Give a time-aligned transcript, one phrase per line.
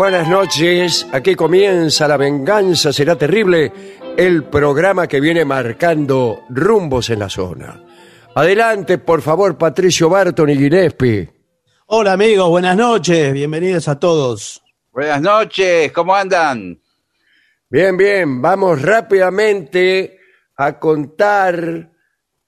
[0.00, 3.70] Buenas noches, aquí comienza La Venganza Será Terrible,
[4.16, 7.84] el programa que viene marcando rumbos en la zona.
[8.34, 11.30] Adelante, por favor, Patricio Barton y Gillespie.
[11.88, 14.62] Hola amigos, buenas noches, bienvenidos a todos.
[14.90, 16.80] Buenas noches, ¿cómo andan?
[17.68, 20.18] Bien, bien, vamos rápidamente
[20.56, 21.90] a contar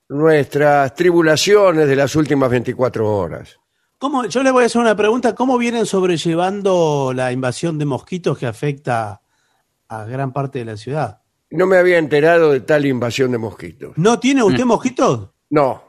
[0.08, 3.58] nuestras tribulaciones de las últimas 24 horas.
[4.02, 8.36] ¿Cómo, yo le voy a hacer una pregunta, ¿cómo vienen sobrellevando la invasión de mosquitos
[8.36, 9.22] que afecta
[9.86, 11.20] a gran parte de la ciudad?
[11.50, 13.96] No me había enterado de tal invasión de mosquitos.
[13.96, 15.28] ¿No tiene usted mosquitos?
[15.50, 15.84] No,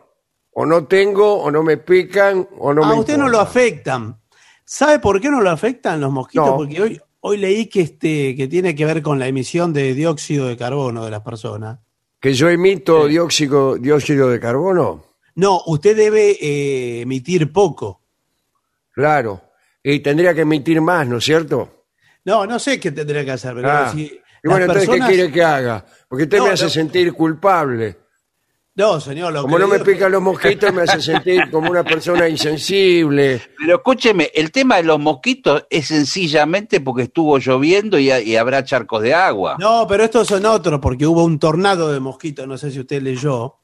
[0.52, 3.40] o no tengo, o no me pican, o no a me Ah, usted no lo
[3.40, 4.22] afectan.
[4.64, 6.46] ¿Sabe por qué no lo afectan los mosquitos?
[6.46, 6.58] No.
[6.58, 10.46] Porque hoy, hoy leí que, este, que tiene que ver con la emisión de dióxido
[10.46, 11.80] de carbono de las personas.
[12.20, 15.04] ¿Que yo emito dióxido, dióxido de carbono?
[15.34, 18.03] No, usted debe eh, emitir poco.
[18.94, 19.42] Claro.
[19.84, 21.86] Y tendría que emitir más, ¿no es cierto?
[22.26, 23.90] No, no sé qué tendría que hacer, pero Ah.
[23.92, 25.86] si y las bueno, entonces, personas- ¿qué quiere que haga?
[26.08, 26.70] Porque usted No, me hace no.
[26.70, 27.98] sentir culpable.
[28.76, 30.82] No, señor, lo Como que no le me digo es que- pican los mosquitos, me
[30.82, 33.40] hace sentir como una persona insensible.
[33.60, 38.64] Pero escúcheme, el tema de los mosquitos es sencillamente porque estuvo lloviendo y, y habrá
[38.64, 39.58] charcos de agua.
[39.60, 43.02] No, pero estos son otros, porque hubo un tornado de mosquitos, no sé si usted
[43.04, 43.58] leyó.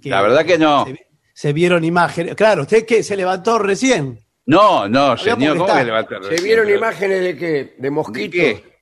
[0.00, 0.86] La verdad que no.
[0.86, 2.34] Se, se vieron imágenes.
[2.34, 4.25] Claro, usted que se levantó recién.
[4.46, 7.36] No, no, señor, ¿cómo porque que está- le va a hacer ¿Se vieron imágenes de
[7.36, 7.74] qué?
[7.78, 8.30] ¿De mosquitos?
[8.32, 8.78] qué?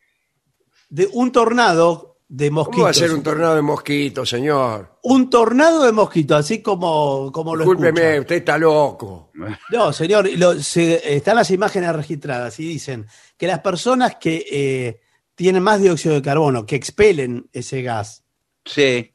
[0.91, 2.75] De un tornado de mosquitos.
[2.77, 4.99] ¿Cómo va a ser un tornado de mosquitos, señor?
[5.03, 9.31] Un tornado de mosquitos, así como, como lo Discúlpeme, usted está loco.
[9.71, 15.01] No, señor, lo- se- están las imágenes registradas y dicen que las personas que eh,
[15.35, 18.25] tienen más dióxido de carbono, que expelen ese gas
[18.67, 19.15] Sí,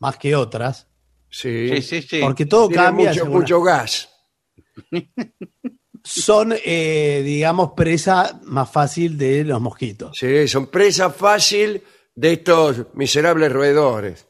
[0.00, 0.88] más que otras,
[1.28, 2.20] Sí, sí, sí, sí.
[2.22, 4.10] porque todo Tiene cambia mucho, según- mucho gas.
[6.06, 10.16] son, eh, digamos, presa más fácil de los mosquitos.
[10.18, 11.82] Sí, son presa fácil
[12.14, 14.28] de estos miserables roedores.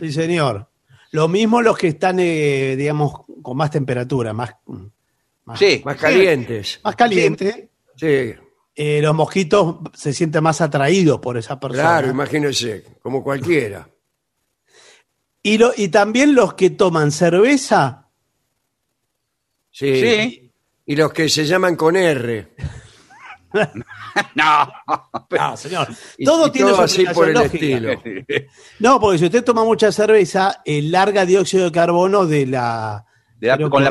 [0.00, 0.68] Sí, señor.
[1.12, 4.54] Lo mismo los que están, eh, digamos, con más temperatura, más,
[5.44, 6.80] más, Sí, Más calientes.
[6.84, 7.70] más caliente.
[7.96, 8.34] Sí,
[8.76, 11.82] eh, los mosquitos se sienten más atraídos por esa persona.
[11.82, 13.88] claro, imagínese, como cualquiera.
[15.42, 18.08] y, lo, y también los que toman cerveza,
[19.70, 20.00] Sí.
[20.00, 20.43] Sí.
[20.86, 22.48] Y los que se llaman con R.
[24.34, 24.68] No,
[25.30, 25.88] No, señor.
[26.18, 28.18] Y- Todo y tiene todo su así por el explicación lógica.
[28.20, 28.50] estilo.
[28.80, 33.04] No, porque si usted toma mucha cerveza, eh, larga dióxido de carbono de la.
[33.38, 33.90] de la- con la-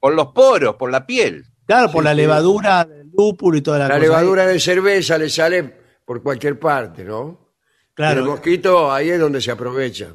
[0.00, 1.44] ¿por los poros, por la piel.
[1.66, 2.16] Claro, por la sí.
[2.18, 4.02] levadura del lúpulo y toda la, La cosa.
[4.02, 5.62] levadura de cerveza le sale
[6.04, 7.52] por cualquier parte, ¿no?
[7.94, 10.14] Claro, El mosquito ahí es donde se aprovecha.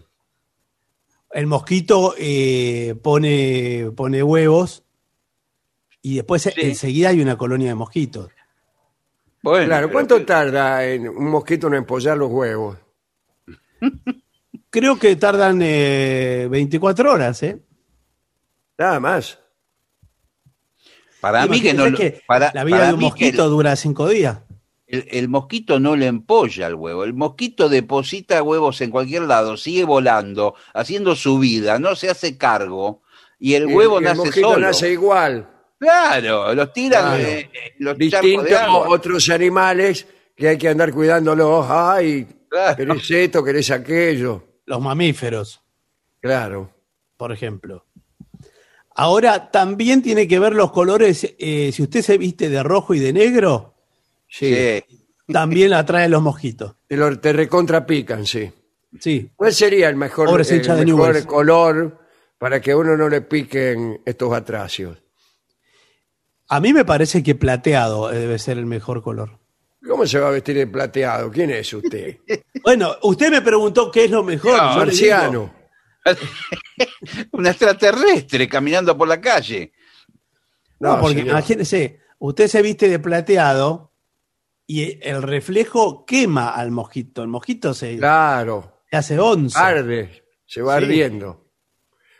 [1.34, 4.84] el mosquito eh, pone, pone huevos
[6.12, 6.52] y después Sí.
[6.58, 8.30] enseguida hay una colonia de mosquitos.
[9.42, 12.78] Bueno, Claro, ¿cuánto tarda en un mosquito en empollar los huevos?
[14.70, 17.60] Creo que tardan eh, 24 horas, ¿eh?
[18.78, 19.40] Nada más.
[21.22, 24.40] Para mí que no que para, la vida para de un mosquito dura 5 días.
[24.88, 27.04] el, el mosquito no le empolla el huevo.
[27.04, 32.38] El mosquito deposita huevos en cualquier lado, sigue volando, haciendo su vida, no se hace
[32.38, 33.02] cargo.
[33.40, 34.68] Y el Y- huevo y el nace mosquito solo.
[34.68, 35.50] nace igual.
[35.80, 37.24] Claro, los tiran Claro.
[37.24, 38.90] eh, eh, los charcos Distinto de a agua.
[38.90, 40.06] otros animales
[40.36, 41.66] que hay que andar cuidándolos.
[41.70, 42.76] Ay, Claro.
[42.78, 44.44] querés esto, querés aquello.
[44.66, 45.62] Los mamíferos,
[46.22, 46.70] Claro.
[47.18, 47.86] por ejemplo.
[48.96, 51.36] Ahora, también tiene que ver los colores.
[51.40, 53.76] eh, si usted se viste de rojo y de negro,
[54.28, 54.54] Sí.
[54.54, 55.06] Sí.
[55.32, 56.76] también atrae los mosquitos.
[56.88, 58.52] Te, lo, te recontrapican, sí.
[59.00, 59.32] Sí.
[59.36, 61.26] ¿Cuál sería el mejor, Pobres el hinchas de mejor Newell's.
[61.26, 62.00] color
[62.38, 64.98] para que a uno no le piquen estos atracios?
[66.50, 69.40] A mí me parece que plateado eh, debe ser el mejor color.
[69.88, 71.32] ¿Cómo se va a vestir de plateado?
[71.32, 72.18] ¿Quién es usted?
[72.64, 74.58] Bueno, usted me preguntó qué es lo mejor.
[74.58, 75.54] No, Marciano.
[77.32, 79.72] Un extraterrestre caminando por la calle.
[80.80, 81.30] No, No, porque señor.
[81.30, 83.94] imagínese, usted se viste de plateado
[84.68, 87.22] y el reflejo quema al mosquito.
[87.24, 88.82] El mosquito se, Claro.
[88.92, 89.66] se hace onza.
[89.66, 90.24] Arde.
[90.46, 90.84] Se va Sí.
[90.84, 91.48] ardiendo.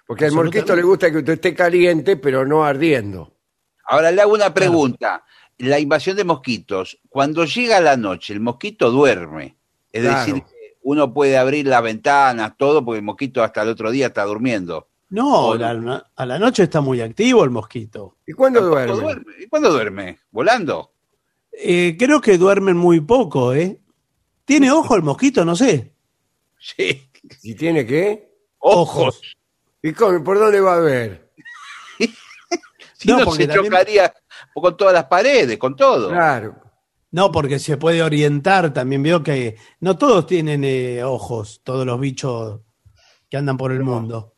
[0.08, 3.38] Porque al mosquito le gusta que usted esté caliente, pero no ardiendo.
[3.90, 5.24] Ahora le hago una pregunta.
[5.58, 9.58] La invasión de mosquitos, cuando llega la noche, el mosquito duerme.
[9.92, 10.20] Es Claro.
[10.20, 14.08] decir, que uno puede abrir las ventanas, todo, porque el mosquito hasta el otro día
[14.08, 14.88] está durmiendo.
[15.10, 18.18] No, la- a la noche está muy activo el mosquito.
[18.28, 19.02] ¿Y cuándo ¿Cuándo duerme?
[19.04, 19.34] duerme?
[19.44, 20.20] ¿Y cuándo duerme?
[20.32, 20.94] ¿Volando?
[21.52, 23.80] Eh, creo que duermen muy poco, ¿eh?
[24.46, 25.44] ¿Tiene ojo el mosquito?
[25.44, 25.94] No sé.
[26.60, 27.10] Sí.
[27.44, 28.30] ¿Y tiene qué?
[28.60, 29.20] Ojos.
[29.82, 30.24] ¿Y cómo?
[30.24, 31.29] por dónde va a ver?
[33.00, 34.14] Si No, no, porque se también- chocaría
[34.54, 36.10] con todas las paredes, con todo.
[36.10, 36.56] Claro.
[37.12, 38.74] No, porque se puede orientar.
[38.74, 42.60] También veo que no todos tienen eh, ojos, todos los bichos
[43.30, 44.36] que andan por el mundo.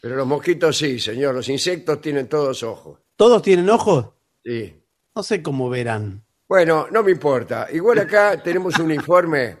[0.00, 1.32] Pero los mosquitos sí, señor.
[1.34, 2.98] Los insectos tienen todos ojos.
[3.14, 4.08] ¿Todos tienen ojos?
[4.44, 4.82] Sí.
[5.14, 6.24] No sé cómo verán.
[6.48, 7.68] Bueno, no me importa.
[7.72, 9.58] Igual acá tenemos un informe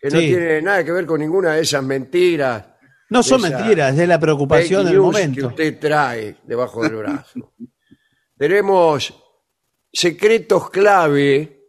[0.00, 0.28] que no Sí.
[0.28, 2.64] tiene nada que ver con ninguna de esas mentiras.
[3.10, 5.46] No son mentiras, es la preocupación del news que momento.
[5.48, 7.52] usted trae debajo del brazo.
[8.36, 9.14] tenemos
[9.92, 11.60] secretos clave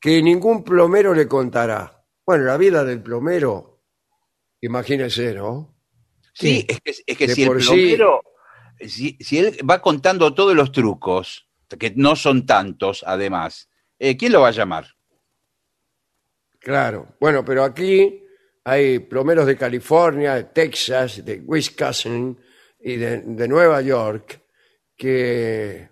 [0.00, 2.04] que ningún plomero le contará.
[2.24, 3.82] Bueno, la vida del plomero,
[4.60, 5.74] imagínese, ¿no?
[6.34, 6.66] Sí, Sí.
[6.68, 7.68] es que, es que De si el por sí.
[7.68, 8.20] plomero,
[8.80, 11.48] si, si él va contando todos los trucos,
[11.78, 13.68] que no son tantos además,
[13.98, 14.86] eh, ¿quién lo va a llamar?
[16.58, 17.14] Claro.
[17.20, 18.22] Bueno, pero aquí
[18.64, 22.38] hay plomeros de California, de Texas, de Wisconsin
[22.80, 24.40] y de, de Nueva York
[24.96, 25.90] que,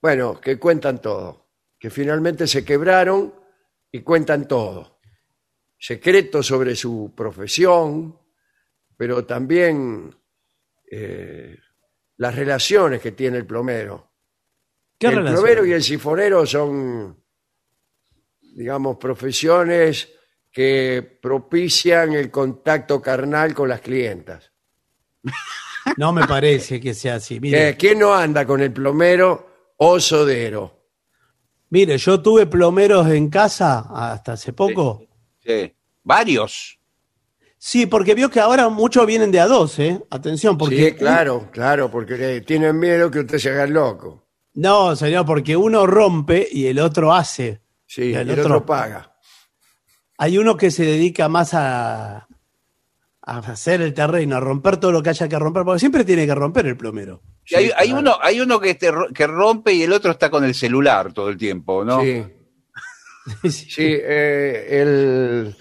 [0.00, 1.48] bueno, que cuentan todo,
[1.78, 3.34] que finalmente se quebraron
[3.90, 5.00] y cuentan todo.
[5.78, 8.18] Secretos sobre su profesión,
[8.96, 10.14] pero también
[10.90, 11.56] eh,
[12.16, 14.12] las relaciones que tiene el plomero.
[14.98, 15.40] ¿Qué el relación?
[15.40, 17.24] plomero y el sifonero son,
[18.40, 20.12] digamos, profesiones
[20.50, 24.52] que propician el contacto carnal con las clientas.
[25.96, 27.40] No me parece que sea así.
[27.40, 30.76] Mire, ¿Quién no anda con el plomero o sodero?
[31.70, 35.02] mire, yo tuve plomeros en casa hasta hace poco.
[35.44, 35.74] Sí.
[36.02, 36.78] Varios.
[37.58, 40.00] Sí, porque vio que ahora muchos vienen de a dos, ¿eh?
[40.10, 40.90] Atención, porque...
[40.90, 44.24] Sí, claro, claro, porque tienen miedo que usted se haga loco.
[44.54, 47.60] No, señor, porque uno rompe y el otro hace.
[47.84, 49.14] Sí, Y y el el otro- otro paga.
[50.16, 52.26] Hay uno que se dedica más a,
[53.30, 56.26] a hacer el terreno, a romper todo lo que haya que romper, porque siempre tiene
[56.26, 57.22] que romper el plomero.
[57.76, 61.12] Hay, uno, hay uno que, te que rompe y el otro está con el celular
[61.12, 62.00] todo el tiempo, ¿no?
[62.02, 62.24] Sí,
[63.42, 63.50] Sí.
[63.50, 65.56] sí, eh, el,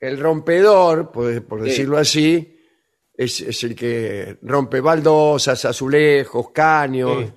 [0.00, 1.68] el rompedor, por, por Sí.
[1.70, 2.58] decirlo así,
[3.16, 7.32] es, es el que rompe baldosas, azulejos, caños, Sí.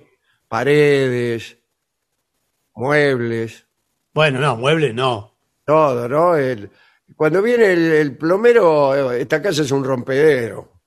[0.48, 1.58] paredes,
[2.74, 3.66] muebles.
[4.14, 5.34] Bueno, no, mueble no.
[5.66, 6.36] Todo, ¿no?
[6.36, 6.70] El-
[7.18, 10.80] cuando viene el, el plomero, esta casa es un rompedero.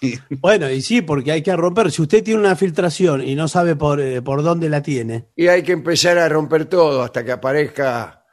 [0.00, 0.18] Sí.
[0.40, 1.92] Bueno, y sí, porque hay que romper.
[1.92, 5.46] Si usted tiene una filtración y no sabe por, eh, por dónde la tiene, Y
[5.46, 8.24] hay que empezar a romper todo hasta que aparezca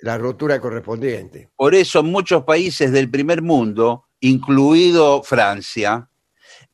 [0.00, 1.50] la rotura correspondiente.
[1.56, 6.07] Por eso muchos países del primer mundo, incluido Francia,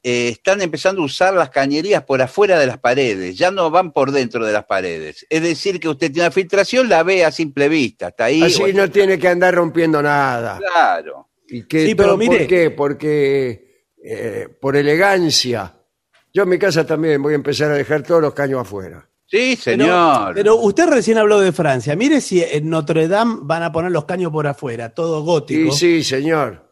[0.07, 3.91] eh, están empezando a usar las cañerías por afuera de las paredes, ya no van
[3.93, 5.27] por dentro de las paredes.
[5.31, 8.43] Es decir, que usted tiene una filtración, la ve a simple vista, está ahí.
[8.43, 10.59] Así no tiene que andar rompiendo nada.
[10.59, 11.31] Claro.
[11.49, 12.71] ¿Y qué, Sí, pero todo- mire- ¿Por qué?
[12.71, 15.75] Porque eh, por elegancia.
[16.33, 19.09] Yo en mi casa también voy a empezar a dejar todos los caños afuera.
[19.27, 20.35] Sí, Pero- señor.
[20.35, 21.97] Pero, usted recién habló de Francia.
[21.97, 25.73] Mire si en Notre Dame van a poner los caños por afuera, todo Y gótico.
[25.73, 26.64] sí, señor.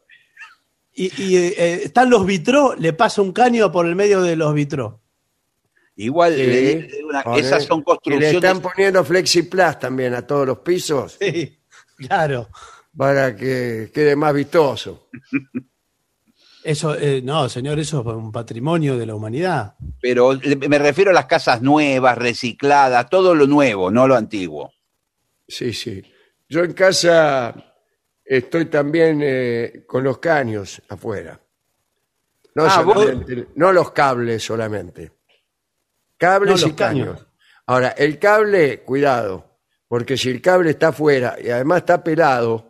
[0.95, 4.37] Y, y, eh, eh, están los vitró, le pasa un caño por el medio de
[4.37, 5.01] los vitró.
[5.97, 6.89] Igual, Sí.
[7.05, 8.35] una- esas son Y le construcciones.
[8.35, 11.59] están poniendo Flexiplas también a todos los pisos Sí,
[11.97, 12.49] claro.
[12.97, 15.09] para que quede más vistoso.
[16.65, 19.75] Eso, eh, no, señor, eso es un patrimonio de la humanidad.
[20.01, 24.73] Pero me refiero a las casas nuevas, recicladas, todo lo nuevo, no lo antiguo.
[25.49, 26.03] Sí, sí.
[26.49, 27.72] Yo en casa
[28.25, 31.41] estoy también eh, con los caños afuera.
[32.55, 35.13] No, Ah, vos- solamente- no los cables solamente.
[36.19, 37.07] Cables No, y caños.
[37.17, 37.27] caños.
[37.67, 42.69] Ahora, el cable, cuidado, porque si el cable está afuera y además está pelado,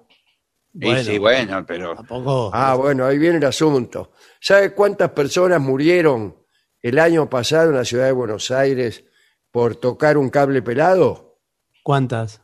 [0.75, 1.03] Y Bueno.
[1.05, 2.51] sí, bueno, pero Tampoco.
[2.55, 4.13] ah, bueno, ahí viene el asunto.
[4.41, 6.35] ¿Sabe cuántas personas murieron
[6.81, 9.05] el año pasado en la ciudad de Buenos Aires
[9.51, 11.39] por tocar un cable pelado?
[11.83, 12.41] ¿Cuántas?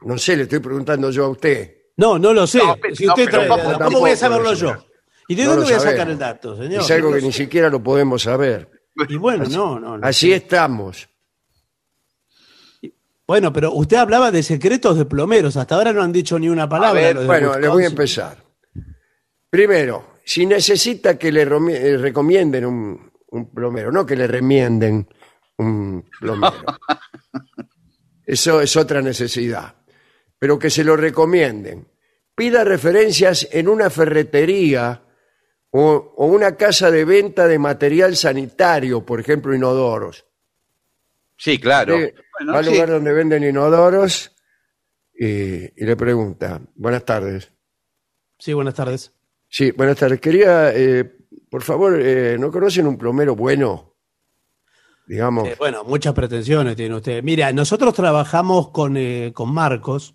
[0.00, 1.76] No sé, le estoy preguntando yo a usted.
[1.96, 2.58] No, no lo sé.
[2.58, 4.86] No, si usted trae- ¿cómo ¿cómo, tampoco voy a saberlo yo?
[5.28, 6.82] ¿Y de dónde voy a sacar el dato, señor?
[6.82, 8.70] es algo que ni siquiera lo podemos saber.
[9.08, 9.98] Y bueno, no, no.
[9.98, 10.06] no.
[10.06, 11.08] Así estamos.
[13.26, 15.56] Bueno, pero usted hablaba de secretos de plomeros.
[15.56, 17.00] Hasta ahora no han dicho ni una palabra.
[17.00, 18.42] ver, los de Bueno, le voy a empezar.
[19.50, 25.08] Primero, si necesita que le eh, recomienden un, un plomero, no que le remienden
[25.58, 26.54] un plomero.
[28.26, 29.74] Eso es otra necesidad.
[30.38, 31.88] Pero que se lo recomienden.
[32.34, 35.02] Pida referencias en una ferretería
[35.70, 40.26] o, o una casa de venta de material sanitario, por ejemplo, inodoros.
[41.36, 41.96] sí, claro.
[41.96, 42.70] Usted Bueno, va al sí.
[42.72, 44.32] lugar donde venden inodoros
[45.18, 47.50] y, y le pregunta, buenas tardes.
[48.38, 49.12] Sí, buenas tardes.
[49.48, 50.20] Sí, buenas tardes.
[50.20, 51.04] Quería, eh,
[51.50, 53.94] por favor, eh, ¿no conocen un plomero bueno?
[55.06, 57.22] Digamos, Eh, bueno, muchas pretensiones tiene usted.
[57.22, 60.14] Mira, nosotros trabajamos con, eh, con Marcos.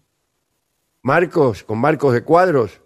[1.03, 2.81] Marcos, con Marcos de cuadros.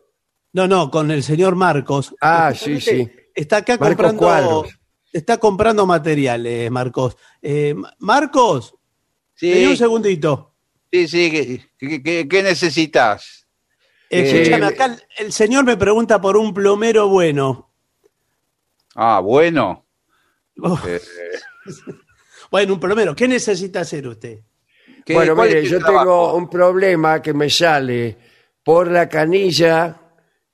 [0.53, 2.15] No, no, con el señor Marcos.
[2.21, 3.09] Ah, sí, sí.
[3.33, 4.19] Está acá Marcos comprando.
[4.19, 4.79] Cuadros.
[5.11, 7.17] Está comprando materiales, Marcos.
[7.41, 8.75] Eh, Ma- Marcos,
[9.41, 10.53] vení un Sí, segundito.
[10.91, 11.29] sí, sí.
[11.31, 13.47] ¿qué- qué- qué- qué necesitas?
[14.09, 17.71] Escúchame, Eh, acá el, el señor me pregunta por un plomero bueno.
[18.95, 19.85] Ah, bueno.
[20.61, 21.01] Oh, Eh,
[22.51, 23.15] bueno, un plomero.
[23.15, 24.39] ¿Qué necesita hacer usted?
[25.05, 25.99] ¿Qué- Bueno, mire, yo trabajo?
[26.03, 28.17] tengo un problema que me sale
[28.63, 30.01] por la canilla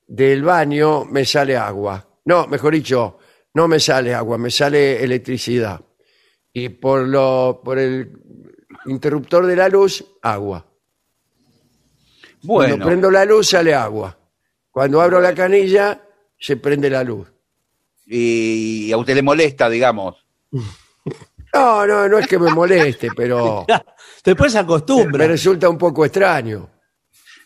[0.08, 2.06] del baño, me sale agua.
[2.26, 3.18] No, mejor dicho,
[3.54, 5.80] no me sale agua, me sale electricidad.
[6.54, 8.12] Y por, lo, por el
[8.86, 10.66] interruptor de la luz, agua.
[12.46, 14.18] Cuando Bueno, prendo la luz, sale agua.
[14.70, 16.02] Cuando abro la canilla,
[16.38, 17.32] se prende la luz.
[18.06, 20.26] y a usted le molesta, digamos.
[21.54, 23.66] No, no, no es que me moleste, pero
[24.24, 25.28] Después se me acostumbra.
[25.28, 26.70] resulta un poco extraño.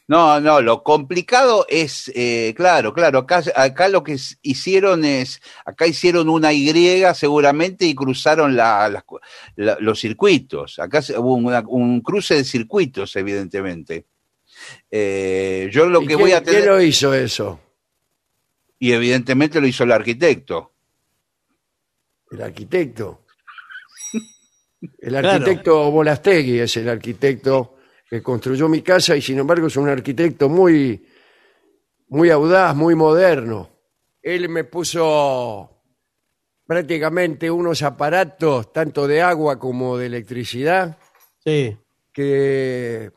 [0.07, 5.87] No, no, lo complicado es, eh, claro, claro, acá, acá lo que hicieron es, acá
[5.87, 6.69] hicieron una Y
[7.15, 8.87] seguramente y cruzaron la-
[9.55, 10.77] la- los circuitos.
[10.77, 14.05] Acá hubo una- un cruce de circuitos, evidentemente.
[14.91, 17.59] Eh, yo lo ¿Y que quién, voy a quién tener, lo hizo eso?
[18.77, 20.71] y evidentemente lo hizo el arquitecto.
[22.29, 23.24] El arquitecto.
[24.99, 25.29] El Claro.
[25.29, 27.75] arquitecto Bolastegui es el arquitecto
[28.09, 31.05] que construyó mi casa y sin embargo es un arquitecto muy,
[32.09, 33.69] muy audaz, muy moderno.
[34.21, 35.71] Él me puso
[36.65, 40.97] prácticamente unos aparatos, tanto de agua como de electricidad,
[41.43, 41.77] Sí.
[42.11, 43.11] que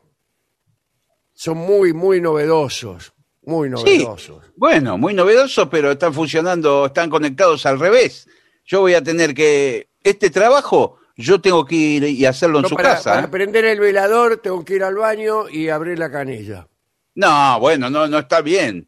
[1.33, 4.51] son muy, muy novedosos, muy novedosos.
[4.55, 8.27] Bueno, muy novedoso, pero están funcionando, están conectados al revés.
[8.65, 12.69] Yo voy a tener que, este trabajo, yo tengo que ir y hacerlo en Yo
[12.69, 13.11] su para, casa.
[13.15, 13.29] para ¿eh?
[13.29, 16.67] prender el velador tengo que ir al baño y abrir la canilla.
[17.15, 18.87] No, bueno, no, no está bien.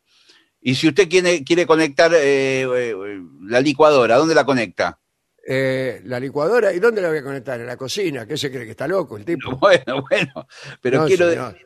[0.61, 4.97] Y si usted quiere, quiere conectar eh, eh, la licuadora, ¿dónde la conecta?
[5.45, 7.59] Eh, la licuadora, ¿y dónde la voy a conectar?
[7.59, 8.25] En la cocina.
[8.25, 9.51] ¿Qué se cree que está loco el tipo?
[9.59, 10.47] Bueno, bueno,
[10.81, 11.57] pero No, quiero, señor.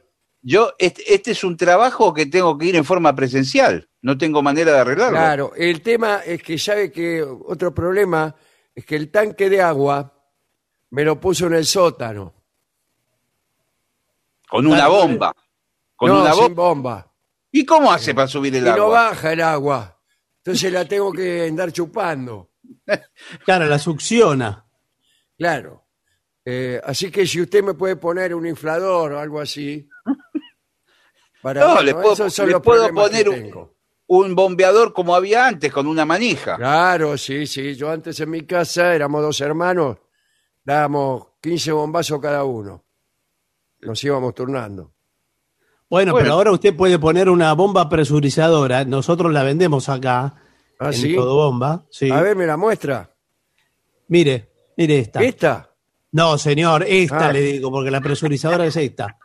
[0.42, 3.88] Yo, este, este es un trabajo que tengo que ir en forma presencial.
[4.02, 5.18] No tengo manera de arreglarlo.
[5.18, 8.36] Claro, el tema es que sabe que otro problema
[8.74, 10.15] es que el tanque de agua
[10.92, 12.34] me lo puso en el sótano.
[14.50, 15.34] Con una bomba.
[15.96, 17.12] Con no, una sin bomba.
[17.52, 18.88] ¿Y cómo hace para subir el Y no agua?
[19.10, 20.00] baja el agua.
[20.38, 22.52] Entonces la tengo que andar chupando.
[23.46, 24.66] Claro, la succiona.
[25.38, 25.84] Claro.
[26.44, 29.88] Eh, así que si usted me puede poner un inflador o algo así.
[31.42, 33.28] Para, No, bueno, le puedo- le poner.
[34.08, 36.58] Un bombeador como había antes, con una manija.
[36.58, 37.76] Claro, sí, sí.
[37.76, 39.98] Yo antes en mi casa éramos dos hermanos,
[40.66, 42.84] dábamos 15 bombazos cada uno.
[43.82, 44.92] Nos íbamos turnando.
[45.90, 46.24] Bueno, Bueno.
[46.24, 48.84] pero ahora usted puede poner una bomba presurizadora.
[48.84, 50.34] Nosotros la vendemos acá.
[50.80, 51.16] ¿Ah, en sí?
[51.16, 51.86] Todo bomba.
[51.92, 52.10] Sí.
[52.12, 53.16] A ver, me la muestra.
[54.08, 55.22] Mire, mire esta.
[55.24, 55.70] ¿Esta?
[56.12, 57.34] No, señor, esta Ah.
[57.34, 59.18] le digo, porque la presurizadora es esta.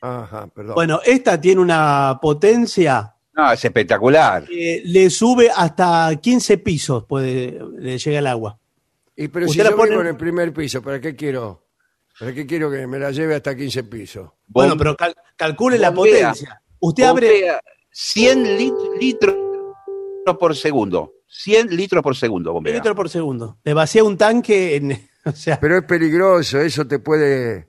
[0.00, 0.74] Ajá, perdón.
[0.74, 4.44] Bueno, esta tiene una potencia No, es espectacular.
[4.44, 8.58] que le sube hasta 15 pisos, puede, le llega el agua.
[9.16, 11.66] Y pero si usted la yo pone- vivo en el primer piso, ¿para qué quiero?
[12.18, 14.30] ¿Para qué quiero que me la lleve hasta 15 pisos?
[14.46, 16.30] Bueno, pero cal- calcule la bombea.
[16.30, 16.62] potencia.
[16.80, 19.36] Usted abre, bombea 100 lit- litros
[20.38, 21.12] por segundo.
[21.28, 22.74] 100 litros por segundo, bombea.
[22.74, 23.58] litros por segundo.
[23.64, 25.08] Le vacía un tanque en.
[25.26, 27.66] O sea, Pero es peligroso, eso te puede,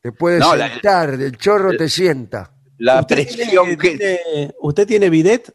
[0.00, 2.50] te puede No, la- sentar, el chorro te sienta.
[2.78, 3.98] La ¿usted, presión tiene, que...
[3.98, 5.54] tiene- ¿Usted tiene bidet?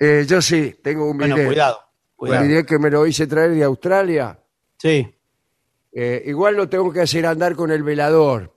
[0.00, 1.48] Eh, yo sí, tengo un Bueno, bidet.
[1.48, 1.78] cuidado.
[2.18, 2.44] Cuidado.
[2.44, 4.38] bidet que me lo hice traer de Australia.
[4.76, 5.14] Sí.
[5.92, 8.54] Eh, igual lo tengo que hacer andar con el velador.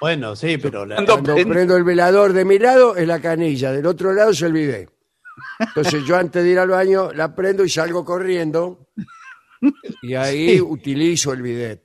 [0.00, 3.84] Bueno, sí, pero la- Cuando- prendo el velador de mi lado es la canilla, del
[3.86, 4.90] otro lado es el bidet.
[5.58, 8.88] Entonces yo antes de ir al baño la prendo y salgo corriendo
[10.02, 10.60] y ahí Sí.
[10.60, 11.82] utilizo el bidet.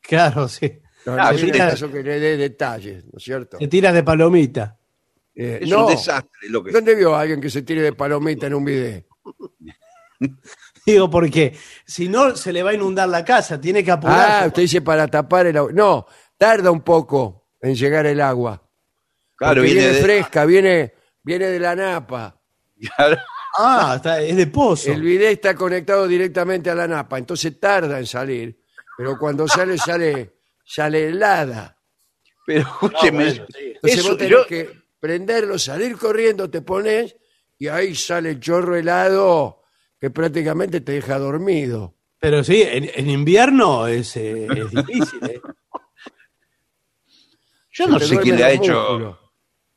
[0.00, 0.80] claro, sí.
[1.04, 1.70] No, Ah, no es sí, el claro.
[1.72, 3.58] caso que le dé detalles, ¿no es cierto?
[3.58, 4.76] Se tira de palomita.
[5.34, 5.86] Eh, Es no.
[5.86, 8.64] un desastre lo que ¿Dónde vio a alguien que se tire de palomita en un
[8.64, 9.06] bidet?
[10.86, 11.56] Digo, porque
[11.86, 14.46] si no se le va a inundar la casa, tiene que Ah, apurarse.
[14.48, 15.70] usted dice para tapar el agua.
[15.72, 16.06] No,
[16.36, 18.62] tarda un poco en llegar el agua.
[19.36, 22.40] Claro, viene viene de- fresca, viene, viene de la napa.
[22.96, 23.18] Claro.
[23.56, 24.92] Ah, está- es de pozo.
[24.92, 28.60] El bidet está conectado directamente a la napa, entonces tarda en salir.
[28.96, 31.76] Pero cuando sale, sale, sale helada.
[32.46, 33.72] Pero escúcheme, bueno, sí.
[33.74, 37.14] Entonces eso, vos tenés yo- que prenderlo, salir corriendo, te pones
[37.58, 39.62] y ahí sale el chorro helado
[40.00, 41.94] que prácticamente te deja dormido.
[42.20, 45.20] Pero sí, en, en invierno es, eh, es difícil.
[45.24, 45.40] ¿eh?
[47.72, 49.18] yo Se no sé quién le ha hecho.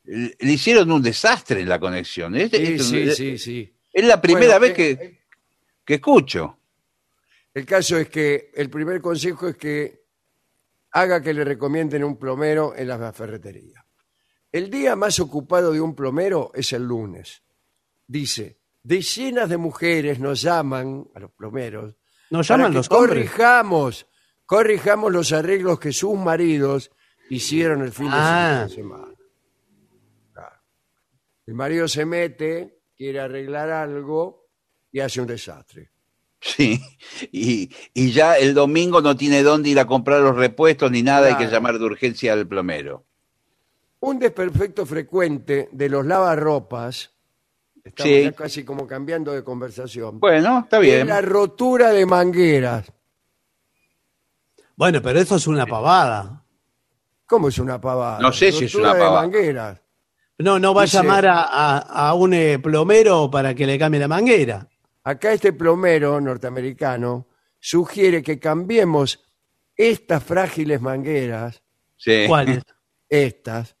[0.04, 2.34] Le le hicieron un desastre en la conexión.
[2.34, 3.76] Este- Sí, esto- sí, es, sí, sí.
[3.92, 5.20] es la primera Bueno, vez eh, que,
[5.84, 6.58] que escucho.
[7.54, 10.02] El caso es que el primer consejo es que
[10.92, 13.84] haga que le recomienden un plomero en la ferretería.
[14.50, 17.42] El día más ocupado de un plomero es el lunes.
[18.12, 21.94] Dice, decenas de mujeres nos llaman a los plomeros
[22.28, 23.08] Nos para llaman que los hombres.
[23.30, 24.06] corrijamos,
[24.44, 26.90] corrijamos los arreglos que sus maridos
[27.30, 28.66] hicieron el fin de Ah.
[28.68, 29.14] semana.
[30.34, 30.56] Claro.
[31.46, 34.46] El marido se mete, quiere arreglar algo
[34.90, 35.90] y hace un desastre.
[36.38, 36.78] Sí.
[37.30, 41.28] Y, y ya el domingo no tiene dónde ir a comprar los repuestos ni nada,
[41.28, 43.06] hay que llamar de urgencia al plomero.
[44.00, 47.11] Un desperfecto frecuente de los lavarropas,
[47.84, 48.22] estamos Sí.
[48.24, 51.06] ya casi como cambiando de conversación, Bueno, está es bien.
[51.08, 52.92] la rotura de mangueras.
[54.76, 56.44] Bueno, pero eso es una pavada.
[57.26, 58.18] ¿Cómo es una pavada?
[58.20, 59.20] No sé si es Rotura una de pavada.
[59.22, 59.80] mangueras.
[60.38, 63.78] No, no va Dice- a llamar a, a- a un eh, plomero para que le
[63.78, 64.68] cambie la manguera.
[65.04, 67.28] Acá este plomero norteamericano
[67.60, 69.22] sugiere que cambiemos
[69.76, 71.62] estas frágiles mangueras,
[71.96, 72.24] Sí.
[72.26, 72.62] ¿Cuál es?
[73.08, 73.76] estas,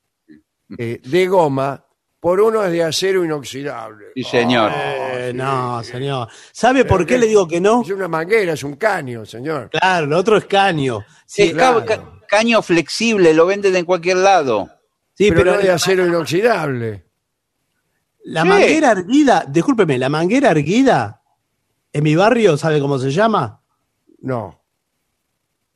[0.78, 1.81] eh, de goma,
[2.22, 4.12] por unas de acero inoxidable.
[4.14, 4.70] Sí, señor.
[4.72, 6.28] Eh, no, señor.
[6.52, 7.82] ¿Sabe por qué le digo que no?
[7.82, 9.70] Es una manguera, es un caño, señor.
[9.70, 11.04] Claro, el otro es caño.
[11.26, 11.84] Sí, Es ca- claro.
[11.84, 14.70] ca- caño flexible, lo venden en cualquier lado.
[15.14, 17.06] sí, pero, pero, no de la, acero inoxidable.
[18.26, 18.48] la Sí.
[18.48, 21.20] manguera erguida, discúlpeme, la manguera erguida
[21.92, 23.60] en mi barrio, ¿sabe cómo se llama?
[24.20, 24.62] No.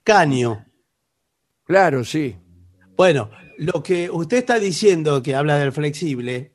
[0.04, 0.64] Caño.
[1.64, 2.36] Claro, sí.
[2.96, 6.52] Bueno, lo que usted está diciendo que habla del flexible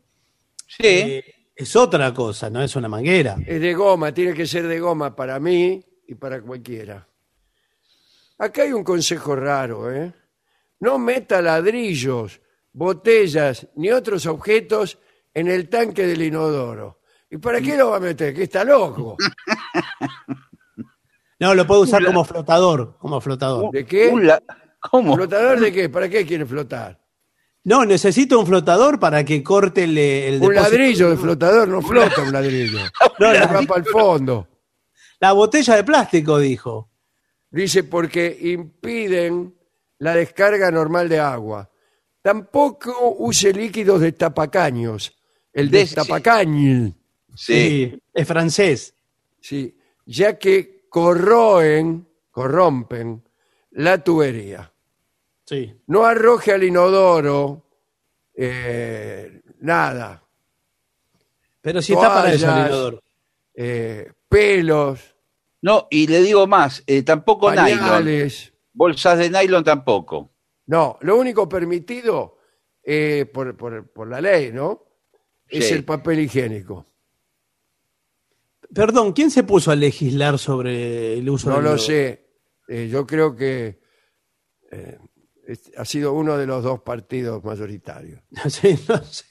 [0.68, 0.84] Sí.
[0.84, 3.38] eh, es otra cosa, no es una manguera.
[3.46, 7.08] Es de goma, tiene que ser de goma para mí y para cualquiera.
[8.38, 10.14] Acá hay un consejo raro, ¿eh?
[10.80, 12.42] No meta ladrillos,
[12.74, 14.98] botellas ni otros objetos
[15.34, 17.02] en el tanque del inodoro.
[17.30, 18.34] ¿Y para qué lo va a meter?
[18.34, 19.18] Que está loco.
[21.40, 23.72] No, lo puede usar como flotador, como flotador.
[23.72, 24.10] ¿De qué?
[24.10, 24.44] Un la-
[24.90, 25.16] ¿Cómo?
[25.16, 25.90] ¿Flotador de qué?
[25.90, 27.00] ¿Para qué quiere flotar?
[27.64, 30.62] No, necesito un flotador para que corte el, el Un depósito.
[30.64, 32.80] ladrillo de flotador no flota un ladrillo.
[33.20, 34.48] No, la- va para el fondo.
[35.20, 36.90] La botella de plástico, dijo.
[37.52, 39.54] Dice porque impiden
[40.00, 41.70] la descarga normal de agua.
[42.24, 45.16] Tampoco use líquidos destapacaños.
[45.54, 46.96] El De- destapacaño.
[47.36, 48.00] Sí.
[48.14, 48.96] es francés.
[49.40, 53.24] Sí, ya que corroen, corrompen
[53.72, 54.71] la tubería.
[55.52, 55.76] Sí.
[55.88, 57.66] No arroje al inodoro
[58.34, 60.24] eh, nada,
[61.60, 63.04] Pero si está para eso el inodoro.
[63.54, 65.14] eh, pelos,
[65.62, 68.30] No, y le digo más, eh, tampoco nylon.
[68.74, 70.32] Bolsas de nylon tampoco.
[70.68, 72.38] No, lo único permitido
[72.84, 74.86] eh, por, por- por la ley, ¿no?
[75.50, 75.74] Es Sí.
[75.74, 76.86] el papel higiénico.
[78.74, 82.26] Perdón, ¿quién se puso a legislar sobre el uso No del lo sé.
[82.70, 83.82] Eh, yo creo que
[84.72, 84.98] eh,
[85.52, 88.22] es- ha sido uno de los dos partidos mayoritarios.
[88.50, 89.26] Sí, no sé.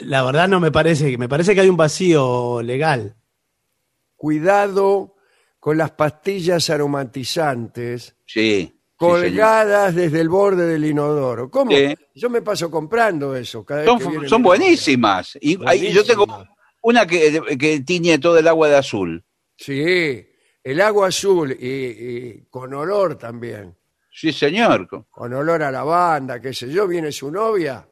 [0.00, 3.14] La verdad no me parece, me parece que hay un vacío legal.
[4.16, 5.14] Cuidado
[5.60, 8.68] con las pastillas aromatizantes Sí.
[8.72, 11.50] sí, colgadas desde el borde del inodoro.
[11.50, 11.70] ¿Cómo?
[11.70, 11.94] Sí.
[12.14, 13.64] Yo me paso comprando eso.
[13.64, 13.98] Cada señor.
[13.98, 15.38] vez que viene Son, buenísimas.
[15.40, 16.56] Y ahí yo tengo Buenísimas.
[16.82, 19.24] una que, que tiñe todo el agua de azul.
[19.56, 20.26] Sí,
[20.64, 23.76] el agua azul y, y con olor también.
[24.20, 24.88] Sí, señor.
[25.08, 26.88] Con olor a lavanda, qué sé yo.
[26.88, 27.88] Viene su novia,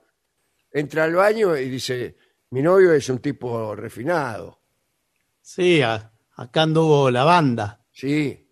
[0.72, 2.16] entra al baño y dice,
[2.50, 4.60] mi novio es un tipo refinado.
[5.40, 7.80] Sí, a- acá anduvo la banda.
[7.92, 8.50] Sí,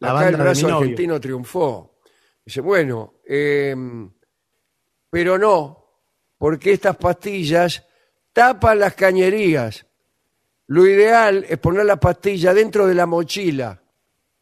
[0.00, 0.76] La acá banda el de mi brazo novio.
[0.78, 1.98] argentino triunfó.
[2.44, 3.76] Dice, bueno, eh,
[5.08, 6.00] pero no,
[6.38, 7.86] porque estas pastillas
[8.32, 9.86] tapan las cañerías.
[10.66, 13.80] Lo ideal es poner la pastilla dentro de la mochila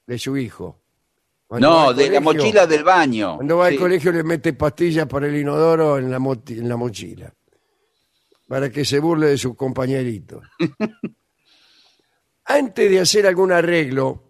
[0.06, 0.79] de su hijo.
[1.58, 3.36] No, de la mochila del baño.
[3.36, 3.74] Cuando va Sí.
[3.74, 7.32] al colegio le mete pastillas para el inodoro en la, en la mochila.
[8.46, 10.44] Para que se burle de sus compañeritos.
[12.44, 14.24] Antes de hacer algún arreglo,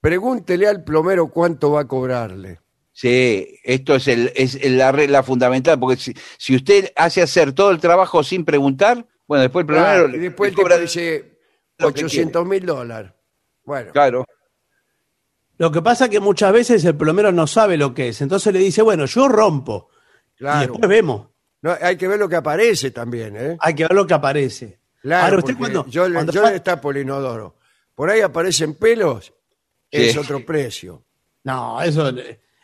[0.00, 2.60] pregúntele al plomero cuánto va a cobrarle.
[2.92, 7.70] Sí, esto es, el, es la regla fundamental, porque si, si usted hace hacer todo
[7.70, 11.38] el trabajo sin preguntar, bueno, después el plomero Claro, y después le cobra dice
[11.78, 13.12] lo que 800 mil dólares.
[13.64, 14.24] Bueno, Claro.
[15.58, 18.52] Lo que pasa es que muchas veces el plomero no sabe lo que es, entonces
[18.52, 19.90] le dice, bueno, yo rompo.
[20.34, 20.60] Y claro.
[20.72, 21.28] después vemos.
[21.62, 23.56] No, hay que ver lo que aparece también, ¿eh?
[23.60, 24.78] Hay que ver lo que aparece.
[25.02, 27.56] Claro, Ahora, usted cuando, yo, le- cuando yo fa- le destapo el inodoro.
[27.94, 29.32] Por ahí aparecen pelos,
[29.90, 30.18] es Sí.
[30.18, 31.04] otro precio.
[31.44, 32.12] No, eso,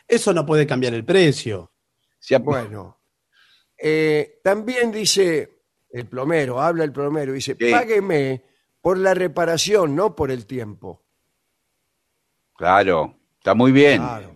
[0.07, 1.71] eso no puede cambiar el precio.
[2.33, 2.99] Ap- Bueno,
[3.77, 7.71] eh, también dice el plomero, habla el plomero, dice, Sí.
[7.71, 8.43] págueme
[8.81, 11.04] por la reparación, no por el tiempo.
[12.55, 14.01] Claro, está muy bien.
[14.01, 14.35] Claro.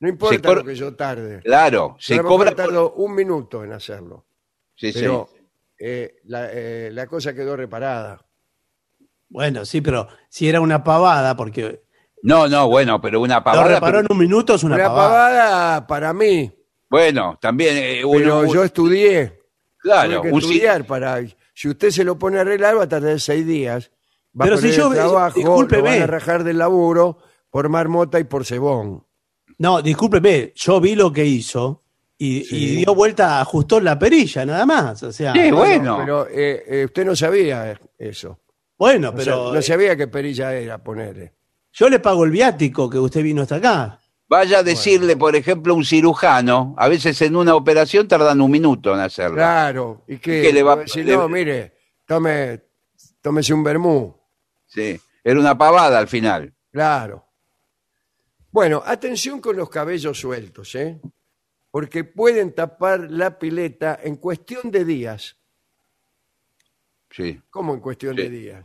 [0.00, 1.40] No importa lo que yo tarde.
[1.42, 2.64] Claro, se lo mejor cobra.
[2.64, 4.26] por- un minuto en hacerlo,
[4.74, 4.98] Sí, sí.
[5.00, 5.28] pero
[5.78, 8.20] eh, la, eh, la cosa quedó reparada.
[9.28, 11.82] Bueno, sí, pero si era una pavada, porque
[12.22, 13.68] No, no, bueno, pero una lo pavada.
[13.74, 15.08] reparó pero- en un minuto es una, Una pavada.
[15.08, 16.52] pavada para mí,
[16.90, 19.40] Bueno, también eh, uno- pero yo estudié.
[19.78, 21.20] claro, Tuve que un estudiar para.
[21.54, 23.90] Si usted se lo pone a arreglar, va a tardar seis días.
[24.38, 25.82] Va Pero a si yo- el trabajo, discúlpeme.
[25.82, 27.18] lo van a rajar del laburo
[27.50, 29.04] por marmota y por cebón.
[29.58, 31.82] No, discúlpeme, yo vi lo que hizo
[32.16, 32.56] y, Sí.
[32.56, 35.02] y dio vuelta, ajustó la perilla, nada más.
[35.02, 35.98] O sea, Sí, bueno, bueno.
[35.98, 38.38] Pero eh, eh, usted no sabía eso.
[38.78, 41.34] bueno, O pero sea, no sabía qué perilla era ponerle.
[41.72, 43.98] yo le pago el viático que usted vino hasta acá.
[44.28, 48.50] Vaya a decirle, por ejemplo, a un cirujano, a veces en una operación tardan un
[48.50, 49.36] minuto en hacerlo.
[49.36, 50.04] Claro.
[50.08, 50.40] ¿Y qué?
[50.40, 51.74] ¿Qué le va- Si le- no, mire,
[52.06, 52.62] tome,
[53.20, 54.14] tómese un vermú.
[54.72, 56.52] Sí, era una pavada al final.
[56.70, 57.26] Claro.
[58.50, 61.00] Bueno, atención con los cabellos sueltos, ¿eh?
[61.70, 65.36] Porque pueden tapar la pileta en cuestión de días.
[67.10, 67.40] Sí.
[67.50, 68.22] ¿Cómo en cuestión Sí.
[68.22, 68.64] de días?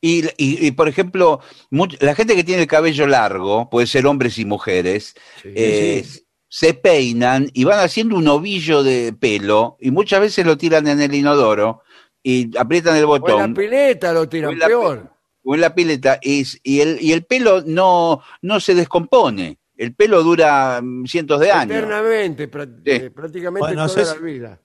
[0.00, 4.06] Y, y- y, por ejemplo, much- la gente que tiene el cabello largo, puede ser
[4.06, 5.52] hombres y mujeres, Sí.
[5.54, 6.06] eh,
[6.48, 11.00] se peinan y van haciendo un ovillo de pelo y muchas veces lo tiran en
[11.00, 11.82] el inodoro
[12.28, 15.10] y aprietan el O en la botón pileta lo tiran la peor.
[15.44, 19.58] o en la pileta y, y el, y el pelo no, no se descompone.
[19.76, 21.76] El pelo dura mm, cientos de años.
[21.76, 22.90] Eternamente, prá- Sí.
[22.90, 24.60] eh, prácticamente Bueno, no toda la vida.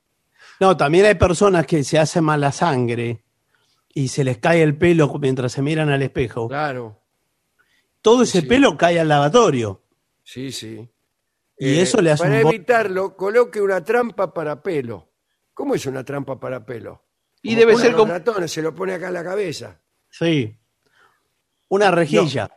[0.60, 3.22] No, también hay personas que se hacen mala sangre
[3.94, 6.48] y se les cae el pelo mientras se miran al espejo.
[6.48, 6.98] Claro,
[8.02, 8.48] Todo ese Sí.
[8.48, 9.82] pelo cae al lavatorio.
[10.24, 10.90] sí, sí.
[11.60, 15.10] Y Eh, eso le hace Para un evitarlo, coloque una trampa para pelo.
[15.54, 17.04] ¿Cómo es una trampa para pelo?
[17.42, 19.80] Y debe ser como ratones, se lo pone acá en la cabeza.
[20.10, 20.56] Sí.
[21.70, 22.50] Una rejilla.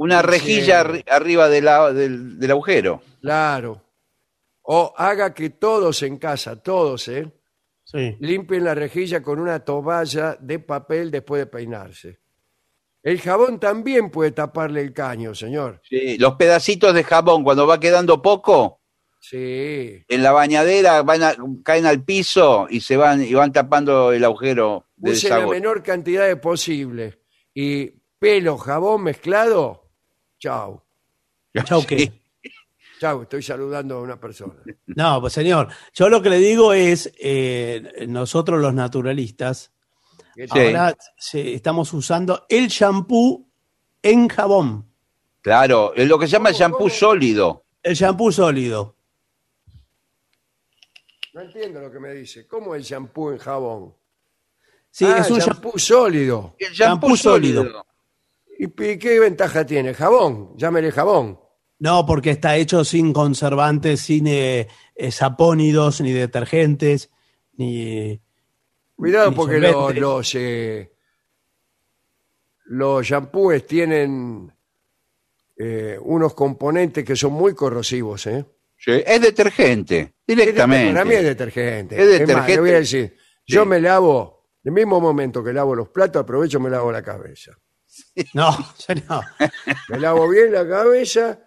[0.00, 0.26] una Sí.
[0.28, 3.02] rejilla arri- arriba de la- del, del agujero.
[3.20, 3.82] Claro.
[4.62, 7.32] O haga que todos en casa, todos, ¿eh?
[7.82, 8.16] Sí.
[8.20, 12.18] limpien la rejilla con una toalla de papel después de peinarse.
[13.02, 15.80] El jabón también puede taparle el caño, señor.
[15.88, 18.77] Sí, los pedacitos de jabón, cuando va quedando poco,
[19.20, 20.04] Sí.
[20.08, 24.24] en la bañadera van a- caen al piso y se van y van tapando el
[24.24, 27.20] agujero del Use la menor cantidad de posible.
[27.52, 29.90] Y pelo, jabón mezclado,
[30.38, 30.82] chau.
[31.64, 32.12] Chau, ¿qué?
[33.00, 34.54] Chau, estoy saludando a una persona.
[34.86, 39.72] No, pues señor, yo lo que le digo es, eh, nosotros los naturalistas,
[40.34, 40.58] ¿Qué Sí.
[40.58, 43.48] ahora se- estamos usando el shampoo
[44.02, 44.86] en jabón,
[45.40, 47.64] Claro, es lo que se llama el ¿Cómo, shampoo sólido.
[47.82, 48.96] el shampoo sólido.
[51.38, 52.48] No entiendo lo que me dice.
[52.48, 53.94] ¿Cómo el shampoo en jabón?
[54.90, 55.54] Sí, Ah, es un shampoo.
[55.70, 56.56] shampoo sólido.
[56.58, 57.62] El shampoo, Shampoo sólido.
[57.62, 57.86] sólido.
[58.58, 59.94] ¿Y qué ventaja tiene?
[59.94, 61.38] Jabón, llámele jabón.
[61.78, 67.08] No, porque está hecho sin conservantes, sin eh, eh, sapónidos, ni detergentes,
[67.52, 68.20] ni...
[68.96, 70.92] Cuidado Ni porque los, los, eh,
[72.64, 74.52] los shampoos tienen
[75.56, 78.26] eh, unos componentes que son muy corrosivos.
[78.26, 78.44] ¿eh?
[78.76, 80.92] Sí, es detergente, directamente.
[80.92, 81.94] Para mí es detergente.
[81.96, 82.60] Es más, le detergente.
[82.60, 86.58] voy a decir, yo me lavo, en el mismo momento que lavo los platos, aprovecho
[86.58, 87.52] y me lavo la cabeza.
[88.34, 88.50] No,
[89.08, 89.22] no.
[89.88, 91.40] Me lavo bien la cabeza,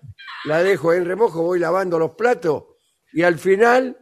[0.46, 2.64] la dejo en remojo, voy lavando los platos
[3.14, 3.98] y al final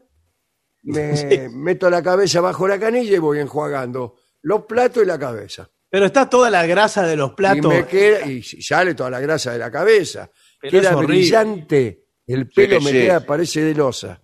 [0.84, 5.70] me meto la cabeza bajo la canilla y voy enjuagando los platos y la cabeza.
[5.90, 7.74] Pero está toda la grasa de los Y, platos.
[7.74, 10.30] me queda, y sale toda la grasa de la cabeza.
[10.62, 12.06] Pero queda brillante.
[12.28, 12.98] El pelo me sí.
[12.98, 14.22] queda, parece de losa.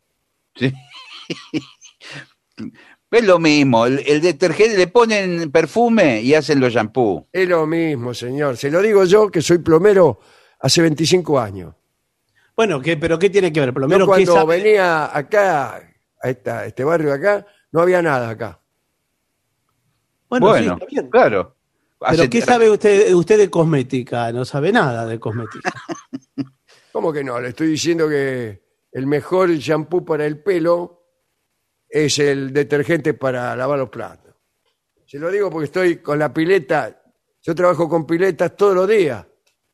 [0.56, 0.74] Sí.
[3.12, 7.28] Es lo mismo, el, el detergente le ponen perfume y hacen los shampoo.
[7.32, 8.58] Es lo mismo, señor.
[8.58, 10.20] Se lo digo yo, que soy plomero
[10.60, 11.74] hace 25 años.
[12.58, 13.70] Bueno, ¿qué, pero ¿qué tiene que ver?
[13.70, 15.76] Yo Plomero, ¿qué cuando venía acá,
[16.22, 18.60] a esta- este barrio de acá, no había nada acá.
[20.30, 21.10] Bueno, sí, Bueno, está bien.
[21.10, 21.56] claro.
[22.10, 24.32] Pero ¿qué sabe usted, usted de cosmética?
[24.34, 25.72] No sabe nada de cosmética.
[26.92, 27.40] ¿Cómo que no?
[27.40, 28.62] Le estoy diciendo que
[28.96, 31.04] el mejor shampoo para el pelo
[31.90, 34.34] es el detergente para lavar los platos.
[35.06, 37.02] Se lo digo porque estoy con la pileta.
[37.42, 39.26] Yo trabajo con piletas todos los días.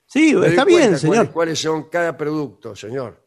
[0.08, 1.32] Sí, Me doy está cuenta bien, cuáles- señor.
[1.32, 3.22] Cuáles son cada producto, señor.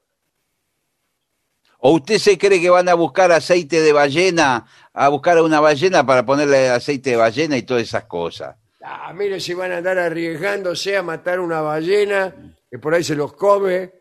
[1.78, 5.61] ¿O usted se cree que van a buscar aceite de ballena, a buscar a una
[5.61, 8.57] ballena para ponerle aceite de ballena y todas esas cosas?
[8.83, 12.35] Ah, mire si van a andar arriesgándose a matar una ballena
[12.70, 13.92] que por ahí se los come,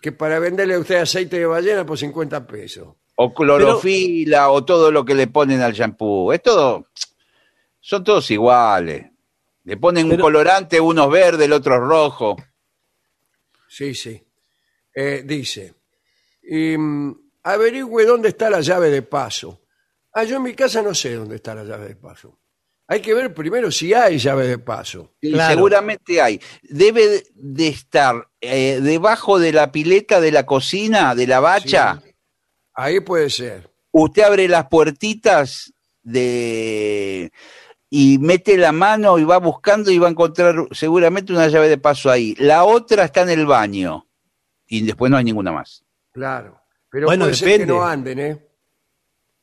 [0.00, 2.94] que para venderle a usted aceite de ballena por 50 pesos.
[3.16, 6.32] O clorofila, o todo lo que le ponen al shampoo.
[6.32, 6.86] Es todo,
[7.80, 9.06] son todos iguales.
[9.64, 12.36] Le ponen Pero- un colorante, unos verdes, el otro rojo.
[13.68, 14.20] Sí, sí.
[14.94, 15.74] Eh, dice,
[16.42, 19.60] y, mm, averigüe dónde está la llave de paso.
[20.14, 22.38] Ah, yo en mi casa no sé dónde está la llave de paso.
[22.92, 25.14] Hay que ver primero si hay llave de paso.
[25.22, 25.54] Sí, Claro.
[25.54, 26.38] Seguramente hay.
[26.62, 32.00] Debe de estar eh, debajo de la pileta de la cocina, de la bacha.
[32.04, 32.10] Sí.
[32.74, 33.70] Ahí puede ser.
[33.92, 37.32] Usted abre las puertitas de
[37.88, 41.78] y mete la mano y va buscando y va a encontrar seguramente una llave de
[41.78, 42.34] paso ahí.
[42.38, 44.06] La otra está en el baño
[44.66, 45.82] y después no hay ninguna más.
[46.12, 46.60] Claro.
[46.90, 47.66] Pero Bueno, puede ser depende.
[47.66, 48.46] que no anden, ¿eh?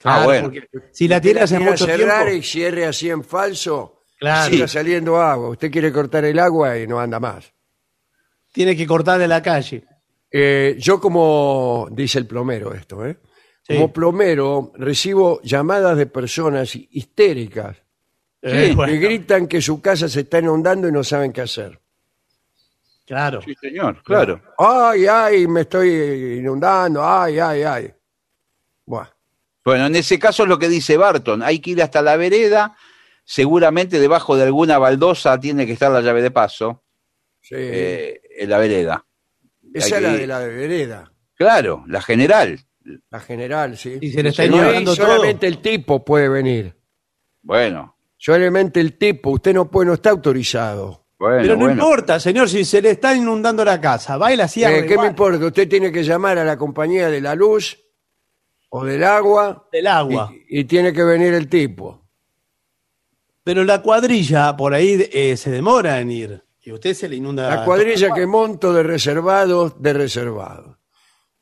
[0.04, 0.44] Ah, bueno.
[0.44, 2.40] porque si la tiene hace mucho cerrar tiempo.
[2.40, 4.50] y cierre así en falso, Claro.
[4.52, 5.50] siga saliendo agua.
[5.50, 7.52] Usted quiere cortar el agua y no anda más.
[8.52, 9.86] Tiene que cortar de la calle.
[10.32, 13.18] Eh, yo como, dice el plomero esto, ¿eh?
[13.64, 13.74] Sí.
[13.76, 17.78] Como plomero recibo llamadas de personas histéricas
[18.42, 21.80] Eh, que bueno, gritan que su casa se está inundando y no saben qué hacer.
[23.06, 23.42] claro.
[23.42, 24.42] Sí, señor, claro.
[24.58, 27.94] Ay, ay, me estoy inundando, ay, ay, ay.
[28.86, 29.08] Buah.
[29.69, 32.75] Bueno, en ese caso es lo que dice Barton, hay que ir hasta la vereda,
[33.23, 36.84] seguramente debajo de alguna baldosa tiene que estar la llave de paso,
[37.41, 37.55] Sí.
[37.58, 39.05] eh, en la vereda.
[39.73, 42.60] Esa es la de la vereda, Claro, la general.
[43.12, 43.97] la general, sí.
[44.01, 44.95] Y se le está todo.
[44.95, 46.75] solamente el tipo puede venir.
[47.41, 51.05] Bueno, Solamente el tipo, usted no puede, no está autorizado.
[51.17, 51.73] bueno, Pero no bueno.
[51.84, 54.97] importa, señor, si se le está inundando la casa, va y la cierra Eh, ¿Qué
[54.97, 55.45] me importa?
[55.45, 57.77] Usted tiene que llamar a la compañía de la luz
[58.69, 60.32] o del agua del agua.
[60.47, 62.08] y, y tiene que venir el tipo.
[63.43, 66.43] Pero la cuadrilla por ahí eh, se demora en ir.
[66.62, 67.49] Y usted se le inunda.
[67.55, 70.77] La cuadrilla que monto de reservados, de reservados.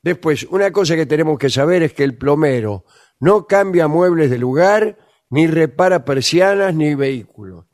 [0.01, 2.85] Después, una cosa que tenemos que saber es que el plomero
[3.19, 4.97] no cambia muebles de lugar,
[5.29, 7.65] ni repara persianas, ni vehículos.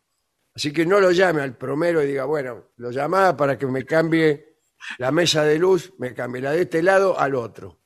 [0.55, 3.85] Así que no lo llame al plomero y diga, bueno, lo llamaba para que me
[3.85, 4.57] cambie
[4.97, 7.82] la mesa de luz, me cambie la de este lado al otro.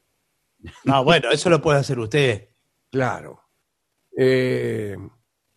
[0.84, 2.50] No, bueno, eso lo puede hacer usted.
[2.91, 3.39] Claro.
[4.17, 4.96] Eh,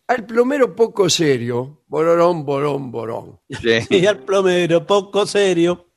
[0.07, 3.39] al plomero poco serio, bororón, borón, borón.
[3.49, 3.79] Sí.
[3.89, 5.87] Y al plomero poco serio.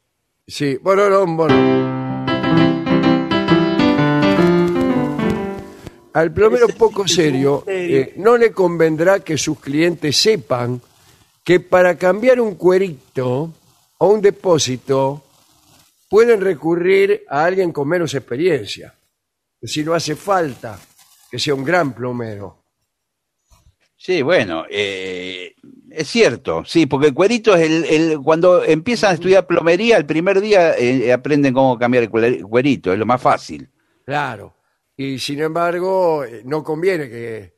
[0.47, 1.95] Sí, bororón, borón.
[6.13, 7.97] Al plomero Ese poco sí, serio serio.
[7.99, 10.81] eh, no le convendrá que sus clientes sepan
[11.43, 13.53] que para cambiar un cuerito
[13.99, 15.23] o un depósito
[16.15, 18.95] pueden recurrir a alguien con menos experiencia.
[19.61, 20.79] Si no hace falta
[21.29, 22.63] que sea un gran plomero.
[23.97, 25.57] Sí, bueno, eh,
[25.91, 30.07] es cierto, sí, porque el cuerito es el, el- cuando empiezan a estudiar plomería, el
[30.07, 33.69] primer día eh, aprenden cómo cambiar el cuer- cuerito, es lo más fácil.
[34.07, 34.55] Claro.
[34.97, 37.55] Y sin embargo, eh, no conviene que,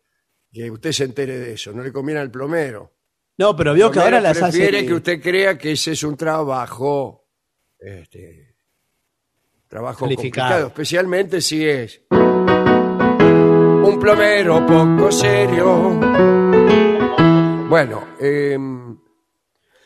[0.51, 2.91] que usted se entere de eso, no le conviene al plomero.
[3.37, 4.57] No, pero vio que ahora las hace.
[4.61, 7.26] prefiere que usted crea que ese es un trabajo,
[7.79, 8.55] este,
[9.69, 10.49] trabajo Calificado.
[10.49, 15.99] complicado, especialmente si es un plomero poco serio.
[17.69, 18.97] Bueno, Pero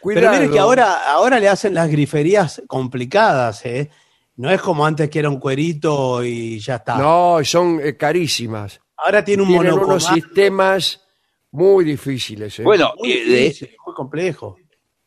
[0.01, 0.33] cuidado.
[0.39, 3.91] mire que ahora, ahora le hacen las griferías complicadas, ¿eh?
[4.37, 6.97] No es como antes que era un cuerito y ya está.
[6.97, 8.81] No, son eh, carísimas.
[8.97, 11.03] Ahora tiene un Tienen unos sistemas
[11.51, 12.59] muy difíciles.
[12.61, 12.63] ¿eh?
[12.63, 14.57] Bueno, muy, eh, de- difícil, muy complejo.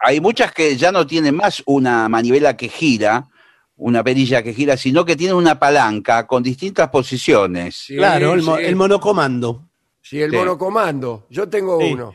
[0.04, 3.28] Hay muchas que ya no tienen más una manivela que gira,
[3.76, 7.76] una perilla que gira, sino que tienen una palanca con distintas posiciones.
[7.88, 8.64] Sí, claro, el, mo- sí.
[8.66, 9.70] el monocomando.
[10.02, 10.38] Sí, el Sí.
[10.38, 11.26] monocomando.
[11.30, 11.94] Yo tengo Sí.
[11.94, 12.14] uno.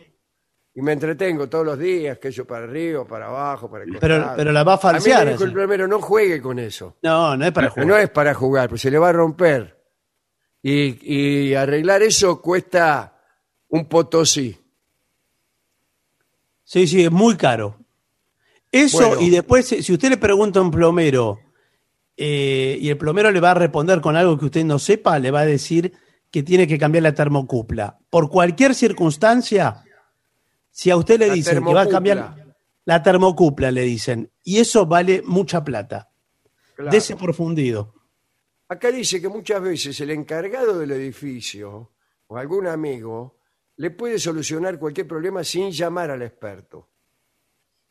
[0.75, 4.33] Y me entretengo todos los días, que yo para arriba, para abajo, para el Pero,
[4.37, 5.29] pero la va a A mí me falsear.
[5.29, 5.55] dijo el esa.
[5.55, 6.97] plomero, no juegue con eso.
[7.03, 7.87] No, no es para jugar.
[7.87, 9.77] No es para jugar, pues se le va a romper.
[10.63, 13.19] Y, y arreglar eso cuesta
[13.69, 14.57] un potosí.
[16.69, 17.79] Sí, sí, es muy caro.
[18.71, 19.23] Eso, Bueno.
[19.23, 21.41] y después, si usted le pregunta a un plomero
[22.15, 25.31] eh, y el plomero le va a responder con algo que usted no sepa, le
[25.31, 25.95] va a decir
[26.31, 27.99] que tiene que cambiar la termocupla.
[28.11, 29.83] Por cualquier circunstancia,
[30.71, 32.55] si a usted le La dicen que va a cambiar
[32.85, 36.11] la termocupla, le dicen, y eso vale mucha plata.
[36.77, 36.91] Claro.
[36.91, 37.95] Dese por fundido.
[38.69, 41.93] Acá dice que muchas veces el encargado del edificio
[42.27, 43.38] o algún amigo
[43.79, 46.89] le puede solucionar cualquier problema sin llamar al experto.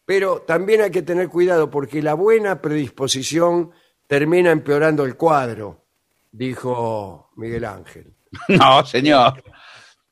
[0.06, 3.72] Pero también hay que tener cuidado porque la buena predisposición
[4.06, 5.86] termina empeorando el cuadro,
[6.32, 8.14] dijo Miguel Ángel.
[8.50, 9.42] No, señor.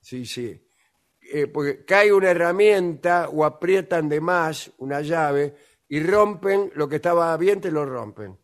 [0.02, 0.66] Sí, sí.
[1.34, 5.56] Eh, porque cae una herramienta o aprietan de más una llave
[5.90, 8.38] y rompen lo que estaba bien, te lo rompen.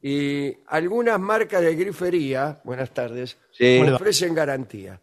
[0.00, 3.80] Y algunas marcas de grifería, buenas tardes, Sí.
[3.80, 5.00] ofrecen garantía.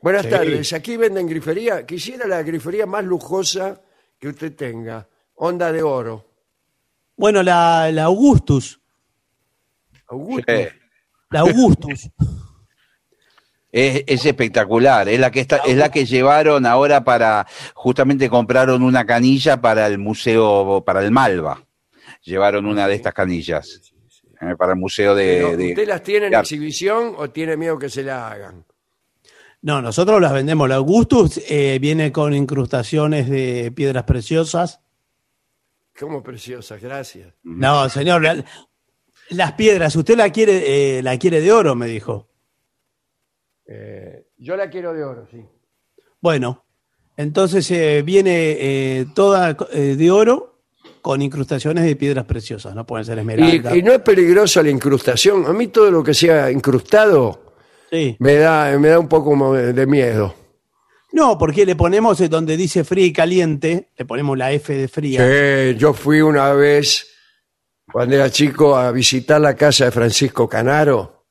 [0.00, 0.30] Buenas Sí.
[0.30, 1.84] tardes, aquí venden grifería.
[1.84, 3.80] Quisiera la grifería más lujosa
[4.18, 5.08] que usted tenga.
[5.34, 6.24] Onda de oro.
[7.16, 8.80] Bueno, la, la Augustus.
[10.06, 10.52] Augusto.
[10.52, 10.66] Sí.
[11.30, 12.08] La Augustus.
[13.70, 18.82] Es, es espectacular, es la que está, es la que llevaron ahora para, justamente compraron
[18.82, 21.62] una canilla para el museo, para el Malva.
[22.22, 23.92] Llevaron una de estas canillas
[24.40, 27.78] eh, para el museo Pero, de, de- ¿Usted las tiene en exhibición o tiene miedo
[27.78, 28.64] que se la hagan?
[29.62, 30.68] No, nosotros las vendemos.
[30.68, 34.80] La Augustus eh, viene con incrustaciones de piedras preciosas.
[35.98, 37.34] Como preciosas, gracias.
[37.42, 38.44] No, señor, la-
[39.30, 42.28] las piedras, usted la quiere, eh, la quiere de oro, me dijo.
[43.66, 45.44] Eh, yo la quiero de oro, sí.
[46.20, 46.64] Bueno,
[47.16, 50.57] entonces eh, viene eh, toda eh, de oro
[51.08, 53.74] con incrustaciones de piedras preciosas, no pueden ser esmeraldas.
[53.74, 55.46] Y, y no es peligrosa la incrustación.
[55.46, 57.54] A mí todo lo que sea incrustado
[57.90, 58.14] Sí.
[58.18, 60.34] me da, me da un poco de miedo.
[61.12, 64.86] No, porque le ponemos eh, donde dice fría y caliente, le ponemos la F de
[64.86, 65.24] fría.
[65.26, 67.06] Sí, yo fui una vez,
[67.90, 71.24] cuando era chico, a visitar la casa de Francisco Canaro.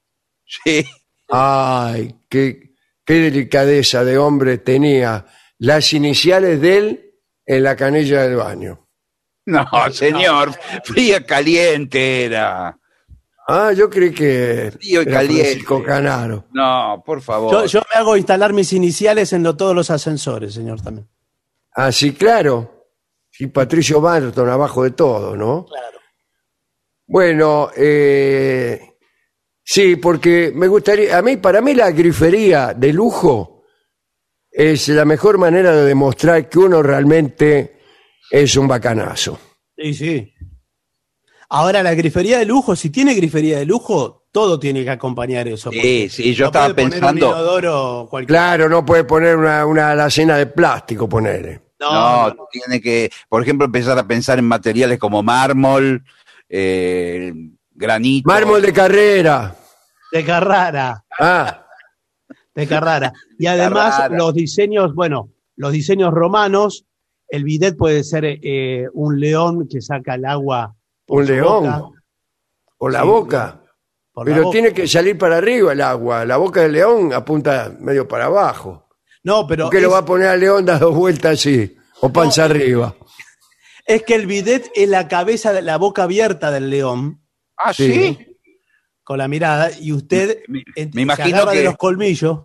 [0.44, 0.84] Sí.
[1.30, 2.74] Ay, qué,
[3.06, 5.28] qué delicadeza de hombre tenía.
[5.60, 7.14] Las iniciales de él
[7.46, 8.87] en la canilla del baño.
[9.54, 10.52] No, señor,
[10.84, 12.78] fría caliente era.
[13.48, 15.64] Ah, yo creí que Frío y era caliente.
[15.64, 16.44] Francisco.
[16.52, 17.52] No, por favor.
[17.54, 21.08] Yo, yo me hago instalar mis iniciales en lo- todos los ascensores, señor, también.
[21.74, 22.90] Ah, sí, claro.
[23.40, 25.66] Y Patricio Barton abajo de todo, ¿no?
[25.66, 25.98] Claro.
[27.06, 28.82] Bueno, eh,
[29.64, 33.64] sí, porque me gustaría, a mí, para mí la grifería de lujo
[34.52, 37.77] es la mejor manera de demostrar que uno realmente
[38.32, 39.40] es un bacanazo.
[39.78, 40.34] Sí, sí.
[41.50, 45.72] Ahora, la grifería de lujo, si tiene grifería de lujo, todo tiene que acompañar eso.
[45.72, 49.38] Sí, sí, yo no estaba puede poner pensando- Un inodoro cualquier- Claro, no puede poner
[49.38, 51.62] una, una alacena de plástico, ponerle.
[51.80, 56.04] No, tiene que, por ejemplo, empezar a pensar en materiales como mármol,
[56.50, 57.32] eh,
[57.72, 58.28] granito.
[58.28, 59.56] Mármol de carrera.
[60.12, 61.66] De Carrara, Ah,
[62.56, 63.14] de Carrara.
[63.38, 64.18] Y además Carrara.
[64.18, 66.86] los diseños, bueno, los diseños romanos,
[67.30, 70.76] el bidet puede ser eh, un león que saca el agua.
[71.06, 71.64] por un su león.
[71.64, 71.82] boca,
[72.80, 73.64] O la Sí, boca.
[74.12, 74.54] por la Pero boca.
[74.54, 76.26] tiene que salir para arriba el agua.
[76.26, 78.88] La boca del león apunta medio para abajo.
[79.24, 81.76] No, pero ¿Por qué lo va a poner al león dando vueltas así?
[82.02, 82.96] O panza arriba.
[83.86, 87.22] es que el bidet es la cabeza, de la boca abierta del león,
[87.58, 87.92] Ah, Sí.
[87.94, 88.38] sí.
[89.04, 90.64] con la mirada, y usted Me-
[90.94, 92.40] me imagino se agarra de que- los colmillos.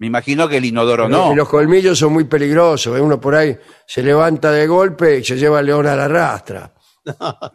[0.00, 1.32] Me imagino que el inodoro Pero- no.
[1.32, 2.96] Y los colmillos son muy peligrosos.
[2.98, 3.00] ¿eh?
[3.00, 6.74] Uno por ahí se levanta de golpe y se lleva al león a la rastra.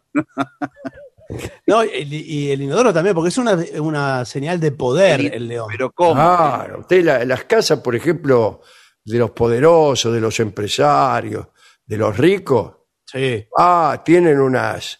[1.66, 5.48] No, el- y el inodoro también, porque es una, una señal de poder El- el
[5.48, 5.68] león.
[5.72, 6.14] Pero ¿cómo?
[6.14, 8.62] Claro, usted la- las casas, por ejemplo,
[9.04, 11.48] de los poderosos, de los empresarios,
[11.84, 12.76] de los ricos,
[13.08, 13.44] Sí.
[13.58, 15.00] ah, tienen unas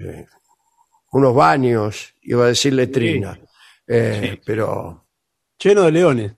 [0.00, 0.26] eh,
[1.12, 3.38] unos baños, iba a decir letrina,
[3.86, 5.06] eh, pero
[5.62, 6.32] Lleno de leones.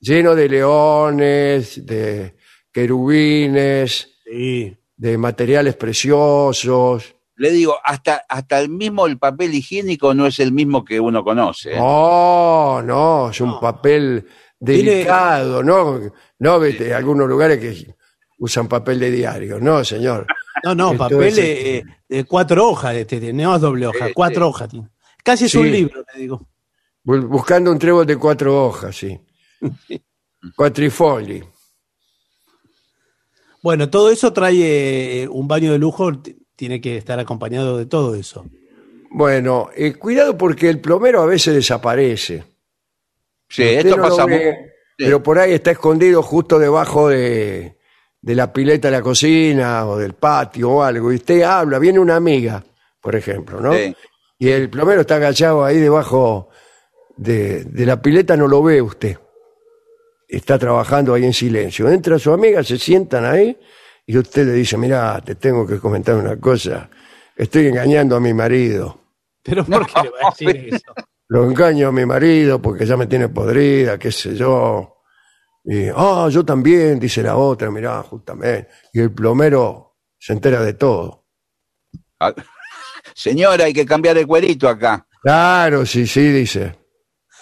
[0.00, 2.36] Lleno de leones, de
[2.72, 4.76] querubines, Sí.
[4.96, 7.14] de materiales preciosos.
[7.36, 11.22] Le digo, hasta, hasta el mismo el papel higiénico no es el mismo que uno
[11.22, 11.74] conoce.
[11.74, 11.78] ¿eh?
[11.78, 13.60] No, no, es un No.
[13.60, 14.26] papel
[14.58, 16.00] delicado, ¿no?
[16.38, 17.94] No, vete, algunos lugares que
[18.38, 20.26] usan papel de diario, no, señor.
[20.64, 24.06] No, no, Esto papel es, eh, de cuatro hojas, este, tiene, no es doble hoja,
[24.08, 24.88] Sí, cuatro hojas tiene.
[25.22, 25.58] Casi es Sí.
[25.58, 26.48] un libro, te digo.
[27.04, 29.20] Bu- Buscando un trébol de cuatro hojas, sí.
[30.56, 31.42] Cuatrifoli.
[33.62, 36.12] Bueno, todo eso trae eh, un baño de lujo,
[36.54, 38.46] tiene que estar acompañado de todo eso.
[39.10, 42.44] Bueno, eh, cuidado porque el plomero a veces desaparece.
[43.48, 47.76] Sí, Usted esto no pasa ve, Pero por ahí está escondido justo debajo de,
[48.20, 51.12] de la pileta de la cocina o del patio o algo.
[51.12, 52.62] Y usted habla, viene una amiga,
[53.00, 53.72] por ejemplo, ¿no?
[53.72, 53.96] Sí.
[54.38, 56.50] Y el plomero está agachado ahí debajo
[57.16, 59.16] de, de la pileta, no lo ve usted.
[60.28, 61.88] Está trabajando ahí en silencio.
[61.88, 63.56] Entra su amiga, se sientan ahí
[64.06, 66.88] y usted le dice, mira, te tengo que comentar una cosa.
[67.36, 69.00] Estoy engañando a mi marido.
[69.42, 70.94] Pero ¿por qué le va a decir eso?
[71.28, 75.02] Lo engaño a mi marido porque ya me tiene podrida, qué sé yo.
[75.64, 78.68] Y, ah, yo también, dice la otra, mirá, justamente.
[78.92, 81.26] Y el plomero se entera de todo.
[82.20, 82.32] Ah,
[83.14, 85.06] Señora, hay que cambiar el cuerito acá.
[85.22, 86.76] Claro, sí, sí, dice.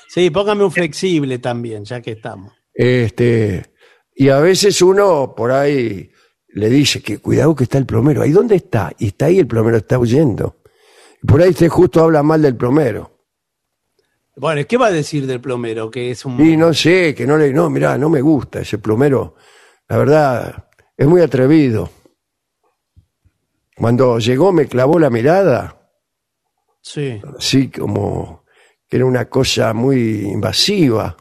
[0.09, 2.53] Sí, póngame un flexible también, ya que estamos.
[2.75, 3.73] Este,
[4.15, 6.11] y a veces uno por ahí
[6.49, 8.23] le dice que cuidado que está el plomero.
[8.23, 8.93] ¿Ahí dónde está?
[8.99, 10.61] Y está ahí el plomero, está huyendo.
[11.27, 13.13] Por ahí usted justo habla mal del plomero.
[14.37, 15.91] Bueno, ¿qué va a decir del plomero?
[15.91, 16.41] Que es un...
[16.45, 19.37] Y no sé, que no le, no, mirá, no me gusta ese plomero.
[19.89, 21.89] La verdad, es muy atrevido.
[23.77, 25.81] Cuando llegó me clavó la mirada,
[26.81, 27.21] Sí.
[27.39, 28.45] así como
[28.89, 31.17] que era una cosa muy invasiva.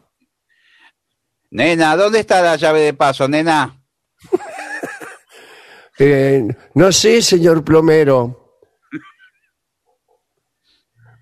[1.54, 3.80] Nena, ¿dónde está la llave de paso, nena?
[5.96, 8.58] Eh, no sé, señor plomero.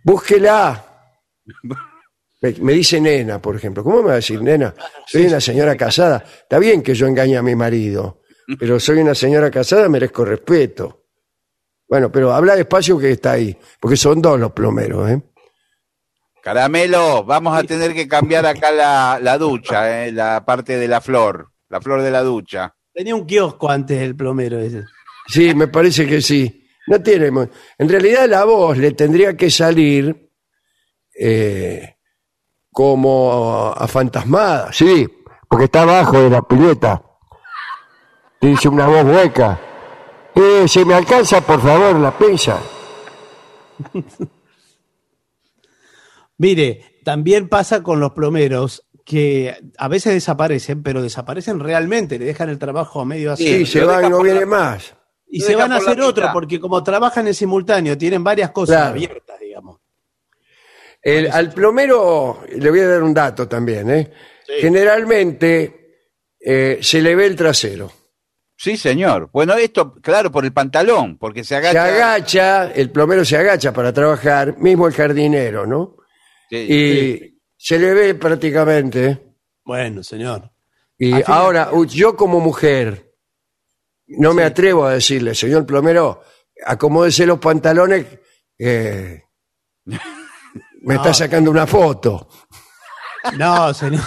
[0.03, 0.83] Búsquela.
[2.41, 3.85] Me, me dice nena, por ejemplo.
[3.85, 4.75] ¿Cómo me va a decir nena?
[5.07, 6.25] Soy una señora casada.
[6.27, 8.23] Está bien que yo engañe a mi marido,
[8.59, 11.05] pero soy una señora casada, merezco respeto.
[11.87, 15.23] Bueno, pero habla despacio que está ahí, porque son dos los plomeros, ¿eh?
[16.43, 20.13] Caramelo, vamos a tener que cambiar acá la, la ducha, ¿eh?
[20.13, 22.75] la parte de la flor, la flor de la ducha.
[22.93, 24.85] Tenía un kiosco antes el plomero ese.
[25.29, 26.67] Sí, me parece que sí.
[26.89, 27.31] No tiene.
[27.31, 30.31] mo- En realidad la voz le tendría que salir
[31.19, 31.97] eh,
[32.71, 34.73] como afantasmada.
[34.73, 35.09] Sí,
[35.49, 37.01] porque está abajo de la pileta.
[38.41, 39.61] Dice una voz hueca.
[40.35, 42.59] Eh, ¿Se me alcanza, por favor, la pesa?
[46.43, 52.49] Mire, también pasa con los plomeros que a veces desaparecen, pero desaparecen realmente, le dejan
[52.49, 53.47] el trabajo a medio hacer.
[53.59, 54.93] Sí, se lo va y no por viene la- más.
[55.29, 56.33] y se van a hacer otro, mitad.
[56.33, 58.91] porque como trabajan en simultáneo, tienen varias cosas Claro.
[58.91, 59.79] abiertas, digamos.
[61.01, 63.89] El- al plomero le voy a dar un dato también.
[63.91, 64.13] ¿eh?
[64.45, 64.53] Sí.
[64.61, 65.79] Generalmente
[66.45, 67.93] eh, se le ve el trasero.
[68.57, 69.31] Sí, señor.
[69.33, 71.73] Bueno, esto, claro, por el pantalón, porque se agacha.
[71.73, 75.97] Se agacha, el plomero se agacha para trabajar, mismo el jardinero, ¿no?
[76.53, 79.37] Sí, y se le ve prácticamente.
[79.65, 80.51] Bueno, señor.
[80.99, 83.15] Y ahora, yo como mujer,
[84.07, 86.23] no me atrevo a decirle, señor plomero,
[86.67, 88.07] acomódese los pantalones,
[88.59, 89.23] eh,
[89.87, 91.15] me está No.
[91.15, 92.29] sacando una foto.
[93.39, 94.03] No, señor.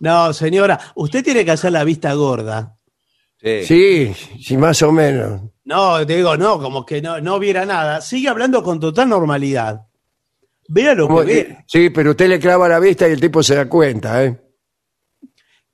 [0.00, 2.76] no, señora, usted tiene que hacer la vista gorda.
[3.40, 3.64] Sí.
[3.64, 5.40] Sí, sí, más o menos.
[5.64, 8.00] No, te digo, no, como que no, no viera nada.
[8.02, 9.86] Sigue hablando con total normalidad.
[10.68, 11.64] Vea lo Como que que- ve.
[11.66, 14.40] sí, pero usted le clava la vista y el tipo se da cuenta, ¿eh?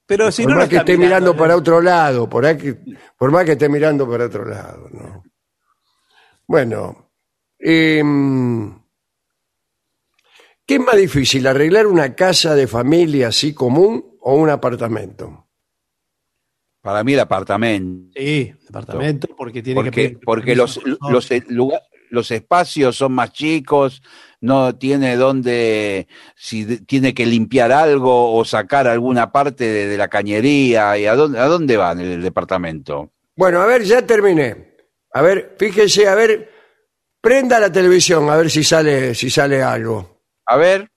[0.06, 2.76] Pero si por no más lo que esté mirando para otro lado, por, ahí que-
[3.16, 5.22] por más que esté mirando para otro lado, ¿no?
[6.48, 7.12] Bueno,
[7.60, 8.76] em,
[10.66, 15.46] ¿qué es más difícil, arreglar una casa de familia así común o un apartamento?
[16.82, 18.10] Para mí el apartamento.
[18.16, 20.80] Sí, departamento, porque tiene que Porque, pedir porque los,
[21.48, 24.02] lugar- los espacios son más chicos,
[24.40, 30.08] no tiene dónde, si tiene que limpiar algo o sacar alguna parte de, de la
[30.08, 33.12] cañería, ¿y a dónde, a dónde va en el departamento?
[33.36, 34.74] Bueno, a ver, ya terminé.
[35.12, 36.50] A ver, fíjese, a ver,
[37.20, 40.22] prenda la televisión, a ver si sale, si sale algo.
[40.46, 40.90] A ver,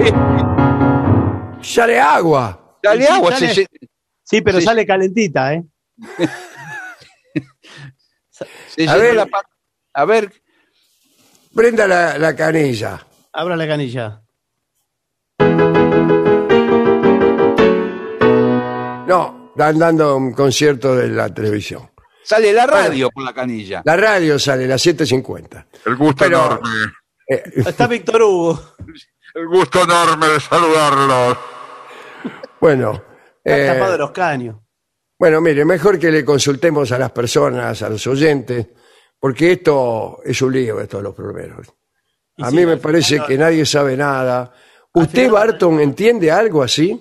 [1.62, 2.78] Sale agua.
[2.82, 3.32] dale Sí, agua.
[3.32, 3.54] sale.
[3.54, 3.66] se-
[4.22, 5.64] Sí, pero sale calentita, ¿eh?
[8.30, 9.16] se A ver.
[9.16, 9.28] la
[9.92, 10.39] a ver,
[11.54, 13.06] Prenda la, la canilla.
[13.32, 14.22] Abra la canilla.
[19.06, 21.90] No, están dando un concierto de la televisión.
[22.22, 23.82] sale la radio por la canilla.
[23.84, 25.66] La radio sale las 7.50.
[25.86, 26.68] El gusto Pero- enorme.
[27.28, 28.60] Eh, Está Víctor Hugo.
[29.34, 31.38] El gusto enorme de saludarlos.
[32.60, 33.02] bueno,
[33.44, 34.56] Está eh, tapado de los caños.
[35.18, 38.66] bueno, mire, mejor que le consultemos a las personas, a los oyentes,
[39.20, 41.68] porque esto es un lío, esto de los plomeros.
[42.36, 44.52] Y A sí, mí me al parece final- que nadie sabe nada.
[44.94, 47.00] ¿Usted, final- Barton, entiende algo así?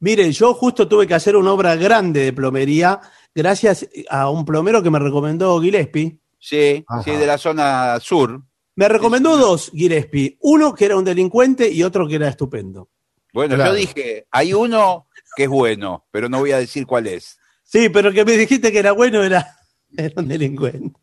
[0.00, 3.00] Mire, yo justo tuve que hacer una obra grande de plomería
[3.34, 6.18] gracias a un plomero que me recomendó Gillespie.
[6.38, 7.02] Sí, Ajá.
[7.02, 8.40] sí, de la zona sur.
[8.76, 10.36] Me recomendó dos Gillespie.
[10.40, 12.90] Uno que era un delincuente y otro que era estupendo.
[13.32, 13.72] Bueno, Claro.
[13.72, 17.38] yo dije, hay uno que es bueno, pero no voy a decir cuál es.
[17.62, 19.56] Sí, pero el que me dijiste que era bueno era,
[19.96, 21.00] era un delincuente.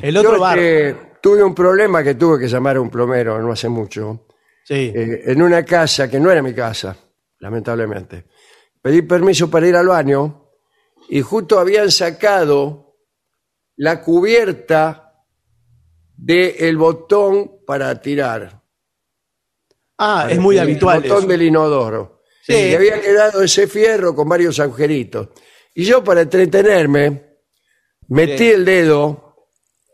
[0.00, 0.58] El otro Yo bar.
[0.58, 4.26] este, tuve un problema que tuve que llamar a un plomero no hace mucho.
[4.64, 4.92] Sí.
[4.94, 6.96] eh, en una casa que no era mi casa,
[7.38, 8.26] lamentablemente.
[8.82, 10.50] Pedí permiso para ir al baño
[11.08, 12.96] y justo habían sacado
[13.76, 15.12] la cubierta
[16.16, 18.62] del botón para tirar.
[19.98, 21.02] ah, es muy El habitual.
[21.02, 21.26] botón eso.
[21.28, 22.22] del inodoro.
[22.42, 22.54] Sí.
[22.54, 25.28] Y había quedado ese fierro con varios agujeritos.
[25.74, 27.36] Y yo para entretenerme
[28.08, 28.50] metí Sí.
[28.52, 29.25] el dedo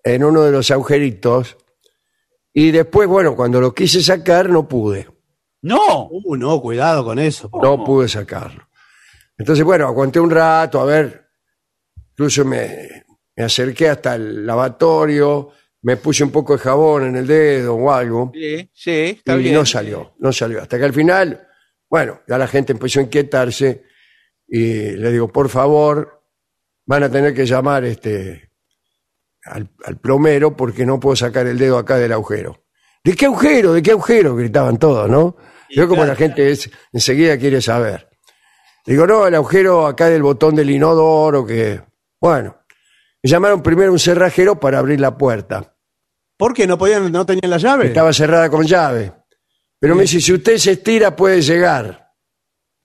[0.04, 1.56] en uno de los agujeritos
[2.52, 5.08] y después, bueno, cuando lo quise sacar no pude.
[5.62, 7.48] No, Uh, no, cuidado con eso.
[7.62, 8.68] No pude sacarlo.
[9.38, 11.26] Entonces, bueno, aguanté un rato, a ver,
[12.10, 13.04] incluso me,
[13.36, 15.50] me acerqué hasta el lavatorio,
[15.82, 19.42] me puse un poco de jabón en el dedo o algo, sí, sí, está y
[19.44, 19.54] bien.
[19.54, 20.60] no salió, no salió.
[20.62, 21.48] Hasta que al final,
[21.88, 23.84] bueno, ya la gente empezó a inquietarse
[24.46, 26.22] y le digo, por favor,
[26.86, 28.51] van a tener que llamar este
[29.44, 32.64] al, al plomero porque no puedo sacar el dedo acá del agujero.
[33.04, 33.72] ¿De qué agujero?
[33.72, 34.36] ¿De qué agujero?
[34.36, 35.36] Gritaban todos, ¿no?
[35.70, 38.08] Yo como la gente es, enseguida quiere saber.
[38.84, 41.80] Digo, no, el agujero acá del botón del inodoro, que...
[42.20, 42.58] Bueno,
[43.22, 45.76] me llamaron primero a un cerrajero para abrir la puerta.
[46.36, 47.86] ¿Por qué no podían, no tenían la llave?
[47.86, 49.12] Estaba cerrada con llave.
[49.78, 52.10] Pero me dice, si usted se estira puede llegar.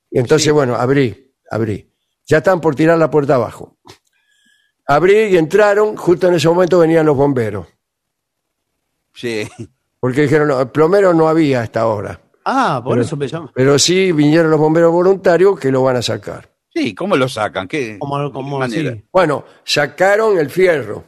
[0.10, 1.93] Y entonces, bueno, abrí, abrí.
[2.26, 3.78] Ya están por tirar la puerta abajo.
[4.88, 7.68] Abrí y entraron, justo en ese momento venían los bomberos.
[9.14, 9.48] Sí.
[10.00, 12.20] Porque dijeron, no, el plomero no había hasta ahora.
[12.46, 13.52] Ah, por Pero- eso me llama.
[13.54, 16.50] Pero sí vinieron los bomberos voluntarios que lo van a sacar.
[16.74, 17.68] Sí, ¿cómo lo sacan?
[17.68, 17.98] ¿Qué,
[18.40, 18.94] manera?
[18.94, 21.04] sí, Bueno, sacaron el fierro.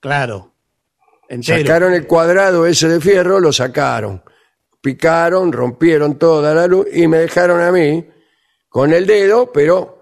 [0.00, 0.52] claro.
[1.28, 1.58] Entero.
[1.66, 4.22] Sacaron el cuadrado ese de fierro, lo sacaron.
[4.80, 8.06] Picaron, rompieron toda la luz y me dejaron a mí
[8.68, 9.95] con el dedo, pero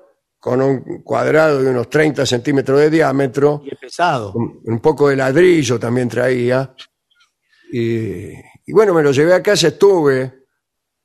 [0.45, 4.31] con un cuadrado de unos 30 centímetros de diámetro, Y es pesado.
[4.35, 6.75] un, un poco de ladrillo también traía.
[7.73, 8.27] Y,
[8.67, 10.45] y bueno, me lo llevé a casa, estuve,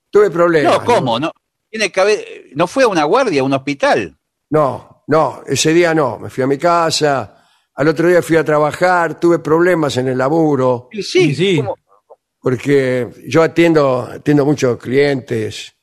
[0.09, 0.79] tuve problemas.
[0.79, 1.17] No, ¿cómo?
[1.21, 1.31] No,
[1.69, 4.19] tiene que haber, no fue a una guardia, a un hospital.
[4.49, 8.43] No, no, ese día no, me fui a mi casa, al otro día fui a
[8.43, 10.89] trabajar, tuve problemas en el laburo.
[10.91, 11.57] Sí, sí, Sí, sí.
[11.59, 11.75] ¿cómo?
[12.41, 15.73] porque yo atiendo, atiendo muchos clientes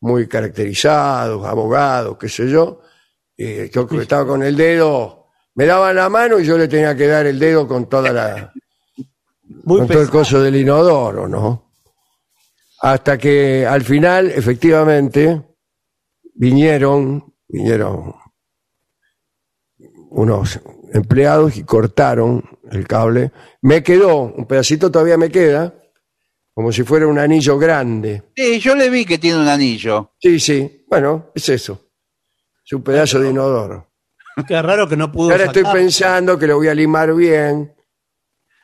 [0.00, 2.80] muy caracterizados, abogados, qué sé yo,
[3.36, 7.06] yo que estaba con el dedo, me daban la mano y yo le tenía que
[7.06, 8.52] dar el dedo con toda la,
[9.64, 11.72] Muy con todo el coso del inodoro, ¿no?
[12.80, 15.42] Hasta que al final, efectivamente,
[16.34, 18.14] vinieron, vinieron
[20.10, 20.60] unos
[20.92, 23.32] empleados y cortaron el cable.
[23.62, 25.74] Me quedó, un pedacito todavía me queda,
[26.54, 28.22] como si fuera un anillo grande.
[28.34, 30.12] Sí, yo le vi que tiene un anillo.
[30.18, 31.85] Sí, sí, bueno, es eso.
[32.66, 33.92] Es un pedazo de inodoro.
[34.46, 37.72] Qué raro que no pudo Ahora estoy pensando que lo voy a limar bien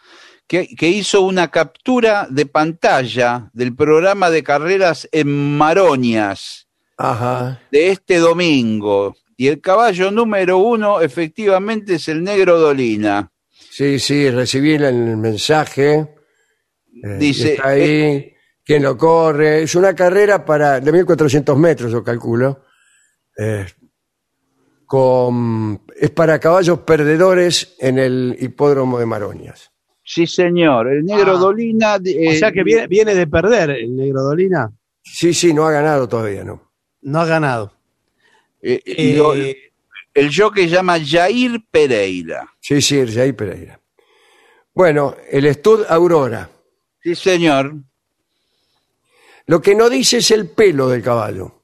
[0.47, 7.62] que, que hizo una captura de pantalla del programa de carreras en Maroñas Ajá.
[7.72, 9.16] de este domingo.
[9.38, 13.32] Y el caballo número uno efectivamente es el negro Dolina.
[13.70, 16.16] Sí, sí, recibí el, el mensaje.
[17.04, 18.34] Eh, Dice, Está ahí.
[18.64, 19.64] ¿Quién lo corre?
[19.64, 22.64] Es una carrera para de 1400 metros, yo calculo.
[23.38, 23.66] Eh,
[24.86, 29.72] con, es para caballos perdedores en el hipódromo de Maroñas.
[30.04, 31.39] Sí, señor, el negro Ah.
[31.39, 31.96] Dolina.
[31.96, 34.72] O eh, sea que viene, viene de perder el Negro Dolina.
[35.04, 36.72] Sí, sí, no ha ganado todavía, ¿no?
[37.02, 37.74] No ha ganado.
[38.62, 42.48] eh, Eh, lo- el jockey llama Jair Pereira.
[42.60, 43.80] Sí, sí, Jair Pereira.
[44.74, 46.50] Bueno, el Stud Aurora.
[47.04, 47.74] Sí, señor.
[49.47, 51.64] Lo que no dice es el pelo del caballo.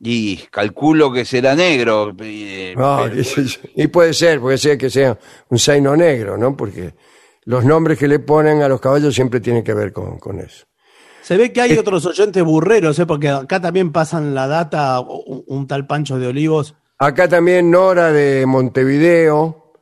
[0.00, 2.14] Y calculo que será negro.
[2.20, 5.18] eh, No, pero- dice- y puede ser, puede ser que sea
[5.48, 6.56] un zaino negro, ¿no?
[6.56, 6.94] Porque
[7.44, 10.66] los nombres que le ponen a los caballos siempre tienen que ver con, con eso.
[11.22, 13.06] Se ve que hay otros oyentes burreros, ¿eh?
[13.06, 16.74] porque acá también pasan la data un, un tal Pancho de Olivos.
[16.98, 19.72] Acá también Nora de Montevideo,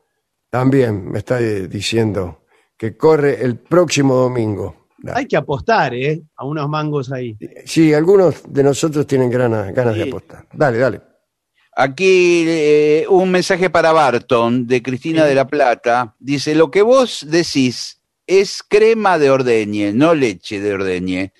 [0.50, 2.42] también me está eh, diciendo
[2.76, 4.86] que corre el próximo domingo.
[5.14, 6.22] Hay que apostar, ¿eh?
[6.36, 7.36] A unos mangos ahí.
[7.64, 10.46] Sí, algunos de nosotros tienen ganas, ganas de apostar.
[10.52, 11.00] Dale, dale.
[11.76, 16.14] Aquí eh, un mensaje para Barton de Cristina de la Plata.
[16.18, 21.32] Dice, lo que vos decís es crema de ordeñe, no leche de ordeñe.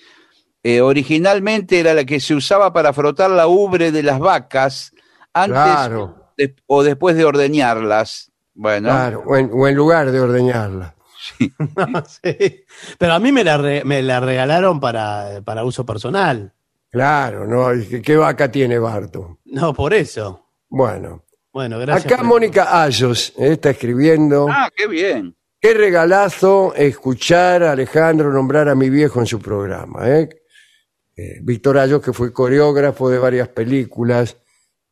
[0.63, 4.93] Eh, originalmente era la que se usaba para frotar la ubre de las vacas
[5.33, 6.33] antes Claro.
[6.37, 8.31] de- o después de ordeñarlas.
[8.55, 10.95] Bueno, Claro, o en, o en lugar de ordeñarla.
[12.07, 12.65] Sí.
[12.99, 16.53] Pero a mí me la, re- me la regalaron para, para uso personal.
[16.91, 17.69] Claro, ¿no?
[18.03, 19.39] ¿Qué, vaca tiene Barto?
[19.45, 20.47] No, por eso.
[20.69, 22.07] Bueno, Bueno, gracias.
[22.07, 24.47] acá por- Mónica Ayos eh, está escribiendo.
[24.51, 25.37] ah, qué bien.
[25.61, 30.09] Qué regalazo escuchar a Alejandro nombrar a mi viejo en su programa.
[30.09, 30.29] ¿eh?
[31.17, 34.37] Eh, Víctor Ayos, que fue coreógrafo de varias películas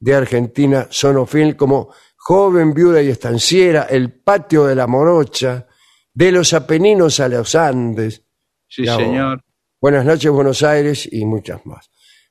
[0.01, 5.67] de Argentina, Sonofilm, como Joven, Viuda y Estanciera, El Patio de la Morocha,
[6.15, 8.23] De los Apeninos a los Andes,
[8.69, 9.43] Sí, Ya, señor.
[9.81, 11.91] Buenas noches, Buenos Aires y muchas más.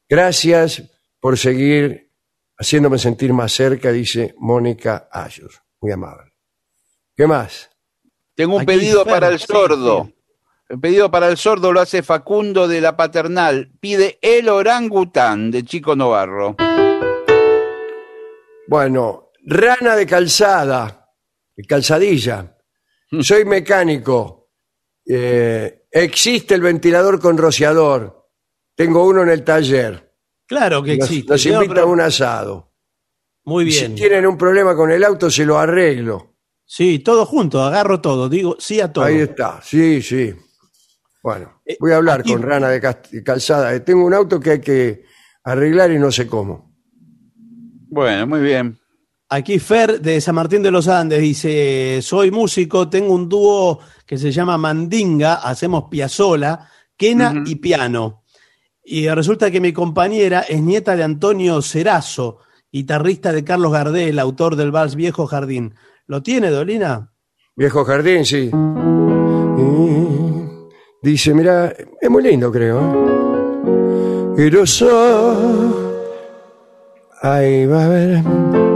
[0.10, 0.84] Gracias
[1.20, 2.12] por seguir
[2.58, 5.62] haciéndome sentir más cerca, dice Mónica Ayos.
[5.80, 6.34] Muy amable.
[7.16, 7.70] ¿Qué más?
[8.36, 10.06] Tengo un Aquí pedido para el sí, sordo.
[10.06, 10.16] sí.
[10.70, 13.72] El pedido para el sordo lo hace Facundo de la Paternal.
[13.80, 16.56] Pide el orangután de Chico Novarro.
[18.68, 21.14] Bueno, rana de calzada,
[21.56, 22.53] de calzadilla.
[23.22, 24.50] Soy mecánico.
[25.06, 28.30] Eh, existe el ventilador con rociador.
[28.76, 30.14] Tengo uno en el taller.
[30.48, 31.32] Claro que Nos, existe.
[31.34, 32.74] nos No, invita pero- a un asado.
[33.46, 33.92] Muy Y bien.
[33.92, 36.38] Si tienen un problema con el auto, se lo arreglo.
[36.66, 39.04] Sí, todo junto, agarro todo, digo sí a todo.
[39.06, 39.62] Ahí está.
[39.62, 40.34] Sí, sí.
[41.22, 42.82] Bueno, Eh, voy a hablar aquí- con rana de
[43.24, 43.74] calzada.
[43.76, 45.04] Eh, Tengo un auto que hay que
[45.44, 46.74] arreglar y no sé cómo.
[47.90, 48.80] Bueno, muy bien.
[49.34, 54.16] Aquí Fer de San Martín de los Andes dice, soy músico, tengo un dúo que
[54.16, 58.26] se llama Mandinga, hacemos piazola, quena y piano.
[58.84, 64.56] Y resulta que mi compañera es nieta de Antonio Cerazo, guitarrista de Carlos Gardel, autor
[64.56, 65.74] del vals Viejo Jardín.
[66.06, 67.12] ¿Lo tiene, Dolina?
[67.56, 68.52] Viejo jardín, sí.
[69.58, 72.82] Y dice, mira, es muy lindo, creo.
[74.38, 74.52] ¿eh?
[77.24, 78.73] Ahí va a ver.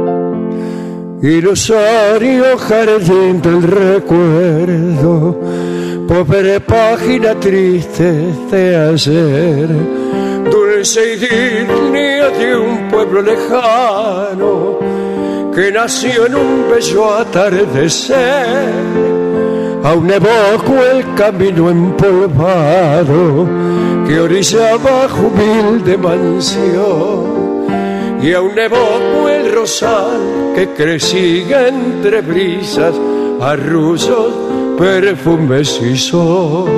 [1.21, 5.35] Ilusorio jardín del recuerdo,
[6.07, 9.67] pobre página triste de ayer,
[10.51, 14.77] dulce idilio de un pueblo lejano
[15.55, 18.15] que nació en un bello atardecer.
[19.85, 23.47] Aún evoco el camino empolvado
[24.05, 27.36] que orillaba humilde mansión
[28.21, 32.95] y aún nevó como el rosal que crecía entre brisas,
[33.39, 34.33] arrullos,
[34.77, 36.69] perfumes y sol.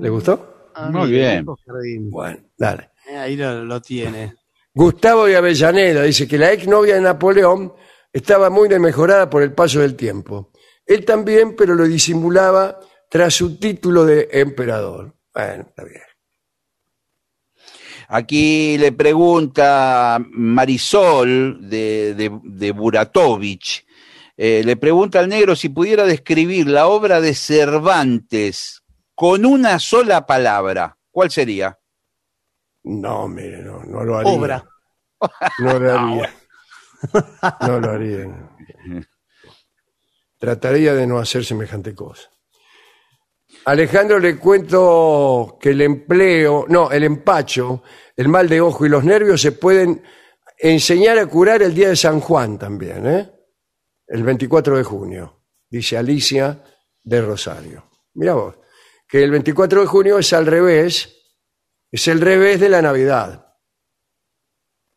[0.00, 0.70] ¿Le gustó?
[0.74, 1.46] Ah, Muy bien.
[1.66, 2.10] Jardín.
[2.10, 2.90] Bueno, dale.
[3.10, 4.34] Eh, Ahí lo, lo tiene.
[4.74, 7.72] Gustavo de Avellaneda dice que la exnovia de Napoleón
[8.12, 10.50] estaba muy desmejorada por el paso del tiempo.
[10.84, 15.14] Él también, pero lo disimulaba tras su título de emperador.
[15.32, 16.02] Bueno, está bien.
[18.08, 23.84] Aquí le pregunta Marisol de, de, de Buratovich,
[24.36, 28.82] eh, le pregunta al negro si pudiera describir la obra de Cervantes
[29.14, 30.98] con una sola palabra.
[31.10, 31.78] ¿Cuál sería?
[32.82, 34.32] No, mire, no, no lo haría.
[34.32, 34.64] Obra.
[35.60, 36.34] No lo haría.
[37.60, 38.50] No lo haría.
[40.38, 42.28] Trataría de no hacer semejante cosa.
[43.66, 47.82] Alejandro le cuento que el empleo, no, el empacho,
[48.16, 50.02] el mal de ojo y los nervios se pueden
[50.58, 53.30] enseñar a curar el día de San Juan también, ¿eh?
[54.06, 56.62] El 24 de junio, dice Alicia
[57.02, 57.90] de Rosario.
[58.14, 58.56] Mira vos,
[59.08, 61.36] que el 24 de junio es al revés,
[61.90, 63.56] es el revés de la Navidad.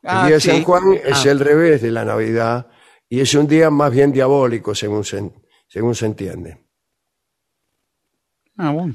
[0.01, 0.41] El Ah, día de.
[0.41, 2.67] San Juan es el revés de la Navidad
[3.09, 5.31] y es un día más bien diabólico, según se,
[5.67, 6.66] según se entiende.
[8.57, 8.93] Ah, bueno.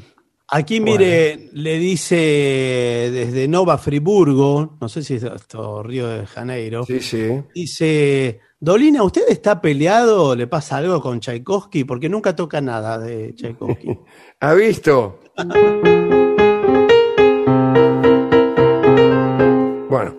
[0.48, 6.84] Aquí, mire, le dice desde Nova Friburgo, no sé si es esto Río de Janeiro,
[6.84, 7.42] Sí, sí.
[7.54, 10.36] dice, Dolina, ¿usted está peleado?
[10.36, 11.84] ¿Le pasa algo con Tchaikovsky?
[11.84, 13.98] Porque nunca toca nada de Tchaikovsky.
[14.40, 15.20] ¿Ha visto?
[19.88, 20.16] Bueno,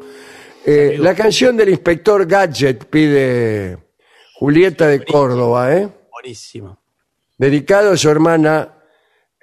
[0.65, 3.77] eh, la canción del inspector Gadget pide
[4.35, 5.89] Julieta de Córdoba, ¿eh?
[6.11, 6.79] Buenísimo.
[7.37, 8.72] dedicado a su hermana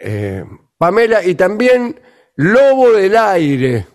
[0.01, 0.45] eh,
[0.79, 2.01] Pamela y también
[2.37, 3.87] Lobo del Aire.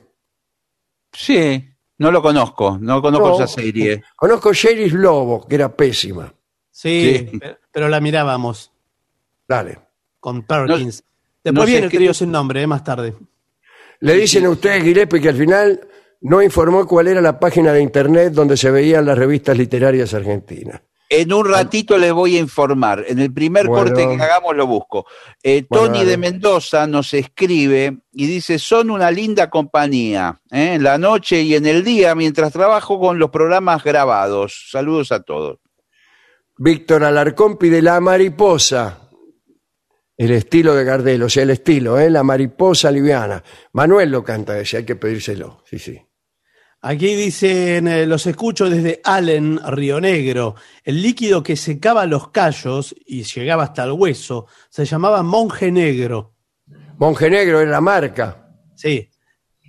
[1.12, 1.64] Sí,
[1.98, 3.36] no lo conozco, no conozco No.
[3.36, 4.04] esa serie.
[4.16, 6.34] Conozco Sheriff Lobo, que era pésima.
[6.70, 7.38] Sí, Sí.
[7.40, 8.72] pe- pero la mirábamos
[9.48, 9.80] Dale.
[10.20, 11.04] con Perkins.
[11.44, 13.16] Después no viene el trío sin nombre, eh, más tarde.
[14.00, 15.88] Le dicen a ustedes, Guilepe, que al final
[16.22, 20.82] no informó cuál era la página de internet donde se veían las revistas literarias argentinas.
[21.10, 23.06] En un ratito les voy a informar.
[23.08, 23.86] En el primer Bueno.
[23.86, 25.06] corte que hagamos lo busco.
[25.44, 26.10] Eh, Bueno, Tony dale.
[26.12, 30.74] de Mendoza nos escribe y dice, son una linda compañía, ¿eh?
[30.74, 34.68] en la noche y en el día mientras trabajo con los programas grabados.
[34.72, 35.60] Saludos a todos.
[36.58, 39.02] Víctor Alarcón pide la mariposa.
[40.18, 42.10] El estilo de Gardel, o sea, el estilo, ¿eh?
[42.10, 43.44] la mariposa liviana.
[43.74, 45.62] Manuel lo canta ese, hay que pedírselo.
[45.66, 46.02] Sí, sí.
[46.88, 50.54] Aquí dicen, eh, los escucho desde Allen, Río Negro.
[50.84, 56.36] El líquido que secaba los callos y llegaba hasta el hueso se llamaba monje negro.
[57.00, 58.50] Monjenegro es la marca.
[58.76, 59.10] Sí.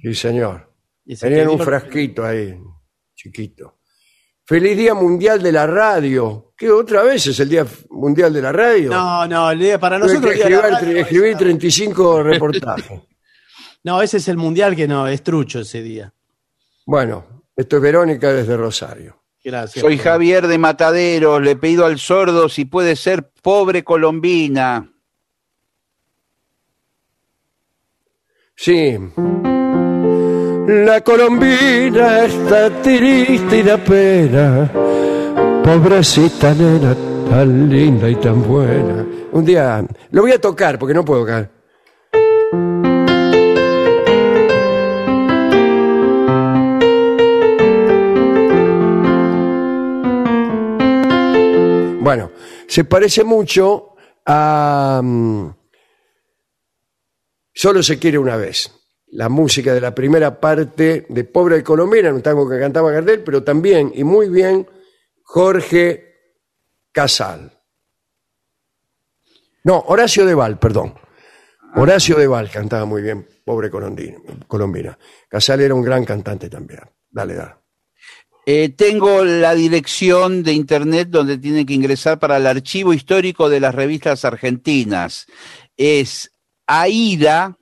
[0.02, 0.70] Sí, señor.
[1.06, 2.54] Y se Tenían un frasquito ahí,
[3.14, 3.78] chiquito.
[4.44, 6.52] Feliz Día Mundial de la Radio.
[6.54, 8.90] ¿Qué otra vez es el Día Mundial de la Radio?
[8.90, 10.34] No, no, el día- para nosotros...
[10.34, 13.00] que escribir, radio escribí es- 35 reportajes.
[13.84, 16.12] No, ese es el mundial que no, es trucho ese día.
[16.86, 19.20] Bueno, esto es Verónica desde Rosario.
[19.42, 19.82] Gracias.
[19.82, 24.92] Soy Javier de Mataderos, le he pedido al sordo si puede ser pobre colombina.
[28.54, 28.96] Sí.
[30.68, 34.70] La colombina está triste y da pena.
[35.62, 36.96] Pobrecita nena,
[37.28, 39.04] tan linda y tan buena.
[39.32, 41.55] Un día lo voy a tocar porque no puedo tocar.
[52.06, 52.30] Bueno,
[52.68, 53.96] se parece mucho
[54.26, 55.50] a mm,
[57.52, 58.70] Solo se quiere una vez.
[59.08, 63.42] La música de la primera parte de Pobre Colombina, un tango que cantaba Gardel, pero
[63.42, 64.68] también, y muy bien,
[65.24, 66.44] Jorge
[66.92, 67.60] Casal.
[69.64, 70.94] No, Horacio Deval, perdón.
[71.74, 74.18] Horacio Deval cantaba muy bien Pobre Colombina.
[74.46, 74.96] Colombina.
[75.28, 76.82] Casal era un gran cantante también.
[77.10, 77.65] Dale, dale.
[78.48, 83.58] Eh, tengo la dirección de internet donde tienen que ingresar para el archivo histórico de
[83.58, 85.26] las revistas argentinas.
[85.76, 86.30] Es
[86.64, 87.58] aira,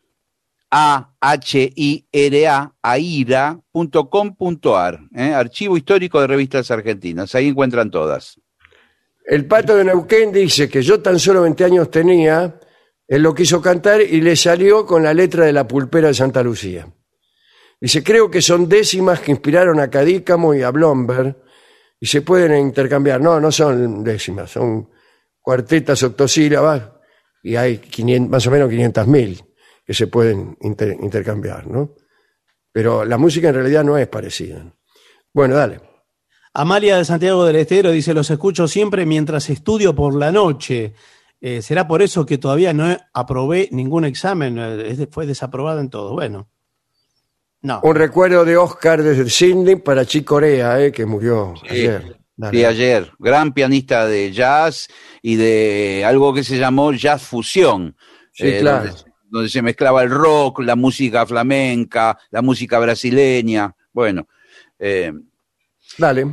[0.70, 1.94] A-H-I-R-A,
[2.82, 3.80] aira.com.ar,
[5.14, 5.32] ¿eh?
[5.32, 7.34] Archivo Histórico de Revistas Argentinas.
[7.34, 8.38] Ahí encuentran todas.
[9.24, 12.60] El pato de Neuquén dice que yo tan solo 20 años tenía,
[13.08, 16.42] él lo quiso cantar y le salió con la letra de la pulpera de Santa
[16.42, 16.86] Lucía.
[17.80, 21.36] Dice, creo que son décimas que inspiraron a Cadícamo y a Blomberg
[22.00, 23.20] y se pueden intercambiar.
[23.20, 24.88] No, no son décimas, son
[25.40, 26.82] cuartetas octosílabas
[27.42, 29.44] y hay 500 más o menos 500.000
[29.86, 31.94] que se pueden inter- intercambiar, ¿no?
[32.72, 34.64] pero la música en realidad no es parecida.
[35.32, 35.80] Bueno, dale.
[36.54, 40.94] Amalia de Santiago del Estero dice, los escucho siempre mientras estudio por la noche.
[41.40, 44.56] Eh, ¿Será por eso que todavía no aprobé ningún examen?
[44.58, 46.14] Eh, fue desaprobado en todo.
[46.14, 46.48] Bueno.
[47.64, 47.80] No.
[47.82, 51.68] Un recuerdo de Oscar desde Sydney para Chick Corea, eh, que murió Sí.
[51.70, 52.16] ayer.
[52.36, 52.58] Dale.
[52.58, 53.10] Sí, ayer.
[53.18, 54.86] Gran pianista de jazz
[55.22, 57.96] y de algo que se llamó jazz fusión.
[58.32, 58.84] Sí, eh, claro.
[58.88, 63.74] donde, donde se mezclaba el rock, la música flamenca, la música brasileña.
[63.94, 64.28] Bueno,
[64.78, 65.10] eh,
[65.96, 66.26] Dale.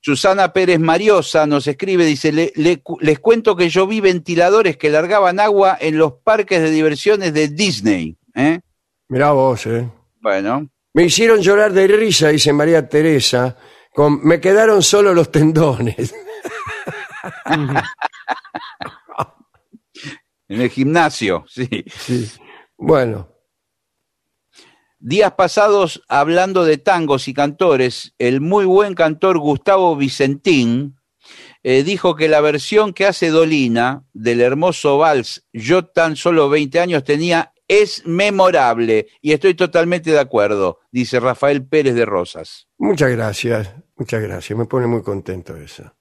[0.00, 5.38] Susana Pérez Mariosa nos escribe, dice, "Le- les cuento que yo vi ventiladores que largaban
[5.38, 8.16] agua en los parques de diversiones de Disney.
[8.34, 8.60] ¿eh?
[9.08, 9.86] Mirá vos, eh.
[10.20, 13.56] Bueno, Me hicieron llorar de risa, dice María Teresa,
[13.92, 16.14] con me quedaron solo los tendones.
[20.48, 21.84] en el gimnasio, sí.
[21.88, 22.30] Sí.
[22.76, 23.38] Bueno,
[25.00, 30.98] Días pasados, hablando de tangos y cantores, el muy buen cantor Gustavo Vicentín
[31.62, 36.80] eh, dijo que la versión que hace Dolina del hermoso vals Yo tan solo 20
[36.80, 42.66] años tenía es memorable y estoy totalmente de acuerdo, dice Rafael Pérez de Rosas.
[42.78, 45.94] muchas gracias, muchas gracias, me pone muy contento eso.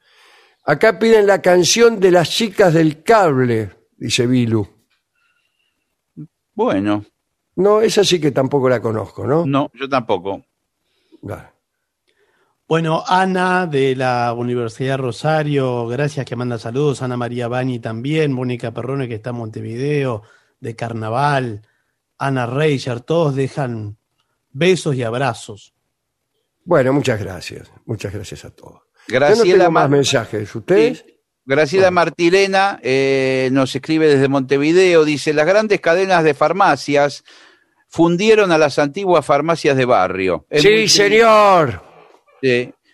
[0.64, 4.68] Acá piden la canción de las chicas del cable, dice Bilu.
[6.54, 7.06] Bueno,
[7.56, 9.46] No, esa sí que tampoco la conozco, ¿no?
[9.46, 10.44] no, yo tampoco.
[11.22, 11.50] Dale.
[12.68, 17.02] Bueno, Ana de la Universidad Rosario, gracias que manda saludos.
[17.02, 20.24] Ana María Bani también, Mónica Perrone que está en Montevideo,
[20.60, 21.62] de Carnaval,
[22.18, 23.98] Ana Reicher, todos dejan
[24.52, 25.74] besos y abrazos.
[26.64, 28.82] Bueno, muchas gracias, muchas gracias a todos.
[29.08, 31.00] Yo no Graciela, tengo más mensajes, ¿ustedes?
[31.00, 31.14] Sí.
[31.46, 37.24] Graciela Martilena eh, nos escribe desde Montevideo, dice, las grandes cadenas de farmacias
[37.88, 40.46] fundieron a las antiguas farmacias de barrio.
[40.50, 41.82] Es Sí, señor.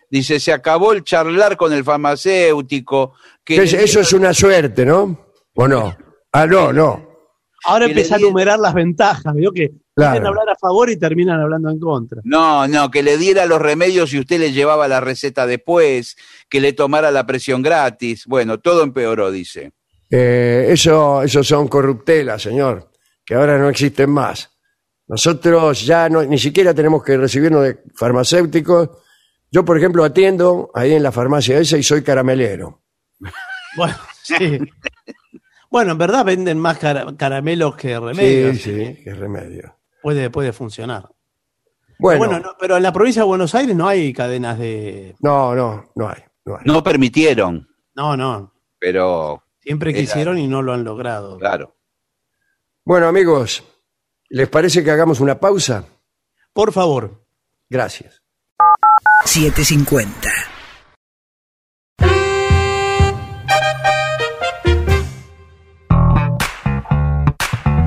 [0.10, 3.16] Dice, se acabó el charlar con el farmacéutico.
[3.44, 5.32] Que eso es una suerte, ¿no?
[5.56, 5.98] ¿O no?
[6.32, 7.13] Ah, no, no.
[7.66, 10.14] Ahora empieza a enumerar las ventajas, veo que Claro.
[10.14, 12.20] quieren hablar a favor y terminan hablando en contra.
[12.24, 16.16] No, no, que le diera los remedios y usted le llevaba la receta después,
[16.50, 18.26] que le tomara la presión gratis.
[18.26, 19.72] Bueno, todo empeoró, dice.
[20.10, 22.90] Eh, eso, eso son corruptelas, señor,
[23.24, 24.50] que ahora no existen más.
[25.08, 28.90] Nosotros ya no, ni siquiera tenemos que recibirnos de farmacéuticos.
[29.52, 32.82] Yo, por ejemplo, atiendo ahí en la farmacia esa y soy caramelero.
[33.78, 34.60] Bueno, sí.
[35.74, 38.62] Bueno, en verdad venden más cara- caramelos que Sí, remedios.
[38.62, 39.76] sí, qué remedio.
[40.04, 41.10] Puede, puede funcionar.
[41.98, 45.16] Bueno, Bueno, no, pero en la provincia de Buenos Aires no hay cadenas de.
[45.22, 46.62] no, no, no hay, no hay.
[46.66, 48.54] No permitieron, No, no.
[48.78, 51.40] pero Siempre Era- quisieron y no lo han logrado.
[51.40, 51.76] claro.
[52.86, 53.64] Bueno, amigos,
[54.30, 55.86] ¿les parece que hagamos una pausa?
[56.54, 57.26] Por favor.
[57.68, 58.22] Gracias.
[59.26, 60.30] 750.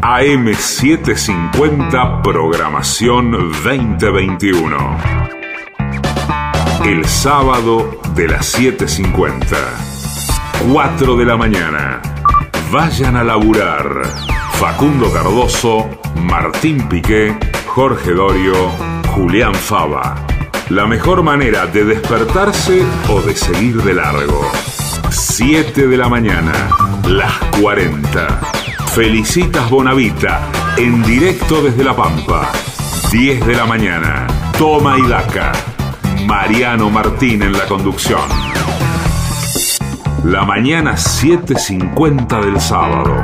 [0.07, 4.99] AM750 Programación 2021.
[6.85, 9.57] El sábado de las 7.50.
[10.73, 12.01] 4 de la mañana.
[12.71, 14.03] Vayan a laburar.
[14.53, 17.37] Facundo Cardoso, Martín Piqué,
[17.67, 18.55] Jorge Dorio,
[19.09, 20.25] Julián Fava.
[20.69, 24.49] La mejor manera de despertarse o de seguir de largo.
[25.11, 26.53] 7 de la mañana,
[27.09, 28.56] las 40.
[28.97, 32.51] Felicitas Bonavita, en directo desde La Pampa.
[33.13, 34.27] 10 de la mañana,
[34.57, 35.53] Toma y Daca.
[36.25, 38.23] Mariano Martín en la conducción.
[40.25, 43.23] La mañana 7.50 del sábado.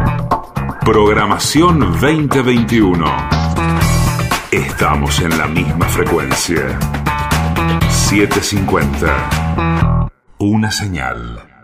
[0.84, 3.06] Programación 2021.
[4.50, 6.78] Estamos en la misma frecuencia.
[8.10, 10.10] 7.50.
[10.36, 11.51] Una señal.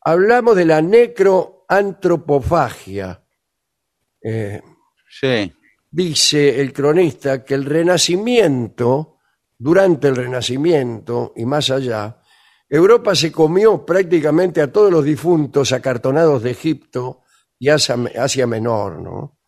[0.00, 3.23] Hablamos de la necroantropofagia.
[4.24, 4.60] Eh,
[5.08, 5.52] Sí.
[5.90, 9.18] dice el cronista que el Renacimiento,
[9.56, 12.20] durante el Renacimiento y más allá,
[12.68, 17.20] Europa se comió prácticamente a todos los difuntos acartonados de Egipto
[17.58, 19.38] y Asia, Asia Menor, ¿no?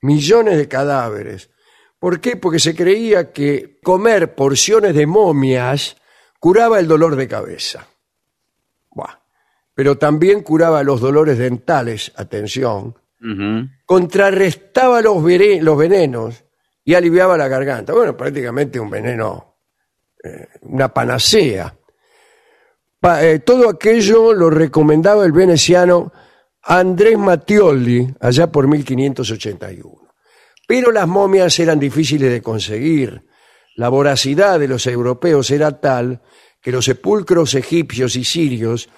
[0.00, 1.50] Millones de cadáveres.
[1.98, 2.36] ¿Por qué?
[2.36, 5.96] Porque se creía que comer porciones de momias
[6.38, 7.88] curaba el dolor de cabeza.
[8.90, 9.18] Buah.
[9.74, 12.96] Pero también curaba los dolores dentales, atención,
[13.84, 16.44] Contrarrestaba los, venenos
[16.84, 17.92] y aliviaba la garganta.
[17.92, 19.56] Bueno, prácticamente un veneno,
[20.22, 21.74] eh, una panacea.
[23.00, 26.12] Pa- eh, todo aquello lo recomendaba el veneciano
[26.62, 30.08] Andrés Mattioli allá por 1581.
[30.66, 33.24] Pero las momias eran difíciles de conseguir.
[33.76, 36.22] La voracidad de los europeos era tal
[36.60, 38.88] que los sepulcros egipcios y sirios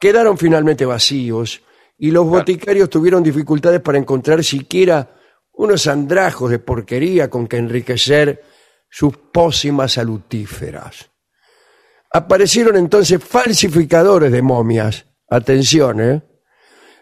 [0.00, 1.62] quedaron finalmente vacíos
[1.98, 5.10] y los boticarios tuvieron dificultades para encontrar siquiera
[5.52, 8.42] unos andrajos de porquería con que enriquecer
[8.90, 11.10] sus pócimas salutíferas.
[12.12, 15.06] Aparecieron entonces falsificadores de momias.
[15.28, 16.22] Atención, ¿eh?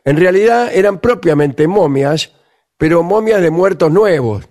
[0.05, 2.33] En realidad eran propiamente momias,
[2.77, 4.45] pero momias de muertos nuevos.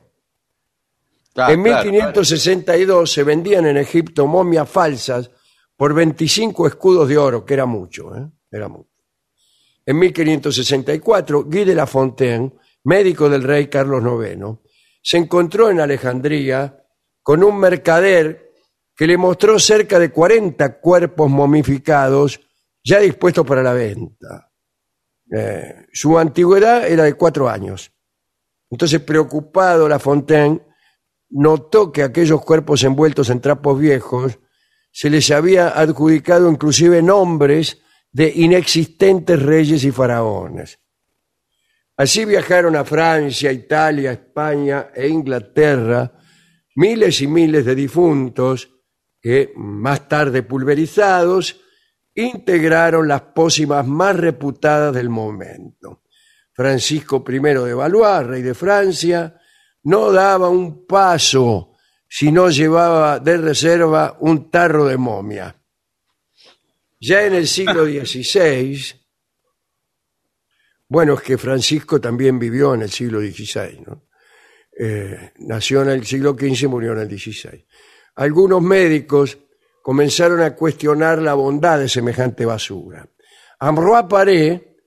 [1.36, 5.32] Ah, en claro, 1562 se vendían en Egipto momias falsas
[5.76, 8.30] por 25 escudos de oro, que era mucho, ¿eh?
[8.52, 8.93] Era mucho.
[9.86, 12.54] En 1564, Guy de la Fontaine,
[12.86, 14.60] médico del rey Carlos IX,
[15.02, 16.86] se encontró en Alejandría
[17.22, 18.54] con un mercader
[18.96, 22.40] que le mostró cerca de 40 cuerpos momificados
[22.84, 24.52] ya dispuestos para la venta.
[25.36, 27.92] Eh, su antigüedad era de cuatro años.
[28.70, 30.62] Entonces, preocupado, La Fontaine
[31.30, 34.40] notó que aquellos cuerpos envueltos en trapos viejos
[34.92, 37.83] se les había adjudicado inclusive nombres
[38.14, 40.80] de inexistentes reyes y faraones.
[41.98, 46.12] Así viajaron a Francia, Italia, España e Inglaterra
[46.76, 48.70] miles y miles de difuntos
[49.22, 51.62] que, más tarde pulverizados,
[52.16, 56.04] integraron las pócimas más reputadas del momento.
[56.52, 59.40] Francisco I de Valois, rey de Francia,
[59.84, 61.74] no daba un paso
[62.08, 65.56] si no llevaba de reserva un tarro de momia.
[67.06, 68.80] Ya en el siglo XVI,
[70.88, 74.06] bueno, es que Francisco también vivió en el siglo XVI, ¿no?
[74.80, 77.66] Eh, nació en el siglo XV y murió en el XVI.
[78.16, 79.38] Algunos médicos
[79.82, 83.08] comenzaron a cuestionar la bondad de semejante basura.
[83.60, 84.78] Ambroise Paré,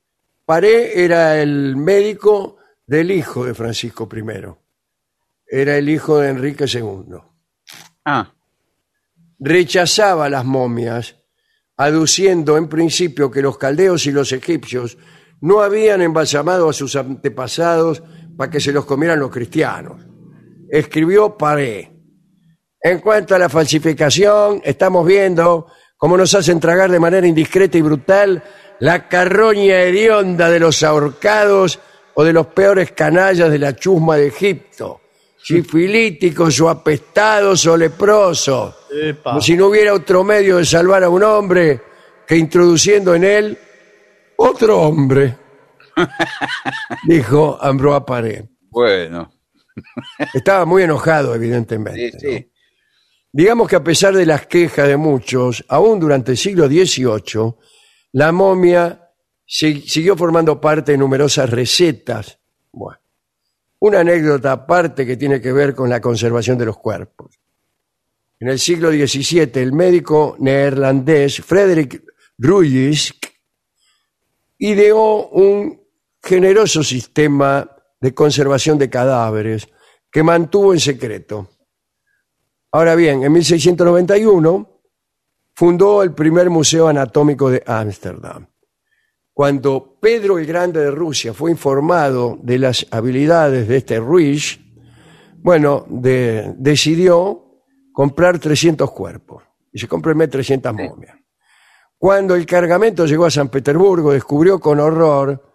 [0.45, 2.57] Paré era el médico
[2.87, 4.23] del hijo de Francisco I,
[5.47, 7.19] era el hijo de Enrique II
[8.05, 8.33] Ah,
[9.39, 11.17] rechazaba las momias,
[11.77, 14.97] aduciendo en principio que los caldeos y los egipcios
[15.41, 18.03] no habían embalsamado a sus antepasados
[18.37, 20.03] para que se los comieran los cristianos.
[20.69, 21.93] Escribió Paré.
[22.81, 25.67] En cuanto a la falsificación, estamos viendo
[25.97, 28.43] cómo nos hacen tragar de manera indiscreta y brutal
[28.81, 31.81] la carroña hedionda de los ahorcados
[32.15, 35.01] o de los peores canallas de la chusma de Egipto,
[35.43, 39.31] sifilíticos o apestados o leprosos Epa.
[39.31, 41.81] como si no hubiera otro medio de salvar a un hombre
[42.27, 43.59] que introduciendo en él
[44.37, 45.37] otro hombre.
[47.07, 48.49] dijo Ambroise Paré.
[48.71, 49.33] Bueno,
[50.35, 52.11] Estaba muy enojado, sí, evidentemente.
[52.13, 52.19] ¿no?
[52.21, 52.51] sí.
[53.33, 57.55] Digamos que a pesar de las quejas de muchos, aún durante el siglo XVIII,
[58.13, 59.11] la momia
[59.45, 62.39] si- siguió formando parte de numerosas recetas.
[62.73, 62.99] Bueno,
[63.81, 67.39] una anécdota aparte que tiene que ver con la conservación de los cuerpos.
[68.39, 72.03] En el siglo XVII, el médico neerlandés Frederick
[72.39, 73.27] Ruijsk
[74.59, 75.81] ideó un
[76.23, 77.71] generoso sistema
[78.01, 79.69] de conservación de cadáveres
[80.11, 81.49] que mantuvo en secreto.
[82.73, 84.81] Ahora bien, en 1691
[85.55, 88.47] fundó el primer Museo Anatómico de Ámsterdam.
[89.33, 94.59] Cuando Pedro el Grande de Rusia fue informado de las habilidades de este Ruiz,
[95.39, 97.46] bueno, de- decidió
[97.97, 99.43] comprar 300 cuerpos
[99.73, 101.17] y se compró 300 momias.
[101.97, 105.55] Cuando el cargamento llegó a San Petersburgo, descubrió con horror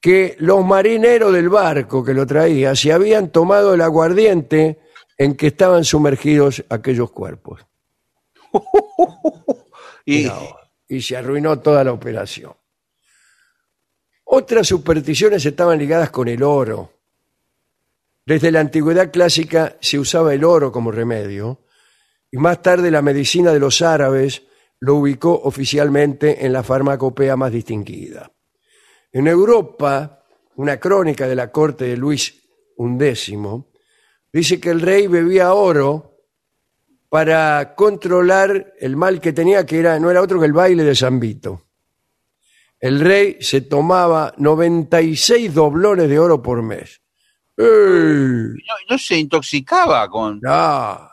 [0.00, 4.80] que los marineros del barco que lo traía se habían tomado el aguardiente
[5.16, 7.64] en que estaban sumergidos aquellos cuerpos.
[10.04, 10.56] Y, vos,
[10.88, 12.52] y se arruinó toda la operación.
[14.24, 17.01] Otras supersticiones estaban ligadas con el oro.
[18.24, 21.64] Desde la antigüedad clásica se usaba el oro como remedio
[22.30, 24.44] y más tarde la medicina de los árabes
[24.78, 28.32] lo ubicó oficialmente en la farmacopea más distinguida.
[29.12, 30.24] En Europa,
[30.56, 32.42] una crónica de la corte de Luis
[32.78, 33.36] XI
[34.32, 36.12] dice que el rey bebía oro
[37.08, 40.94] para controlar el mal que tenía, que era, no era otro que el baile de
[40.94, 41.64] San Vito.
[42.80, 47.01] El rey se tomaba 96 doblones de oro por mes.
[47.62, 50.40] No, no se intoxicaba con...
[50.46, 51.08] Ah.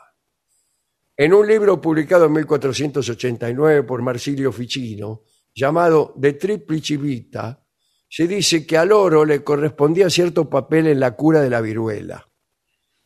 [1.16, 5.22] En un libro publicado en 1489 por Marsilio Ficino,
[5.54, 7.62] llamado De Triplici Vita,
[8.08, 12.26] se dice que al oro le correspondía cierto papel en la cura de la viruela.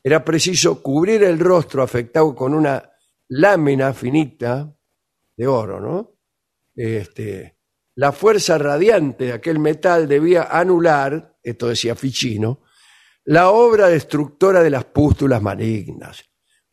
[0.03, 2.91] Era preciso cubrir el rostro afectado con una
[3.29, 4.75] lámina finita
[5.37, 6.13] de oro, ¿no?
[6.75, 7.59] Este,
[7.97, 12.63] la fuerza radiante de aquel metal debía anular, esto decía Ficino,
[13.25, 16.25] la obra destructora de las pústulas malignas.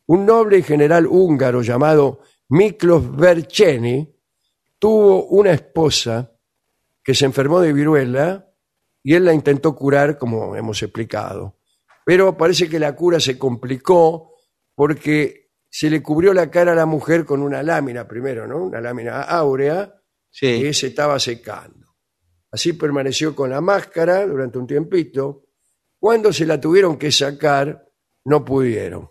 [0.06, 4.14] Un noble y general húngaro llamado Miklos Verceni
[4.78, 6.32] tuvo una esposa
[7.02, 8.48] que se enfermó de viruela
[9.02, 11.58] y él la intentó curar, como hemos explicado.
[12.04, 14.34] Pero parece que la cura se complicó
[14.74, 18.64] porque se le cubrió la cara a la mujer con una lámina primero, ¿no?
[18.64, 19.94] Una lámina áurea
[20.30, 20.62] Sí.
[20.62, 21.94] que se estaba secando.
[22.50, 25.44] Así permaneció con la máscara durante un tiempito.
[26.02, 27.88] Cuando se la tuvieron que sacar,
[28.24, 29.08] no pudieron.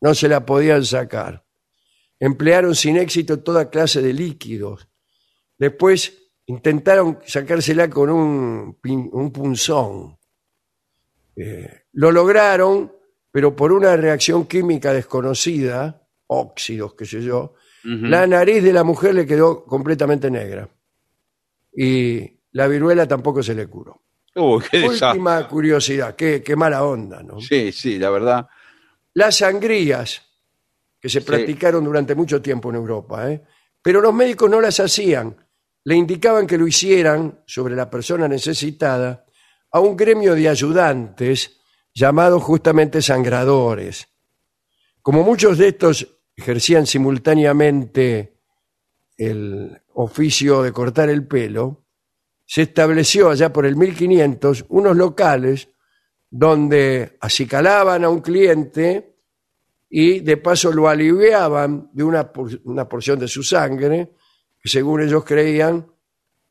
[0.00, 1.46] No se la podían sacar.
[2.18, 4.88] Emplearon sin éxito toda clase de líquidos.
[5.56, 10.18] Después intentaron sacársela con un, pin- un punzón.
[11.36, 12.90] Eh, lo lograron,
[13.30, 18.06] pero por una reacción química desconocida, óxidos, qué sé yo, Ujú.
[18.06, 20.68] la nariz de la mujer le quedó completamente negra.
[21.72, 24.01] Y la viruela tampoco se le curó.
[24.34, 25.08] Uy, qué desastre.
[25.08, 27.40] Última curiosidad, qué, qué mala onda, ¿no?
[27.40, 28.48] Sí, sí, la verdad.
[29.14, 30.22] Las sangrías,
[31.00, 31.26] que se Sí.
[31.26, 33.42] practicaron durante mucho tiempo en Europa, ¿eh?
[33.82, 35.36] pero los médicos no las hacían.
[35.84, 39.26] Le indicaban que lo hicieran sobre la persona necesitada
[39.72, 41.60] a un gremio de ayudantes
[41.92, 44.06] llamados justamente sangradores.
[45.02, 46.06] Como muchos de estos
[46.36, 48.38] ejercían simultáneamente
[49.16, 51.81] el oficio de cortar el pelo,
[52.52, 55.70] se estableció allá por el 1500 unos locales
[56.28, 59.16] donde acicalaban a un cliente
[59.88, 62.30] y de paso lo aliviaban de una,
[62.64, 64.12] una porción de su sangre
[64.60, 65.90] que según ellos creían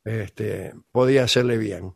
[0.03, 1.93] este, podía hacerle bien.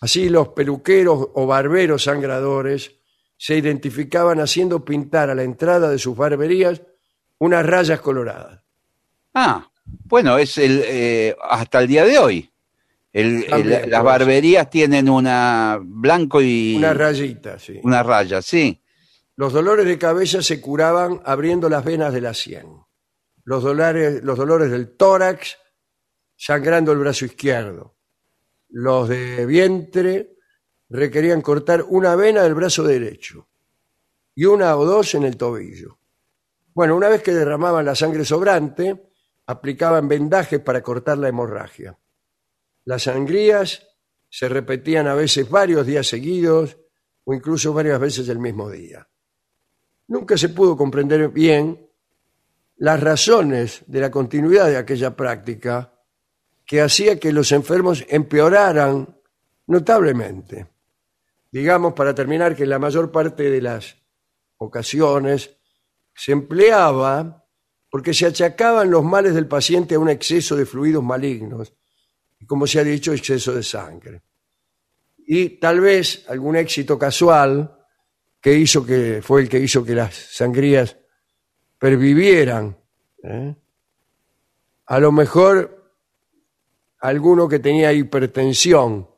[0.00, 2.96] Así los peluqueros o barberos sangradores
[3.36, 6.82] se identificaban haciendo pintar a la entrada de sus barberías
[7.38, 8.64] unas rayas coloradas.
[9.32, 12.50] Ah, bueno, es el eh, hasta el día de hoy.
[13.12, 17.80] El- También, el- las barberías tienen una blanco y Una rayita, sí.
[17.82, 18.80] una raya, sí.
[19.36, 22.66] Los dolores de cabeza se curaban abriendo las venas de la sien.
[23.44, 25.56] Los dolores, los dolores del tórax
[26.36, 27.96] sangrando el brazo izquierdo.
[28.68, 30.36] Los de vientre
[30.88, 33.48] requerían cortar una vena del brazo derecho
[34.34, 35.98] y una o dos en el tobillo.
[36.74, 39.10] Bueno, una vez que derramaban la sangre sobrante,
[39.46, 41.98] aplicaban vendajes para cortar la hemorragia.
[42.84, 43.86] Las sangrías
[44.28, 46.78] se repetían a veces varios días seguidos
[47.24, 49.08] o incluso varias veces el mismo día.
[50.08, 51.88] Nunca se pudo comprender bien
[52.76, 55.94] las razones de la continuidad de aquella práctica
[56.64, 59.20] que hacía que los enfermos empeoraran
[59.66, 60.68] notablemente.
[61.52, 63.96] Digamos, para terminar, que en la mayor parte de las
[64.56, 65.56] ocasiones
[66.14, 67.44] se empleaba
[67.90, 71.74] porque se achacaban los males del paciente a un exceso de fluidos malignos,
[72.46, 74.22] como se ha dicho, exceso de sangre.
[75.26, 77.78] Y tal vez algún éxito casual
[78.40, 80.96] que hizo que fue el que hizo que las sangrías
[81.78, 82.76] pervivieran.
[83.22, 83.54] ¿eh?
[84.86, 85.92] A lo mejor
[86.98, 89.10] alguno que tenía hipertensión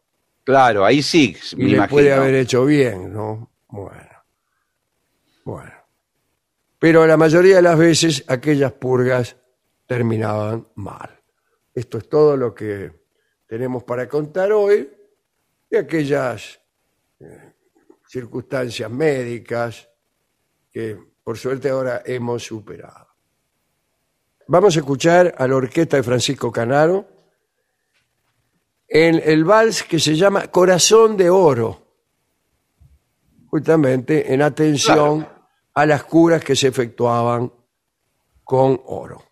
[0.44, 1.90] Claro, ahí sí, me y le imagino.
[1.90, 3.52] puede haber hecho bien, ¿no?
[3.68, 4.10] Bueno.
[5.44, 5.72] Bueno.
[6.78, 9.36] Pero la mayoría de las veces aquellas purgas
[9.86, 11.20] terminaban mal.
[11.74, 12.90] Esto es todo lo que
[13.52, 14.90] tenemos para contar hoy
[15.68, 16.58] de aquellas
[17.20, 17.52] eh,
[18.08, 19.90] circunstancias médicas
[20.70, 23.08] que por suerte ahora hemos superado.
[24.48, 27.06] Vamos a escuchar a la orquesta de Francisco Canaro
[28.88, 31.98] en el vals que se llama Corazón de Oro,
[33.48, 35.28] justamente en atención
[35.74, 37.52] a las curas que se efectuaban
[38.44, 39.31] con oro.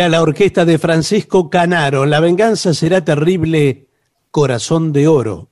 [0.00, 2.06] Era la orquesta de Francisco Canaro.
[2.06, 3.88] La venganza será terrible.
[4.30, 5.50] Corazón de oro.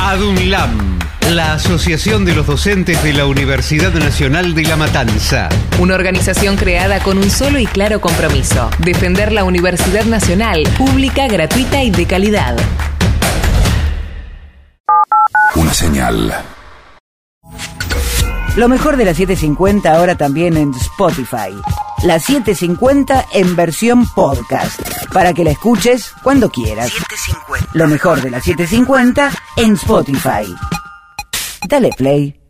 [0.00, 0.98] ADUNLAM,
[1.30, 5.48] la Asociación de los Docentes de la Universidad Nacional de La Matanza.
[5.78, 11.84] Una organización creada con un solo y claro compromiso, defender la Universidad Nacional, pública, gratuita
[11.84, 12.56] y de calidad.
[15.54, 16.34] Una señal.
[18.56, 21.54] Lo mejor de la 750 ahora también en Spotify.
[22.02, 24.80] La 750 en versión podcast.
[25.12, 26.92] Para que la escuches cuando quieras.
[27.74, 30.52] Lo mejor de la 750 en Spotify.
[31.68, 32.40] Dale play.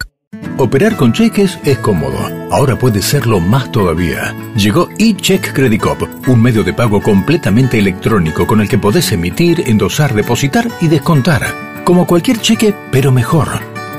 [0.57, 2.17] Operar con cheques es cómodo.
[2.51, 4.35] Ahora puede serlo más todavía.
[4.57, 9.65] Llegó eCheck Credit Cop, un medio de pago completamente electrónico con el que podés emitir,
[9.67, 11.43] endosar, depositar y descontar.
[11.85, 13.49] Como cualquier cheque, pero mejor.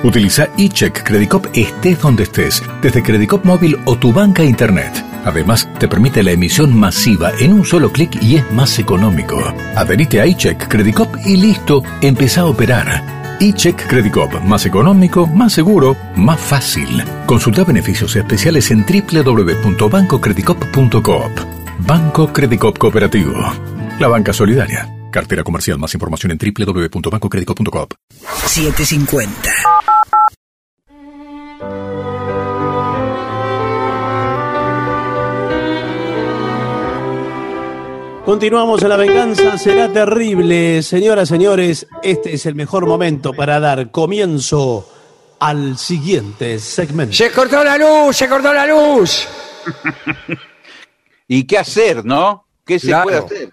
[0.04, 5.03] Utiliza eCheck Credit Cop estés donde estés, desde Credit Cop móvil o tu banca internet.
[5.26, 9.40] Además, te permite la emisión masiva en un solo clic y es más económico.
[9.76, 13.38] Adherite a eCheck Credit Cop y listo, empezá a operar.
[13.40, 17.04] eCheck Credit Cop, más económico, más seguro, más fácil.
[17.26, 21.32] Consulta beneficios especiales en www.bancocreditcop.coop.
[21.80, 23.34] Banco Credit Cop Cooperativo.
[24.00, 24.90] La banca solidaria.
[25.12, 25.78] Cartera comercial.
[25.78, 27.94] Más información en www.bancocreditcop.coop.
[28.48, 29.52] 750.
[38.34, 40.82] Continuamos en la venganza, será terrible.
[40.82, 44.90] Señoras, señores, este es el mejor momento para dar comienzo
[45.40, 47.14] al siguiente segmento.
[47.14, 49.28] Se cortó la luz, se cortó la luz.
[51.28, 52.48] ¿Y qué hacer, no?
[52.66, 53.04] ¿Qué se Claro.
[53.04, 53.50] puede hacer?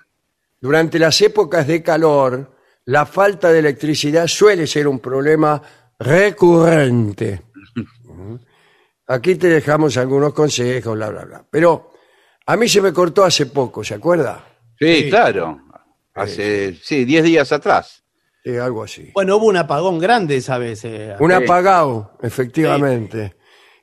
[0.58, 2.50] Durante las épocas de calor,
[2.86, 5.60] la falta de electricidad suele ser un problema
[5.98, 7.42] recurrente.
[9.08, 11.44] Aquí te dejamos algunos consejos, bla, bla, bla.
[11.50, 11.90] Pero
[12.46, 14.46] a mí se me cortó hace poco, ¿se acuerda?
[14.80, 15.60] Sí, claro.
[16.14, 18.02] Hace, sí, 10 días atrás.
[18.42, 19.10] Sí, algo así.
[19.14, 20.84] Bueno, hubo un apagón grande esa vez.
[20.84, 21.14] eh.
[21.20, 21.36] Un Sí.
[21.36, 23.36] apagado, efectivamente.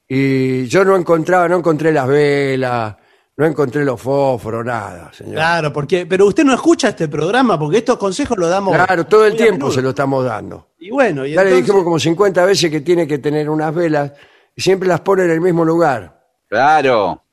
[0.08, 2.96] Y yo no encontraba, no encontré las velas,
[3.36, 5.36] no encontré los fósforos, nada, señor.
[5.36, 8.74] Claro, porque, pero usted no escucha este programa porque estos consejos los damos.
[8.76, 9.72] Claro, todo el tiempo menudo.
[9.72, 10.70] se lo estamos dando.
[10.80, 14.14] Y bueno, y Ya le dijimos como 50 veces que tiene que tener unas velas
[14.56, 16.20] y siempre las pone en el mismo lugar.
[16.48, 17.24] Claro.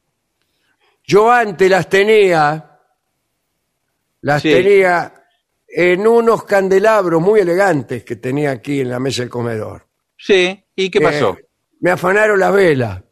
[1.07, 2.74] Yo antes las tenía,
[4.25, 4.51] las Sí.
[4.51, 5.13] tenía
[5.69, 9.87] en unos candelabros muy elegantes que tenía aquí en la mesa del comedor.
[10.17, 10.65] Sí.
[10.75, 11.37] ¿Y qué pasó?
[11.39, 11.47] Eh,
[11.81, 13.03] me afanaron las velas.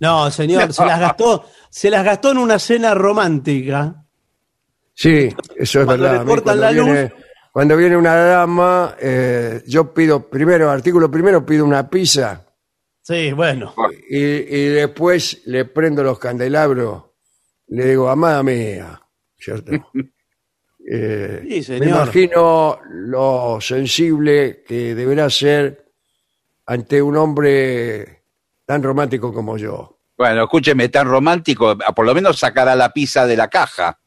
[0.00, 4.04] No, señor, se las gastó, se las gastó en una cena romántica.
[4.94, 6.24] Sí, eso es Cuando verdad.
[6.24, 7.12] mí cuando la viene, luz.
[7.52, 12.46] Cuando viene una dama, eh, yo pido primero, artículo primero, pido una pizza
[13.02, 13.74] Sí, bueno.
[14.08, 17.04] y, y después le prendo los candelabros.
[17.68, 19.00] Le digo, amada mía,
[19.36, 19.72] ¿cierto?
[20.90, 21.88] Eh, Sí, me señor.
[21.88, 25.92] imagino lo sensible que deberá ser
[26.66, 28.24] ante un hombre
[28.66, 29.98] tan romántico como yo.
[30.16, 33.98] Bueno, escúcheme, tan romántico, por lo menos sacará la pizza de la caja.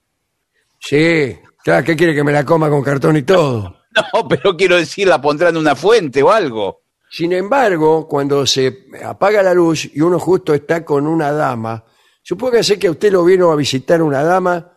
[0.80, 3.76] Sí, claro, ¿qué quiere que me la coma con cartón y todo?
[4.14, 6.84] No, pero quiero decir, la pondrá en una fuente o algo.
[7.10, 11.84] Sin embargo, cuando se apaga la luz y uno justo está con una dama,
[12.22, 14.77] supóngase que a usted lo vino a visitar una dama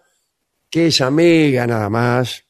[0.71, 2.45] que es amiga nada más,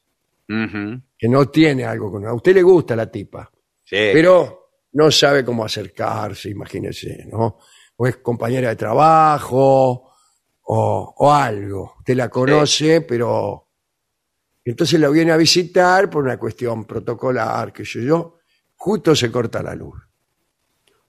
[0.47, 1.01] Ujú.
[1.17, 3.49] que no tiene algo con A usted le gusta la tipa,
[3.83, 3.97] Sí.
[4.13, 7.57] pero no sabe cómo acercarse, imagínese, ¿no?
[7.97, 10.11] O es compañera de trabajo
[10.63, 11.95] o, o algo.
[11.99, 13.67] Usted la conoce, pero
[14.63, 18.37] entonces la viene a visitar por una cuestión protocolar, que sé yo,
[18.75, 19.95] justo se corta la luz.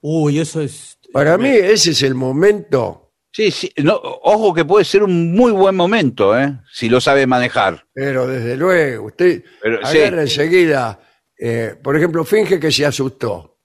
[0.01, 0.97] Uy, eso es.
[1.11, 3.02] Para mí ese es el momento,
[3.35, 3.73] Sí, sí.
[3.83, 6.59] No, ojo que puede ser un muy buen momento, ¿eh?
[6.71, 7.83] Si lo sabe manejar.
[7.93, 10.39] pero desde luego, usted Pero, agarra sí.
[10.39, 10.99] enseguida,
[11.37, 13.57] eh, por ejemplo, finge que se asustó.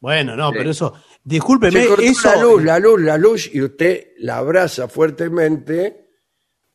[0.00, 0.54] Bueno, no, Sí.
[0.58, 0.94] pero eso.
[1.24, 2.28] Discúlpeme, Se cortó eso.
[2.34, 6.08] la luz, la luz, la luz, y usted la abraza fuertemente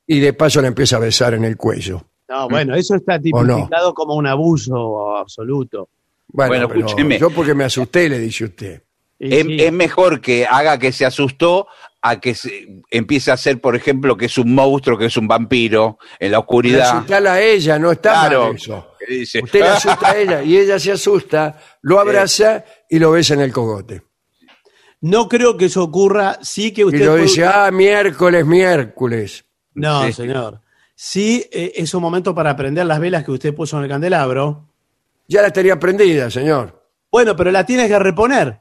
[0.07, 2.05] y de paso la empieza a besar en el cuello.
[2.27, 3.21] No, bueno, eso está no?
[3.21, 5.89] tipificado como un abuso absoluto.
[6.27, 7.19] Bueno, Bueno, pero escúcheme.
[7.19, 8.81] yo porque me asusté, le dice usted.
[9.19, 9.57] Y Es, sí.
[9.61, 11.67] es mejor que haga que se asustó
[12.01, 15.27] a que se- empiece a ser, por ejemplo, que es un monstruo, que es un
[15.27, 16.89] vampiro en la oscuridad.
[16.97, 18.47] asustarla a ella, no está Claro.
[18.47, 18.87] mal eso.
[19.07, 23.33] Dice, Usted la asusta a ella y ella se asusta, lo abraza y lo besa
[23.35, 24.01] en el cogote.
[25.01, 26.39] No creo que eso ocurra.
[26.41, 27.05] Sí que Y usted.
[27.05, 29.45] lo puede- dice, ah, miércoles, miércoles.
[29.73, 30.13] No, Sí.
[30.13, 30.61] señor.
[30.95, 34.69] Sí, eh, es un momento para prender las velas que usted puso en el candelabro.
[35.27, 36.81] Ya la tenía prendida, señor.
[37.11, 38.59] Bueno, pero la tienes que reponer.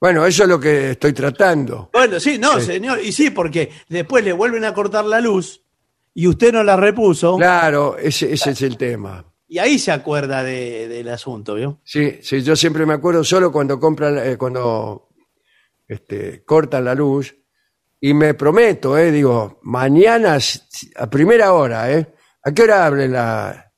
[0.00, 1.90] Bueno, eso es lo que estoy tratando.
[1.92, 3.00] Bueno, sí, no, señor.
[3.04, 5.62] Y sí, porque después le vuelven a cortar la luz
[6.14, 7.36] y usted no la repuso.
[7.36, 9.24] Claro, ese, ese es el tema.
[9.46, 11.80] Y ahí se acuerda de- del asunto, ¿vio?
[11.84, 15.08] Sí, sí, yo siempre me acuerdo solo cuando compran, eh, cuando
[15.88, 17.34] este, cortan la luz
[18.00, 20.38] y me prometo, eh, digo, mañana
[20.96, 22.06] a primera hora, eh,
[22.42, 23.72] ¿a qué hora abre la?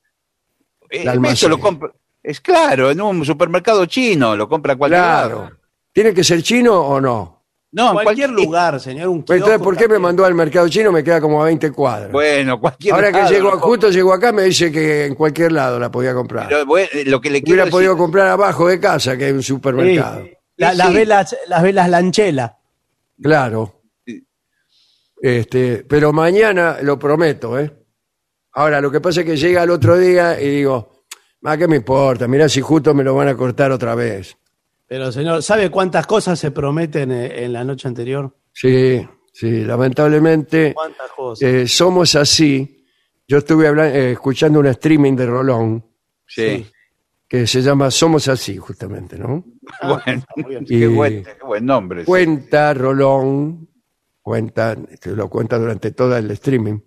[0.90, 1.34] Eh, el almacén.
[1.34, 1.90] eso lo compra.
[2.22, 5.38] Es claro, en un supermercado chino, lo compra cualquier Claro.
[5.42, 5.61] lado.
[5.92, 7.40] ¿Tiene que ser chino o no?
[7.74, 9.08] No, en cualquier lugar, señor.
[9.08, 10.02] Un Pues entonces, kiosco ¿por qué me también.
[10.02, 10.92] mandó al mercado chino?
[10.92, 12.12] Me queda como a 20 cuadras.
[12.12, 13.58] Bueno, cualquier Ahora que lado, llego, ¿no?
[13.60, 16.48] justo llego acá, me dice que en cualquier lado la podía comprar.
[16.48, 19.32] Pero, bueno, lo que le quiero Hubiera decir, podido comprar abajo de casa, que hay
[19.32, 19.48] un Sí.
[19.48, 20.26] supermercado.
[20.56, 20.94] La- Sí, las sí.
[20.94, 22.58] velas, las velas lanchela.
[23.22, 23.80] Claro.
[24.06, 24.26] Sí.
[25.22, 27.72] Este, pero mañana lo prometo, ¿eh?
[28.52, 31.04] Ahora, lo que pasa es que llega el otro día y digo,
[31.44, 32.28] ¿a qué me importa?
[32.28, 34.36] Mirá si justo me lo van a cortar otra vez.
[34.92, 38.36] Pero, señor, ¿sabe cuántas cosas se prometen eh, en la noche anterior?
[38.52, 39.00] Sí,
[39.32, 41.48] sí, lamentablemente ¿Cuántas cosas?
[41.48, 42.84] eh, somos así.
[43.26, 45.86] Yo estuve eh, escuchando un streaming de Rolón
[46.26, 46.66] Sí.
[47.26, 49.42] que se llama Somos así, justamente, ¿no?
[49.80, 50.20] Ah, bueno.
[50.20, 50.64] está muy bien.
[50.68, 52.00] Y Qué, buen, qué buen nombre.
[52.00, 52.06] sí.
[52.06, 53.70] cuenta Rolón,
[54.20, 56.80] cuenta, que lo cuenta durante todo el streaming,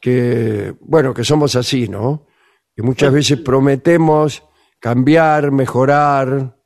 [0.00, 2.28] que, bueno, que somos así, ¿no?
[2.76, 4.44] Que muchas veces prometemos
[4.78, 6.56] cambiar, mejorar,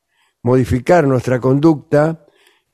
[0.45, 2.27] modificar nuestra conducta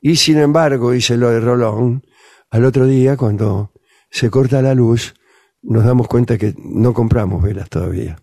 [0.03, 2.05] y sin embargo, dice lo de Rolón,
[2.51, 3.73] al otro día cuando
[4.11, 5.15] se corta la luz,
[5.63, 8.19] nos damos cuenta que no compramos velas todavía.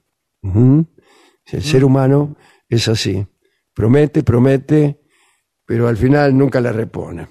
[1.51, 2.35] El ser humano
[2.69, 3.25] es así.
[3.73, 4.99] Promete, promete,
[5.65, 7.27] pero al final nunca la repone.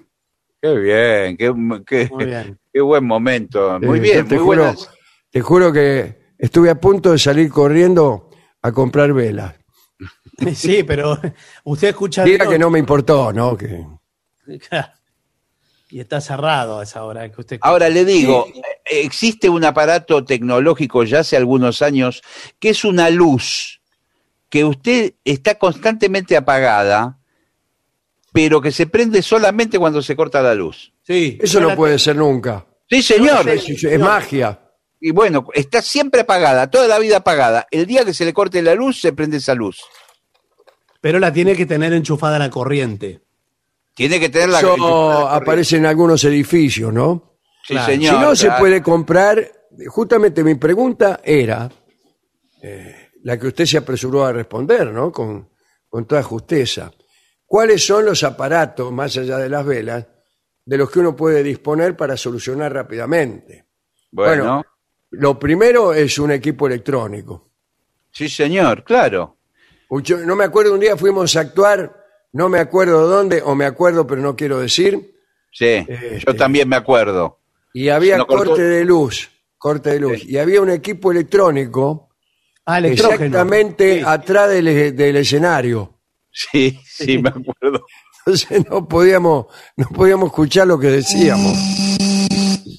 [0.62, 1.52] Qué bien, qué,
[1.86, 2.58] qué, Muy bien.
[2.72, 3.78] qué buen momento.
[3.80, 4.90] Muy Eh, bien, yo te muy juro, buenas.
[5.30, 8.30] Te juro que estuve a punto de salir corriendo
[8.62, 9.54] a comprar velas.
[10.54, 11.18] Sí, pero
[11.64, 12.24] usted escucha...
[12.24, 13.56] Diga que no me importó, ¿no?
[13.56, 13.86] Que
[15.88, 17.58] Y está cerrado a esa hora que usted...
[17.62, 22.22] Ahora le digo, eh, existe un aparato tecnológico ya hace algunos años
[22.58, 23.80] que es una luz
[24.48, 27.18] que usted está constantemente apagada,
[28.32, 30.92] pero que se prende solamente cuando se corta la luz.
[31.02, 31.38] Sí.
[31.40, 32.66] eso no puede ser nunca.
[32.88, 33.48] Sí, señor.
[33.48, 34.60] Es, es magia.
[35.00, 37.66] Y bueno, está siempre apagada, toda la vida apagada.
[37.70, 39.78] El día que se le corte la luz, se prende esa luz.
[41.00, 43.20] Pero la tiene que tener enchufada la corriente.
[43.94, 44.58] Tiene que tener la...
[44.60, 47.38] Eso aparece en algunos edificios, ¿no?
[47.64, 47.92] Sí, Claro.
[47.92, 48.14] señor.
[48.14, 49.50] si no se puede comprar,
[49.88, 51.68] justamente mi pregunta era,
[52.62, 55.10] eh, la que usted se apresuró a responder, ¿no?
[55.10, 55.48] Con,
[55.88, 56.92] con toda justeza.
[57.44, 60.06] ¿Cuáles son los aparatos, más allá de las velas,
[60.64, 63.66] de los que uno puede disponer para solucionar rápidamente?
[64.12, 64.64] Bueno, Bueno.
[65.10, 67.50] Lo primero es un equipo electrónico.
[68.10, 69.35] sí, señor, claro.
[70.02, 71.96] Yo no me acuerdo, un día fuimos a actuar,
[72.32, 75.12] no me acuerdo dónde, o me acuerdo pero no quiero decir,
[75.52, 77.38] Sí, Este- yo también me acuerdo.
[77.72, 82.10] y había No, cortó- corte de luz, corte de luz, y había un equipo electrónico
[82.66, 84.04] Ah, exactamente Sí.
[84.04, 86.00] atrás del, del escenario.
[86.32, 87.86] Sí, sí, me acuerdo.
[88.26, 89.46] Entonces no podíamos,
[89.76, 91.56] no podíamos escuchar lo que decíamos.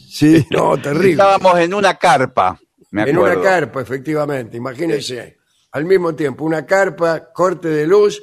[0.10, 1.12] Sí, no, terrible.
[1.12, 2.60] Estábamos en una carpa,
[2.92, 3.40] me En acuerdo.
[3.40, 5.37] una carpa, efectivamente, imagínense.
[5.78, 8.20] Al mismo tiempo, una carpa, corte de luz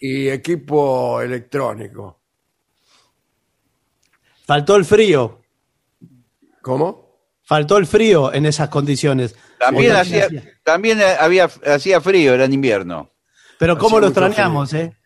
[0.00, 2.20] y equipo electrónico.
[4.44, 5.40] Faltó el frío.
[6.60, 7.30] ¿Cómo?
[7.44, 9.36] Faltó el frío en esas condiciones.
[9.56, 10.28] También, hacía,
[10.64, 13.12] también había, hacía frío, era en invierno.
[13.56, 14.96] Pero cómo lo extrañamos, ¿eh?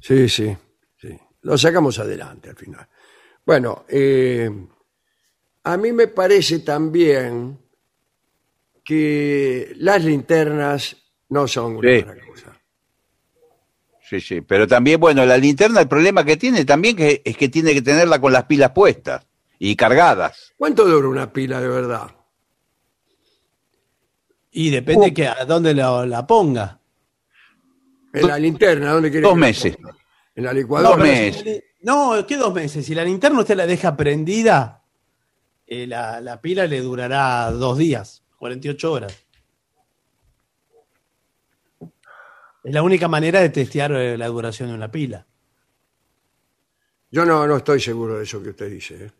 [0.00, 0.56] Sí, sí,
[0.96, 1.20] sí.
[1.42, 2.88] Lo sacamos adelante al final.
[3.44, 4.50] Bueno, eh,
[5.64, 7.58] a mí me parece también
[8.88, 10.96] que las linternas
[11.28, 12.02] no son una Sí.
[12.04, 12.58] buena cosa.
[14.00, 14.40] Sí, sí.
[14.40, 17.82] Pero también, bueno, la linterna, el problema que tiene también que, es que tiene que
[17.82, 19.26] tenerla con las pilas puestas
[19.58, 20.54] y cargadas.
[20.56, 22.10] ¿Cuánto dura una pila de verdad?
[24.52, 26.80] Y depende que a dónde la, la ponga.
[28.14, 29.76] En la linterna, ¿dónde quiere Dos que la meses.
[29.76, 29.96] ponga?
[30.34, 30.96] En la licuadora.
[30.96, 31.42] Dos meses.
[31.42, 32.86] si- no, ¿qué dos meses?
[32.86, 34.82] Si la linterna usted la deja prendida,
[35.66, 39.24] eh, la, la pila le durará dos días, 48 horas.
[42.64, 45.26] Es la única manera de testear eh, la duración de una pila.
[47.10, 49.06] Yo no, no estoy seguro de eso que usted dice.
[49.06, 49.10] ¿eh?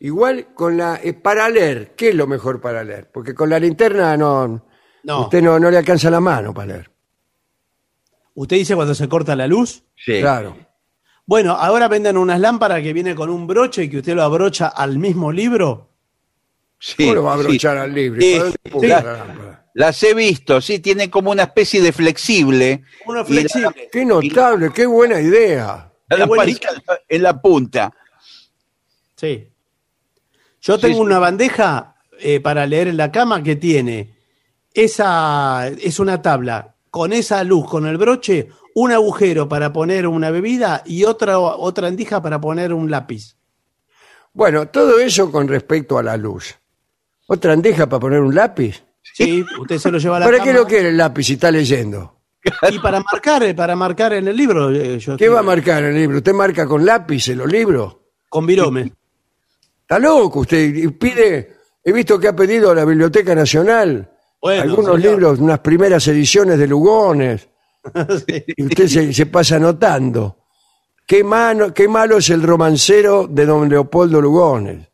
[0.00, 3.10] Igual con la eh, para leer, ¿qué es lo mejor para leer?
[3.10, 4.66] Porque con la linterna no,
[5.04, 5.22] No.
[5.22, 6.90] usted no, no le alcanza la mano para leer.
[8.34, 9.82] ¿Usted dice cuando se corta la luz?
[9.96, 10.20] Sí.
[10.20, 10.56] Claro.
[11.24, 14.68] Bueno, ahora venden unas lámparas que vienen con un broche y que usted lo abrocha
[14.68, 15.91] al mismo libro.
[16.84, 17.42] Sí, ¿Cómo lo va a sí.
[17.44, 18.20] abrochar al libro?
[18.20, 18.86] Sí, ¿Para dónde sí.
[18.88, 19.70] la lámpara?
[19.74, 22.82] Las he visto, sí, tienen como una especie de flexible.
[23.06, 23.88] La- flexible.
[23.92, 25.92] Qué notable, qué buena idea.
[26.08, 26.68] La Es lamparita
[27.08, 27.92] en la punta.
[29.16, 29.48] Sí.
[30.60, 31.00] Yo Sí, tengo sí.
[31.02, 34.16] una bandeja eh, para leer en la cama que tiene
[34.74, 40.30] esa es una tabla con esa luz, con el broche, un agujero para poner una
[40.30, 43.36] bebida y otra otra endija para poner un lápiz.
[44.32, 46.56] Bueno, todo eso con respecto a la luz.
[47.26, 48.82] ¿Otra andeja para poner un lápiz?
[49.14, 50.50] Sí, usted se lo lleva a la ¿Para cama.
[50.50, 52.18] qué lo quiere el lápiz si está leyendo?
[52.70, 55.84] Y para marcar, eh, para marcar en el libro, eh, yo ¿Qué va a marcar
[55.84, 56.16] en el libro?
[56.18, 57.96] ¿Usted marca con lápiz en los libros?
[58.28, 58.92] con virome.
[59.82, 60.74] Está loco usted.
[60.74, 65.10] Y pide, he visto que ha pedido a la Biblioteca Nacional Bueno, algunos señor.
[65.12, 67.48] libros, unas primeras ediciones de Lugones.
[68.28, 68.44] Sí.
[68.56, 70.38] Y usted se, se pasa anotando.
[71.04, 74.88] Qué, mano, qué malo es el romancero de don Leopoldo Lugones.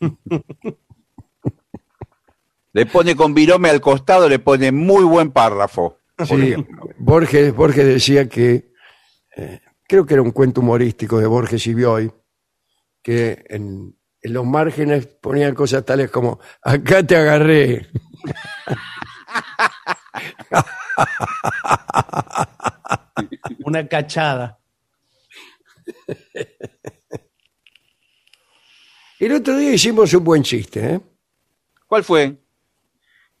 [2.76, 6.00] Le pone con virome al costado, le pone muy buen párrafo.
[6.28, 6.54] Sí,
[6.98, 8.70] Borges, Borges decía que,
[9.34, 12.12] eh, creo que era un cuento humorístico de Borges y Bioy,
[13.02, 17.86] que en, en los márgenes ponían cosas tales como, acá te agarré.
[23.64, 24.60] Una cachada.
[29.18, 31.00] El otro día hicimos un buen chiste, ¿eh?
[31.86, 32.45] ¿Cuál fue?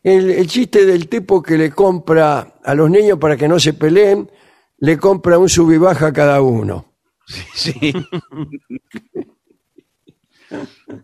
[0.06, 3.72] El, el chiste del tipo que le compra a los niños para que no se
[3.72, 4.30] peleen,
[4.78, 6.92] le compra un sub y baja a cada uno.
[7.54, 7.92] Sí.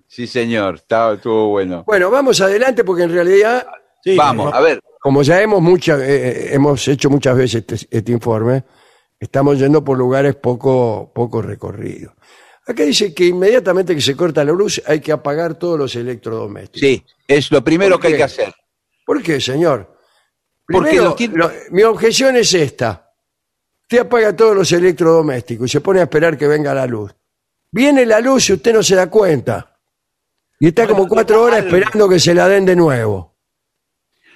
[0.07, 1.83] Sí, señor, estaba, estuvo bueno.
[1.85, 3.67] Bueno, vamos adelante porque en realidad,
[4.05, 4.81] Sí, Vamos, a ver.
[5.01, 8.65] como ya hemos, mucha, eh, hemos hecho muchas veces este, este informe,
[9.19, 12.13] estamos yendo por lugares poco, poco recorridos.
[12.67, 16.81] Acá dice que inmediatamente que se corta la luz hay que apagar todos los electrodomésticos.
[16.81, 18.55] Sí, es lo primero ¿Por que hay que hacer.
[19.05, 19.97] ¿Por qué, señor?
[20.67, 23.11] Porque Primero, los tiene- lo- mi objeción es esta.
[23.83, 27.15] Usted apaga todos los electrodomésticos y se pone a esperar que venga la luz.
[27.71, 29.79] Viene la luz y usted no se da cuenta.
[30.61, 33.37] Y está como cuatro horas esperando que se la den de nuevo.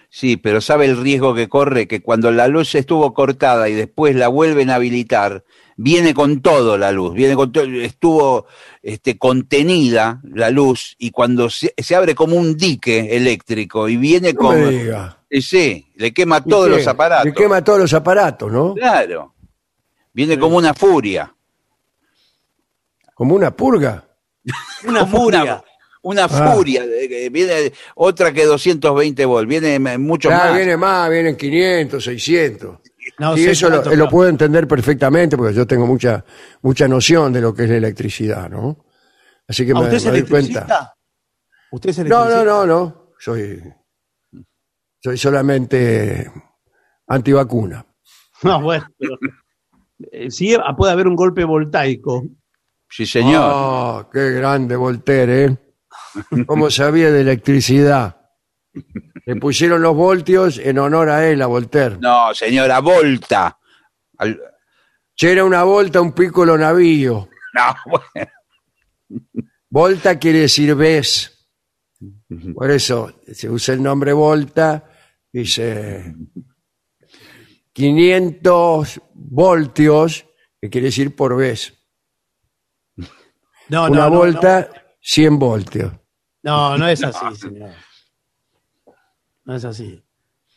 [0.08, 1.86] Sí, pero ¿sabe el riesgo que corre?
[1.88, 5.44] Que cuando la luz estuvo cortada y después la vuelven a habilitar,
[5.76, 8.46] viene con todo la luz, viene con todo, estuvo
[8.88, 14.32] este, contenida la luz y cuando se, se abre como un dique eléctrico y viene
[14.32, 14.56] No con...
[15.28, 16.76] Y sí, le quema ¿Y todos qué?
[16.76, 17.24] los aparatos.
[17.26, 18.74] Le quema todos los aparatos, ¿no?
[18.74, 19.34] Claro.
[20.12, 21.34] Viene como una furia.
[23.14, 24.04] Como una purga.
[24.86, 25.62] Una furia.
[26.02, 26.52] Una Ah.
[26.54, 26.84] furia.
[27.32, 29.48] Viene otra que 220 volts.
[29.48, 30.54] Viene mucho Ah, más.
[30.56, 32.78] viene más, vienen 500, 600.
[33.18, 36.22] No y eso lo, puedo entender perfectamente porque yo tengo mucha,
[36.62, 38.84] mucha noción de lo que es la electricidad, ¿no?
[39.48, 40.94] Así que ¿A me, ¿Usted es me doy cuenta.
[41.70, 42.44] ¿Usted es No, electricista?
[42.44, 43.12] no, no, no.
[43.18, 43.62] Soy,
[45.02, 46.30] soy solamente
[47.06, 47.86] antivacuna.
[48.42, 48.86] No, bueno.
[48.98, 49.16] pero,
[50.12, 52.22] eh, sí, puede haber un golpe voltaico.
[52.88, 53.42] Sí, señor.
[53.42, 55.56] Ah, qué grande Voltaire, ¿eh?
[56.46, 58.16] ¿Cómo sabía de electricidad?
[59.26, 61.98] Le pusieron los voltios en honor a él, a Voltaire.
[62.00, 63.58] No, señora, Volta.
[64.18, 64.40] Al-
[65.14, 67.28] Che, era una volta, un piccolo navío.
[67.54, 67.74] No,
[68.14, 68.30] bueno.
[69.70, 71.48] Volta quiere decir ves.
[72.54, 74.84] Por eso se usa el nombre volta,
[75.32, 76.14] dice
[77.72, 80.26] 500 voltios,
[80.60, 81.72] que quiere decir por vez.
[83.68, 84.70] No, Una no, no, volta,
[85.00, 85.92] 100 voltios.
[86.42, 87.70] No, no, no es así, señor.
[89.46, 90.02] No es así.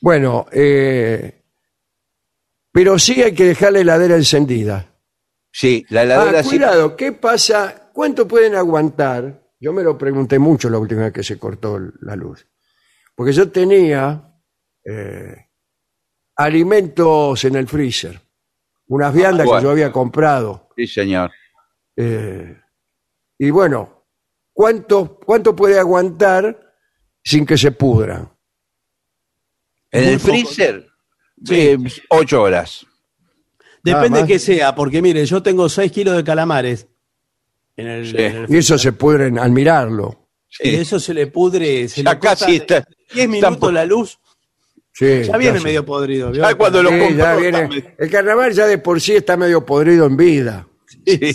[0.01, 1.41] Bueno, eh,
[2.71, 4.85] pero sí hay que dejar la heladera encendida.
[5.51, 6.49] Sí, la heladera Ah, sí.
[6.49, 7.89] cuidado, ¿qué pasa?
[7.93, 9.41] ¿Cuánto pueden aguantar?
[9.59, 12.45] Yo me lo pregunté mucho la última vez que se cortó la luz.
[13.15, 14.35] Porque yo tenía
[14.85, 15.35] eh,
[16.35, 18.19] alimentos en el freezer,
[18.87, 19.63] unas viandas que bueno.
[19.63, 20.69] yo había comprado.
[20.75, 21.31] Sí, señor.
[21.97, 22.57] eh,
[23.37, 24.05] y bueno,
[24.53, 26.73] ¿cuánto, ¿cuánto puede aguantar
[27.23, 28.29] sin que se pudran?
[29.91, 30.31] En Muy el poco.
[30.31, 30.87] freezer,
[31.51, 31.77] eh,
[32.09, 32.85] ocho horas.
[33.83, 36.87] Depende que sea, porque mire, yo tengo 6 kilos de calamares.
[37.75, 38.15] En el, Sí.
[38.17, 40.27] en el Y eso se pudren al mirarlo.
[40.59, 43.85] y eso se le pudre, se Ya le corta casi está- 10 está minutos la
[43.85, 44.19] luz,
[44.91, 46.29] Sí, ya viene medio podrido.
[46.31, 46.41] ¿vio?
[46.41, 47.95] Ya cuando lo Sí, compró, ya viene- también.
[47.97, 50.67] el carnaval ya de por sí está medio podrido en vida.
[51.05, 51.33] Sí.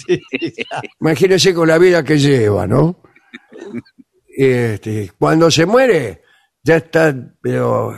[1.01, 3.01] Imagínese con la vida que lleva, ¿no?
[4.36, 6.22] Este, cuando se muere,
[6.62, 7.94] ya está, pero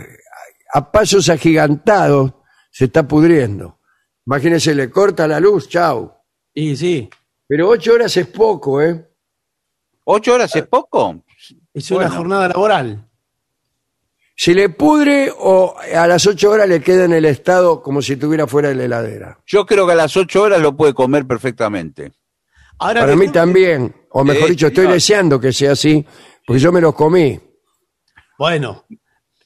[0.77, 2.32] a pasos agigantados
[2.70, 3.81] se está pudriendo.
[4.27, 6.12] Imagínese, le corta la luz, chau.
[6.53, 7.09] Y sí,
[7.48, 9.09] Pero ocho horas es poco, ¿eh?
[10.05, 11.24] ¿Ocho horas es poco?
[11.73, 12.16] es una Bueno.
[12.16, 13.09] jornada laboral.
[14.36, 18.15] ¿Se le pudre o a las ocho horas le queda en el estado como si
[18.15, 19.39] estuviera fuera de la heladera?
[19.47, 22.12] Yo creo que a las ocho horas lo puede comer perfectamente.
[22.78, 26.05] Ahora Para mí también, o mejor Sí, dicho, estoy deseando que sea así,
[26.47, 27.40] porque yo me los comí.
[28.39, 28.85] Bueno,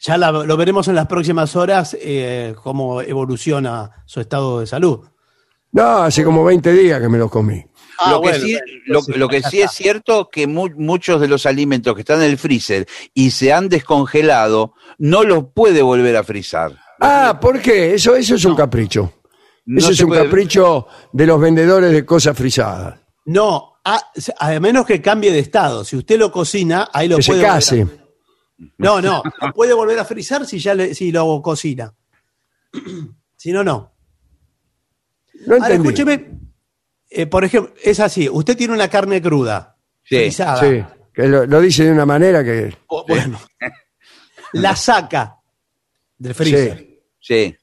[0.00, 5.00] ya la- lo veremos en las próximas horas eh, cómo evoluciona su estado de salud.
[5.72, 7.64] No, hace como 20 días que me los comí.
[8.02, 11.28] Ah, lo que, bueno, sí, lo, lo que sí es cierto que mu- muchos de
[11.28, 16.16] los alimentos que están en el freezer y se han descongelado, no los puede volver
[16.16, 16.72] a frizar.
[17.00, 17.94] Ah, ¿por qué?
[17.94, 19.12] Eso, eso es un capricho.
[19.66, 22.98] No Eso es se un puede- capricho de los vendedores de cosas frisadas.
[23.26, 24.00] No, a,
[24.38, 25.84] a menos que cambie de estado.
[25.84, 27.40] Si usted lo cocina, ahí lo Que se puede.
[27.42, 27.86] volver a- case.
[28.78, 31.94] No, no, lo puede volver a frizar si ya le- si lo cocina.
[33.36, 33.92] si no, no.
[35.46, 36.30] No Ahora, escúcheme,
[37.08, 40.84] eh, por ejemplo, es así, usted tiene una carne cruda, Sí, Sí,
[41.14, 42.76] que lo, lo dice de una manera que...
[42.88, 43.40] o- bueno,
[44.52, 45.36] la saca
[46.18, 46.78] del freezer.
[46.78, 47.00] Sí.
[47.20, 47.56] Sí.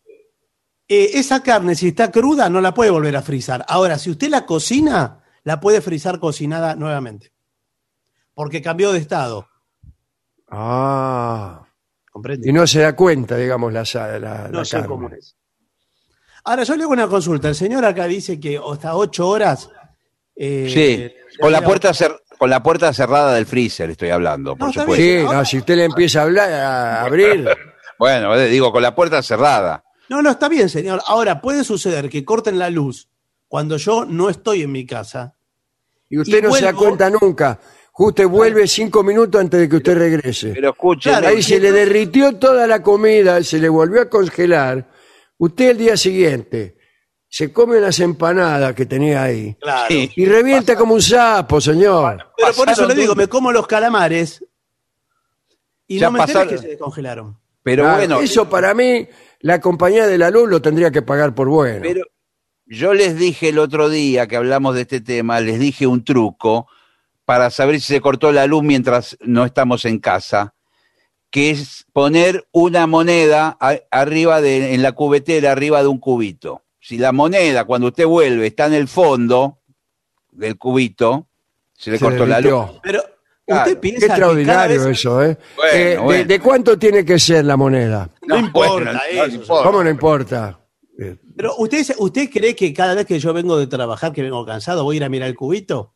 [0.89, 3.63] Eh, esa carne, si está cruda, no la puede volver a frizar.
[3.67, 7.33] Ahora, si usted la cocina, la puede frizar cocinada nuevamente.
[8.33, 9.49] Porque cambió de estado.
[10.49, 11.63] Ah.
[12.11, 12.49] ¿Comprende?
[12.49, 13.83] Y no se da cuenta, digamos, la,
[14.19, 14.87] la, No la sé carne.
[14.87, 15.35] cómo es.
[16.45, 17.49] Ahora, yo le hago una consulta.
[17.49, 19.69] El señor acá dice que hasta ocho horas.
[20.35, 21.37] eh, Sí.
[21.39, 24.95] Con la, puerta cer- con la puerta cerrada del freezer estoy hablando, por No, supuesto.
[25.03, 27.47] Sí, Ahora- no, si usted le empieza a hablar, a abrir...
[27.99, 29.83] Bueno, eh, digo, con la puerta cerrada.
[30.07, 31.01] No, no, está bien, señor.
[31.07, 33.09] Ahora, puede suceder que corten la luz
[33.47, 35.35] cuando yo no estoy en mi casa.
[36.07, 37.59] Y usted Y no se da cuenta nunca.
[37.99, 40.51] Usted vuelve cinco minutos antes de que usted regrese.
[40.53, 44.87] Pero escuche, Claro, Ahí se le derritió toda la comida, se le volvió a congelar.
[45.39, 46.77] Usted el día siguiente
[47.27, 49.93] se come unas empanadas que tenía ahí Claro.
[49.93, 52.31] Y revienta como un sapo, señor.
[52.37, 54.43] Pero por eso le digo, me como los calamares
[55.87, 57.37] y Ya no me enteré pasaron- que se descongelaron.
[57.63, 59.07] pero Claro, bueno, eso para mí,
[59.39, 61.79] la compañía de la luz lo tendría que pagar por bueno.
[61.81, 62.03] pero
[62.65, 66.67] yo les dije el otro día que hablamos de este tema, les dije un truco
[67.27, 70.53] para saber si se cortó la luz mientras no estamos en casa,
[71.29, 76.61] que es poner una moneda a- arriba de, en la cubetera, arriba de un cubito.
[76.79, 79.59] Si la moneda, cuando usted vuelve, está en el fondo
[80.31, 81.27] del cubito,
[81.73, 82.79] se le Se cortó la luz.
[82.81, 83.01] Pero
[83.45, 83.61] Claro.
[83.63, 84.97] usted Qué piensa que cada extraordinario vez...
[84.99, 85.37] eso, ¿eh?
[85.57, 86.23] Bueno, Eh, de- bueno.
[86.25, 88.09] De, cuánto tiene que ser la moneda?
[88.25, 89.35] No importa no eso.
[89.35, 89.63] importa.
[89.69, 90.59] ¿Cómo no importa?
[91.35, 94.85] Pero usted, usted cree que cada vez que yo vengo de trabajar, que vengo cansado,
[94.85, 95.93] voy a ir a mirar el cubito.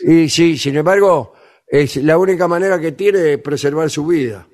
[0.00, 1.34] Y sí, sin embargo,
[1.66, 4.46] es la única manera que tiene de preservar su vida.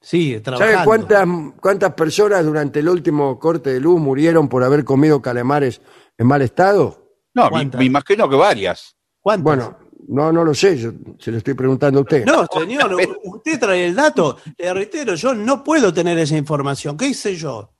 [0.00, 0.72] Sí, trabajando.
[0.72, 1.28] ¿Sabe cuántas,
[1.60, 5.80] cuántas personas durante el último corte de luz murieron por haber comido calamares
[6.16, 7.18] en mal estado?
[7.34, 8.96] No, me, me imagino que varias.
[9.20, 9.44] ¿Cuántas?
[9.44, 9.78] Bueno,
[10.08, 12.24] no, no lo sé, yo se lo estoy preguntando a usted.
[12.24, 14.38] No, señor, usted trae el dato.
[14.56, 16.96] Le reitero, yo no puedo tener esa información.
[16.96, 17.72] ¿Qué hice yo?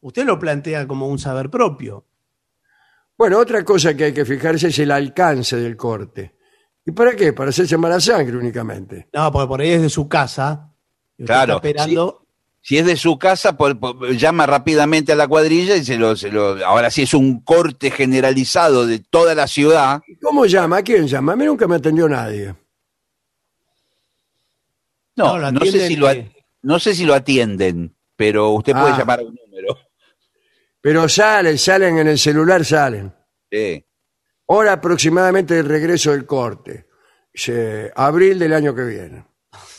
[0.00, 2.06] Usted lo plantea como un saber propio.
[3.20, 6.36] Bueno, otra cosa que hay que fijarse es el alcance del corte.
[6.86, 7.34] ¿Y para qué?
[7.34, 9.10] Para hacerse mala sangre únicamente.
[9.12, 10.72] No, porque por ahí es de su casa.
[11.18, 12.26] Y usted Claro, está esperando.
[12.62, 16.16] Si es de su casa, por- por- llama rápidamente a la cuadrilla y se lo,
[16.16, 16.64] se lo.
[16.64, 20.78] Ahora, si es un corte generalizado de toda la ciudad, ¿Cómo llama?
[20.78, 21.34] ¿A quién llama?
[21.34, 22.54] A mí nunca me atendió nadie.
[25.16, 26.14] no, No, lo no, sé atienden, si lo, a-
[26.62, 28.98] no sé si lo atienden, pero usted puede Ah.
[28.98, 29.38] llamar a un.
[30.80, 33.12] Pero salen, salen en el celular, salen.
[33.50, 33.84] Sí.
[34.46, 36.86] Hora aproximadamente del regreso del corte.
[37.32, 39.24] Dice, abril del año que viene.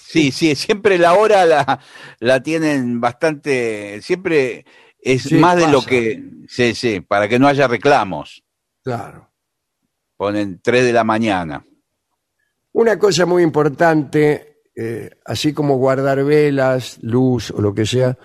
[0.06, 1.80] Sí, sí, siempre la hora la,
[2.20, 4.66] la tienen bastante, siempre
[5.02, 8.44] es Sí, más de lo que, sí, sí, para que no haya reclamos.
[8.84, 9.32] Claro.
[10.16, 11.66] Ponen 3 de la mañana.
[12.74, 18.18] Una cosa muy importante, eh, así como guardar velas, luz o lo que sea,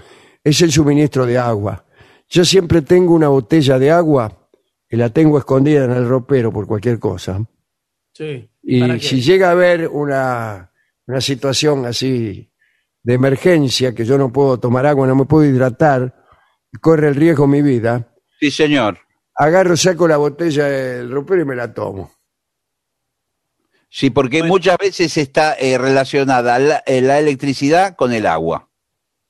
[0.44, 1.85] es el suministro de agua.
[2.28, 4.48] Yo siempre tengo una botella de agua
[4.88, 7.44] y la tengo escondida en el ropero por cualquier cosa.
[8.12, 8.48] Sí.
[8.62, 10.72] Y si llega a haber una,
[11.06, 12.50] una situación así
[13.02, 16.14] de emergencia, que yo no puedo tomar agua, no me puedo hidratar,
[16.72, 18.98] y corre el riesgo mi vida, Sí, señor.
[19.34, 22.10] agarro, saco la botella del ropero y me la tomo.
[23.88, 24.52] Sí, porque Bueno.
[24.54, 28.68] muchas veces está eh, relacionada la, eh, la electricidad con el agua.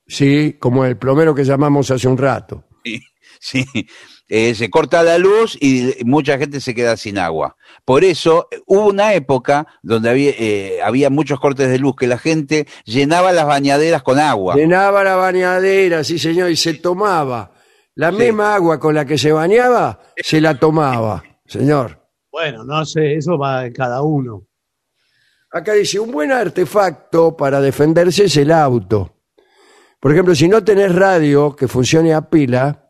[0.07, 2.63] Sí, como el plomero que llamamos hace un rato.
[3.41, 3.65] Sí,
[4.29, 7.55] Eh, se corta la luz y mucha gente se queda sin agua.
[7.85, 12.07] Por eso eh, hubo una época donde había, eh, había muchos cortes de luz que
[12.07, 14.55] la gente llenaba las bañaderas con agua.
[14.55, 17.53] Llenaba la bañadera, sí señor, y se tomaba.
[17.95, 18.17] La Sí.
[18.17, 22.05] misma agua con la que se bañaba, se la tomaba, señor.
[22.29, 24.43] Bueno, no sé, eso va de cada uno.
[25.53, 29.15] Acá dice, un buen artefacto para defenderse es el auto.
[30.01, 32.86] Por ejemplo, si no tenés radio que funcione a pila,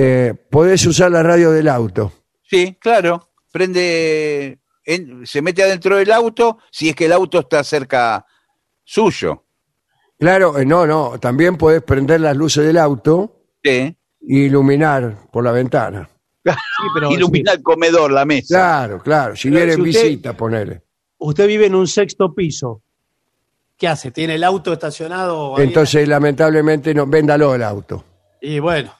[0.00, 2.12] eh, podés usar la radio del auto.
[2.44, 3.30] Sí, claro.
[3.50, 8.24] Prende, en- se mete adentro del auto si es que el auto está cerca
[8.84, 9.44] suyo.
[10.18, 13.70] Claro, eh, no, no, también podés prender las luces del auto Sí.
[13.70, 16.08] e iluminar por la ventana.
[16.44, 16.52] Sí,
[16.94, 18.54] pero Ilumina el comedor, la mesa.
[18.56, 20.82] Claro, claro, si Pero viene si en usted- visita, ponele.
[21.18, 22.82] Usted vive en un sexto piso
[23.76, 24.10] ¿Qué hace?
[24.10, 25.56] ¿Tiene el auto estacionado?
[25.56, 25.64] ahí?
[25.64, 28.04] Entonces, lamentablemente, no, véndalo el auto.
[28.40, 28.92] Y bueno,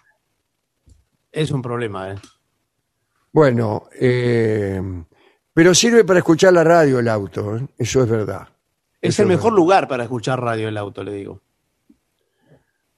[1.33, 2.17] es un problema, ¿eh?
[3.33, 4.81] Bueno, eh,
[5.53, 7.67] pero sirve para escuchar la radio el auto, ¿eh?
[7.79, 8.49] eso es verdad.
[9.01, 11.41] Es Eso el mejor lugar para escuchar radio el auto, le digo.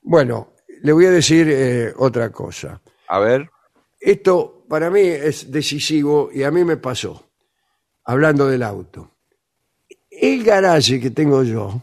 [0.02, 0.52] Bueno,
[0.82, 2.80] le voy a decir eh, otra cosa.
[3.08, 3.50] A ver.
[3.98, 7.26] Esto para mí es decisivo y a mí me pasó,
[8.04, 9.10] hablando del auto.
[10.10, 11.82] El garaje que tengo yo,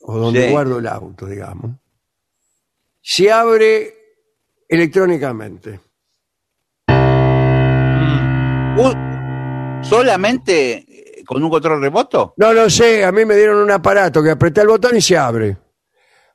[0.00, 0.50] o donde Sí.
[0.50, 1.72] guardo el auto, digamos,
[3.02, 3.94] se abre
[4.76, 5.80] electrónicamente.
[8.78, 12.34] Un- ¿Solamente eh, con un control remoto?
[12.38, 15.18] No lo sé, a mí me dieron un aparato que apreté el botón y se
[15.18, 15.56] abre.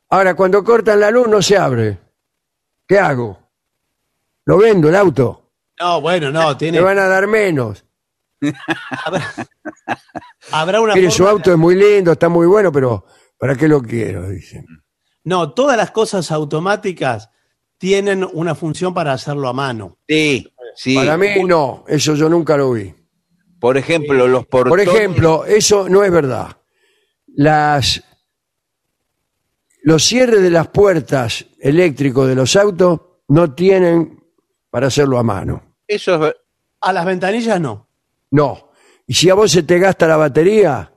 [0.09, 1.97] Ahora, cuando cortan la luz no se abre.
[2.87, 3.39] ¿Qué hago?
[4.45, 5.51] ¿Lo vendo el auto?
[5.79, 6.77] No, bueno, no, tiene.
[6.77, 7.83] Me van a dar menos.
[9.03, 9.33] Habrá,
[10.51, 13.05] habrá una Mire, su forma- auto es muy lindo, está muy bueno, pero
[13.37, 14.29] ¿para qué lo quiero?
[14.29, 14.65] Dicen.
[15.23, 17.29] No, todas las cosas automáticas
[17.77, 19.97] tienen una función para hacerlo a mano.
[20.07, 20.95] Sí, sí.
[20.95, 22.93] Para mí no, eso yo nunca lo vi.
[23.59, 24.87] Por ejemplo, los Por portones.
[24.87, 26.57] ejemplo, eso no es verdad.
[27.27, 28.03] Las
[29.83, 32.99] los cierres de las puertas eléctricos de los autos
[33.29, 34.21] no tienen
[34.69, 35.75] para hacerlo a mano.
[35.87, 36.35] Eso es
[36.81, 37.87] A las ventanillas no.
[38.31, 38.71] No.
[39.07, 40.93] Y si a vos se te gasta la batería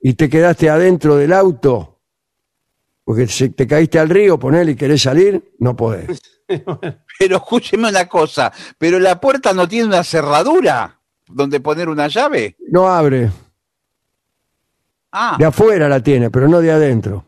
[0.00, 1.95] y te quedaste adentro del auto,
[3.06, 6.20] porque se- te caíste al río, ponele y querés salir, no podés.
[7.18, 12.56] Pero escúcheme una cosa, pero la puerta no tiene una cerradura donde poner una llave.
[12.68, 13.30] No abre.
[15.12, 17.24] Ah, De afuera la tiene, pero no de adentro.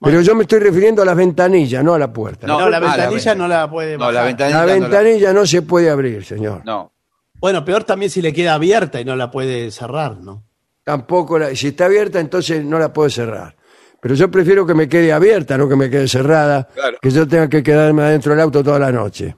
[0.00, 2.46] Pero yo me estoy refiriendo a las ventanillas, no a la puerta.
[2.46, 4.26] No, No, la ah, la ventanilla ven- no la puede no, la bajar.
[4.26, 4.58] ventanilla.
[4.58, 6.62] la no la- ventanilla no se puede abrir, señor.
[6.64, 6.92] no.
[7.40, 10.42] Bueno, peor también si le queda abierta y no la puede cerrar, ¿no?
[10.88, 13.54] Tampoco, la- si está abierta, entonces no la puedo cerrar.
[14.00, 16.96] Pero yo prefiero que me quede abierta, no que me quede cerrada, Claro.
[17.02, 19.36] que yo tenga que quedarme adentro del auto toda la noche.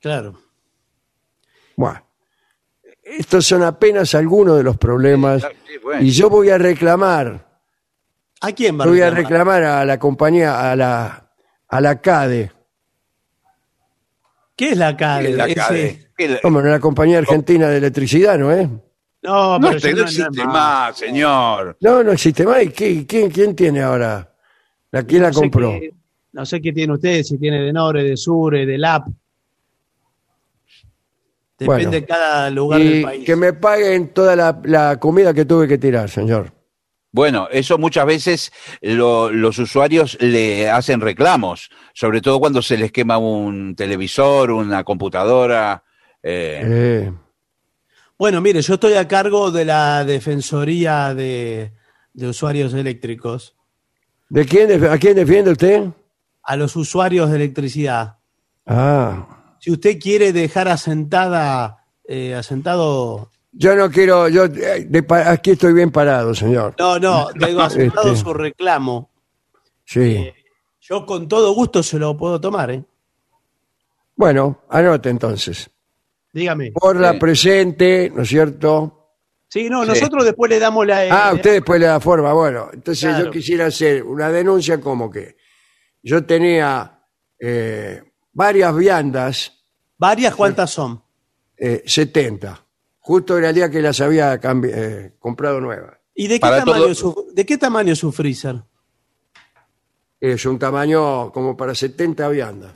[0.00, 0.40] Claro.
[1.76, 2.02] Bueno,
[3.02, 5.42] estos son apenas algunos de los problemas.
[5.66, 6.00] Sí, bueno.
[6.02, 7.46] Y yo voy a reclamar,
[8.40, 9.64] ¿A quién va voy a reclamar?
[9.64, 11.30] a la compañía, a la,
[11.68, 12.52] a la CADE,
[14.56, 15.24] ¿Qué es la CADE?
[15.24, 16.10] ¿Qué es la Ese- CADE?
[16.16, 18.66] ¿Qué es la- como la compañía argentina de electricidad, ¿no es?
[19.22, 21.76] No, No, pero este no no- existe no- más, señor.
[21.80, 22.62] No, no existe más.
[22.62, 24.32] ¿Y qué- quién, quién tiene ahora?
[24.92, 25.72] ¿La, ¿Quién la sé compró?
[25.72, 25.92] qué-
[26.32, 29.06] no sé qué tiene usted, si tiene de Nore, de Sure, de LAP.
[31.58, 31.90] Depende Bueno.
[31.90, 33.26] de cada lugar del país.
[33.26, 36.52] que me paguen toda la, la comida que tuve que tirar, señor.
[37.10, 42.92] Bueno, eso muchas veces lo- los usuarios le hacen reclamos, sobre todo cuando se les
[42.92, 45.82] quema un televisor, una computadora.
[46.22, 47.12] eh, Eh,
[48.18, 51.72] Bueno, mire, yo estoy a cargo de la Defensoría de,
[52.12, 53.54] de Usuarios Eléctricos.
[54.28, 55.88] ¿De quién, ¿A quién defiende usted?
[56.42, 58.18] A los usuarios de electricidad.
[58.66, 65.52] Ah, Si usted quiere dejar asentada, eh, asentado, yo no quiero, yo eh, de aquí
[65.52, 66.74] estoy bien parado, señor.
[66.78, 68.20] no, no, digo asentado Este.
[68.24, 69.10] su reclamo,
[69.84, 70.30] Sí.
[70.80, 72.84] yo con todo gusto se lo puedo tomar, ¿eh?
[74.16, 75.70] Bueno, anote entonces.
[76.32, 76.72] Dígame.
[76.72, 77.18] Por la Sí.
[77.18, 78.94] presente, ¿no es cierto?
[79.48, 79.88] Sí, no, Sí.
[79.88, 80.98] nosotros después le damos la...
[81.10, 82.32] Ah, eh, usted después le da forma.
[82.34, 83.24] Bueno, entonces Claro.
[83.26, 85.36] yo quisiera hacer una denuncia como que
[86.02, 86.94] yo tenía
[87.40, 88.02] eh,
[88.32, 89.64] varias viandas,
[89.96, 91.02] ¿Varias cuántas son?
[91.56, 92.64] eh, 70.
[92.98, 95.96] Justo era el día que las había cambi- eh, comprado nuevas.
[96.14, 98.56] ¿Y de qué, Para tamaño todo- es su, de qué tamaño es su freezer?
[100.20, 102.72] Es un tamaño como para 70 viandas.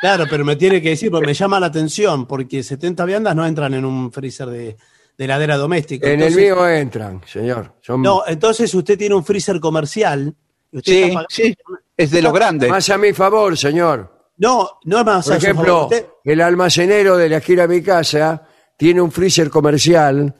[0.00, 3.46] Claro, pero me tiene que decir, porque me llama la atención, porque 70 viandas no
[3.46, 4.76] entran en un freezer de,
[5.16, 6.08] de heladera doméstica.
[6.10, 7.74] En el mío entran, señor.
[7.80, 10.34] Son No, entonces usted tiene un freezer comercial.
[10.72, 11.54] y usted sí, está pagando- sí,
[11.96, 12.68] es de los grandes.
[12.68, 14.12] más a mi favor, señor.
[14.36, 15.84] No, no es más Por a su ejemplo, favor.
[15.84, 18.46] Usted- el almacenero de la esquina de mi casa
[18.76, 20.34] tiene un freezer comercial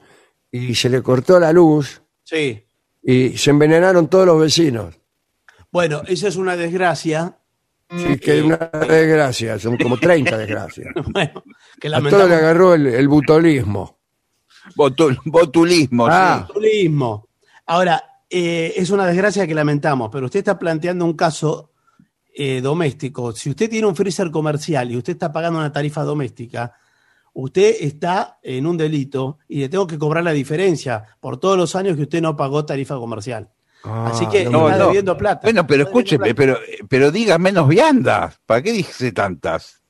[0.51, 2.67] y se le cortó la luz Sí.
[3.03, 4.95] y se envenenaron todos los vecinos.
[5.71, 7.39] Bueno, esa es una desgracia.
[7.91, 10.89] Sí, que una desgracia, son como 30 desgracias.
[11.13, 11.43] Bueno,
[11.81, 12.31] que A todo le lamentamos.
[12.33, 13.99] agarró el, el butolismo.
[14.77, 16.45] Botul- botulismo, Ah.
[16.47, 16.53] sí.
[16.55, 17.29] Turismo.
[17.67, 21.71] Ahora, eh, es una desgracia que lamentamos, pero usted está planteando un caso
[22.37, 23.33] eh, doméstico.
[23.33, 26.73] Si usted tiene un freezer comercial y usted está pagando una tarifa doméstica,
[27.35, 31.77] usted está en un delito y le tengo que cobrar la diferencia por todos los
[31.77, 33.51] años que usted no pagó tarifa comercial.
[33.85, 34.87] Ah, Así que no, está no.
[34.87, 35.41] debiendo plata.
[35.45, 36.59] Bueno, pero escúcheme, pero,
[36.89, 38.39] pero diga menos viandas.
[38.47, 39.83] ¿Para qué dice tantas?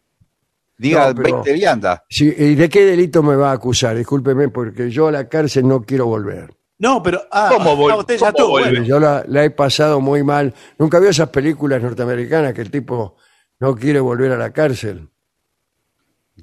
[0.76, 2.02] Diga No, pero- 20 viandas.
[2.08, 3.96] Sí, ¿Y de qué delito me va a acusar?
[3.96, 6.52] Discúlpeme, porque yo a la cárcel no quiero volver.
[6.78, 7.22] No, pero.
[7.30, 8.70] Ah, ¿Cómo vol- ah, usted ya cómo estuvo, volver?
[8.70, 8.84] bueno.
[8.84, 10.52] Yo la, la he pasado muy mal.
[10.76, 13.16] Nunca vio esas películas norteamericanas que el tipo
[13.60, 15.08] no quiere volver a la cárcel.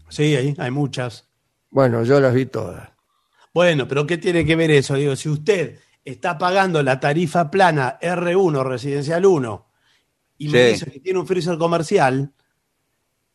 [0.09, 1.27] Sí, hay, hay muchas.
[1.69, 2.89] Bueno, yo las vi todas.
[3.53, 4.95] Bueno, pero ¿qué tiene que ver eso?
[4.95, 9.67] Digo, si usted está pagando la tarifa plana R1, residencial 1,
[10.37, 10.71] y me Sí.
[10.73, 12.31] dice que tiene un freezer comercial.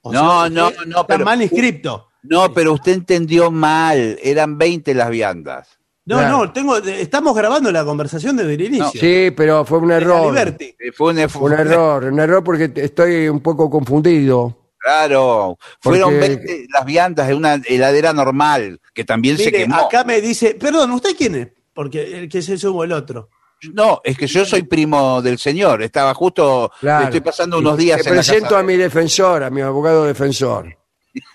[0.02, 2.08] o No, sea, no, usted no, Está pero- mal inscripto.
[2.22, 4.16] No, pero usted entendió mal.
[4.22, 5.78] Eran 20 las viandas.
[6.04, 6.38] No, Claro.
[6.38, 9.00] no, tengo, estamos grabando la conversación desde el inicio.
[9.00, 10.36] Sí, pero fue un error.
[10.38, 14.56] Eh, Fue un, error, un error porque estoy un poco confundido.
[14.78, 19.74] Claro, fueron Porque- 20 las viandas de una heladera normal, que también se quemó.
[19.74, 21.48] acá me dice, perdón, ¿usted quién es?
[21.76, 23.28] Porque el que se sumó el otro.
[23.72, 27.04] No, es que yo soy primo del señor, estaba justo, Claro.
[27.04, 28.58] estoy pasando unos días Te en la presento casa.
[28.58, 30.76] a mi defensor, a mi abogado defensor.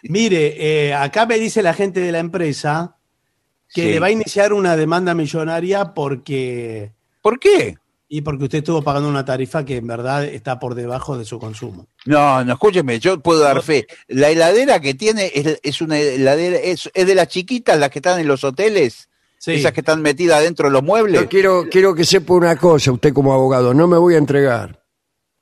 [0.04, 2.96] Mire, eh, acá me dice la gente de la empresa
[3.74, 3.90] que Sí.
[3.92, 6.92] le va a iniciar una demanda millonaria porque
[7.22, 7.78] ¿Por qué?
[8.08, 11.40] y porque usted estuvo pagando una tarifa que en verdad está por debajo de su
[11.40, 11.88] consumo.
[12.06, 13.88] No, no, escúcheme, yo puedo dar fe.
[14.10, 18.00] La heladera que tiene es, es una heladera, es, es de las chiquitas, las que
[18.00, 19.08] están en los hoteles,
[19.44, 19.54] Sí.
[19.54, 21.20] esas que están metidas dentro de los muebles.
[21.20, 24.84] Yo quiero, quiero que sepa una cosa, usted como abogado, no me voy a entregar.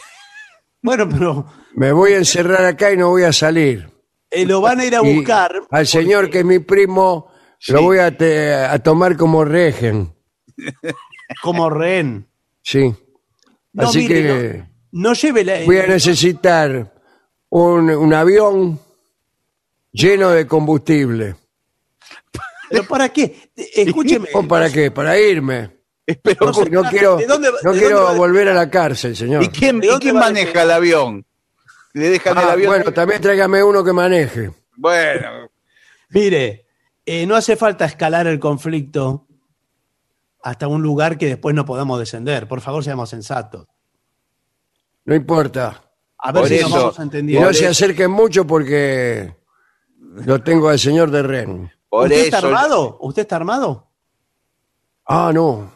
[0.82, 3.90] Bueno, pero Me voy a encerrar acá y no voy a salir.
[4.30, 5.52] eh, lo van a ir a Y buscar.
[5.70, 7.28] Al señor que es mi primo,
[7.68, 10.14] lo voy a, te- a tomar como regen.
[11.42, 12.28] como rehén.
[12.62, 12.94] Sí.
[13.72, 15.64] No, Así mire, que No lleve la.
[15.64, 16.94] voy a necesitar
[17.48, 18.78] un, un avión
[19.90, 21.34] lleno de combustible.
[22.70, 23.50] ¿Pero para qué?
[23.56, 24.28] Eh, Escúcheme.
[24.34, 24.90] ¿O para qué?
[24.90, 25.76] Para irme.
[26.22, 29.42] Pero, No No quiero, ¿de dónde- no quiero volver a la cárcel, señor.
[29.42, 31.26] ¿Y quién, ¿De y dónde quién va maneja el avión?
[31.94, 32.68] ¿Le dejan el Ah, avión?
[32.74, 34.50] bueno, también tráigame uno que maneje.
[34.76, 35.48] Bueno,
[36.10, 36.66] Mire,
[37.04, 39.26] eh, no hace falta escalar el conflicto
[40.42, 42.46] hasta un lugar que después no podamos descender.
[42.46, 43.66] Por favor, seamos sensatos.
[45.06, 45.82] No importa.
[46.18, 49.34] A ver Por si eso- nos vamos Y no se acerquen mucho porque
[49.98, 51.72] lo tengo al señor de Ren.
[51.96, 52.98] Por ¿Usted está armado?
[53.00, 53.88] ¿Usted está armado?
[55.06, 55.70] Ah, no.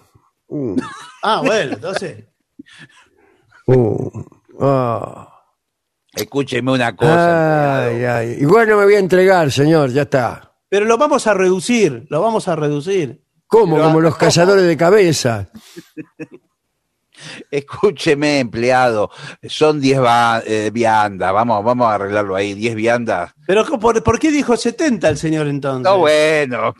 [0.48, 0.76] Uh,
[1.22, 2.24] Ah, bueno, entonces.
[3.66, 4.10] uh,
[4.60, 5.26] ah.
[6.12, 7.86] Escúcheme una cosa.
[7.86, 8.36] Ay, ay.
[8.40, 10.54] Igual no me voy a entregar, señor, ya está.
[10.68, 13.24] Pero lo vamos a reducir, lo vamos a reducir.
[13.46, 13.76] ¿Cómo?
[13.76, 15.48] Pero- Como los cazadores de cabeza.
[17.50, 19.10] Escúcheme, empleado.
[19.48, 21.32] Son 10 va- eh, viandas.
[21.32, 22.54] Vamos, vamos a arreglarlo ahí.
[22.54, 23.32] 10 viandas.
[23.46, 25.84] Pero ¿por, por qué dijo 70 el señor entonces?
[25.84, 26.74] No, bueno.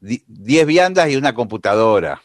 [0.00, 2.20] Di- 10 viandas y una computadora.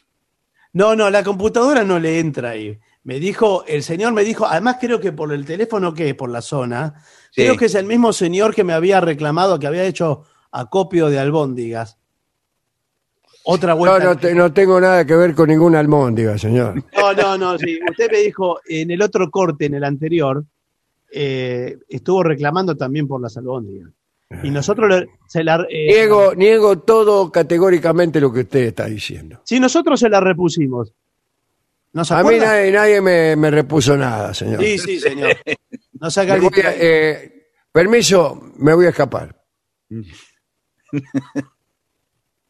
[0.73, 2.77] No, no, la computadora no le entra ahí.
[3.03, 6.29] Me dijo, el señor me dijo, además creo que por el teléfono que es, por
[6.29, 7.01] la zona,
[7.31, 7.43] Sí.
[7.43, 11.19] creo que es el mismo señor que me había reclamado que había hecho acopio de
[11.19, 11.97] albóndigas.
[13.49, 14.03] Otra No, vuelta.
[14.03, 16.83] no, te- no tengo nada que ver con ninguna almóndiga, señor.
[16.95, 17.79] No, no, no, sí.
[17.89, 20.43] Usted me dijo en el otro corte, en el anterior,
[21.13, 23.89] eh, estuvo reclamando también por las albóndigas.
[24.43, 25.65] Y nosotros le- se la...
[25.69, 29.39] eh, Niego, niego todo categóricamente lo que usted está diciendo.
[29.45, 30.91] Sí, nosotros se la repusimos.
[31.93, 34.61] ¿No se A mí nadie, nadie me, me repuso nada, señor.
[34.61, 35.37] Sí, sí, señor.
[36.01, 39.33] No saca el eh, permiso, me voy a escapar.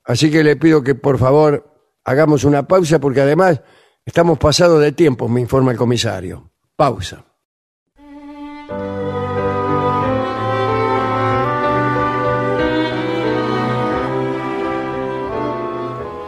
[0.07, 1.69] Así que le pido que por favor
[2.05, 3.61] hagamos una pausa porque además
[4.05, 6.49] estamos pasados de tiempo, me informa el comisario.
[6.77, 7.25] Pausa.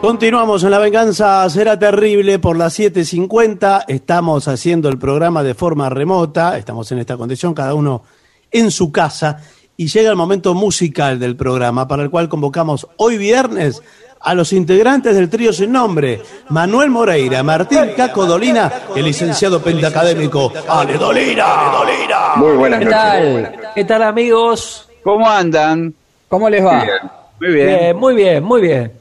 [0.01, 3.85] Continuamos en La Venganza Será Terrible por las 7.50.
[3.87, 6.57] Estamos haciendo el programa de forma remota.
[6.57, 8.03] Estamos en esta condición, cada uno
[8.51, 9.41] en su casa.
[9.79, 13.81] Y llega el momento musical del programa, para el cual convocamos hoy viernes
[14.19, 16.21] a los integrantes del trío sin nombre.
[16.49, 21.71] Manuel Moreira, Martín Caco Dolina, el licenciado pentacadémico Ale Dolina.
[21.71, 22.35] Dolina.
[22.35, 23.59] Muy buenas ¿Qué tal?
[23.73, 24.89] ¿Qué tal amigos?
[25.01, 25.93] ¿Cómo andan?
[26.27, 26.83] ¿Cómo les va?
[27.39, 27.95] Muy bien.
[27.95, 28.91] muy bien, muy bien.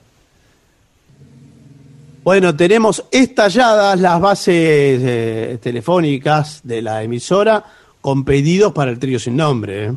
[2.22, 7.64] Bueno, tenemos estalladas las bases eh, telefónicas de la emisora
[8.00, 9.86] con pedidos para el trío sin nombre.
[9.86, 9.92] ¿eh?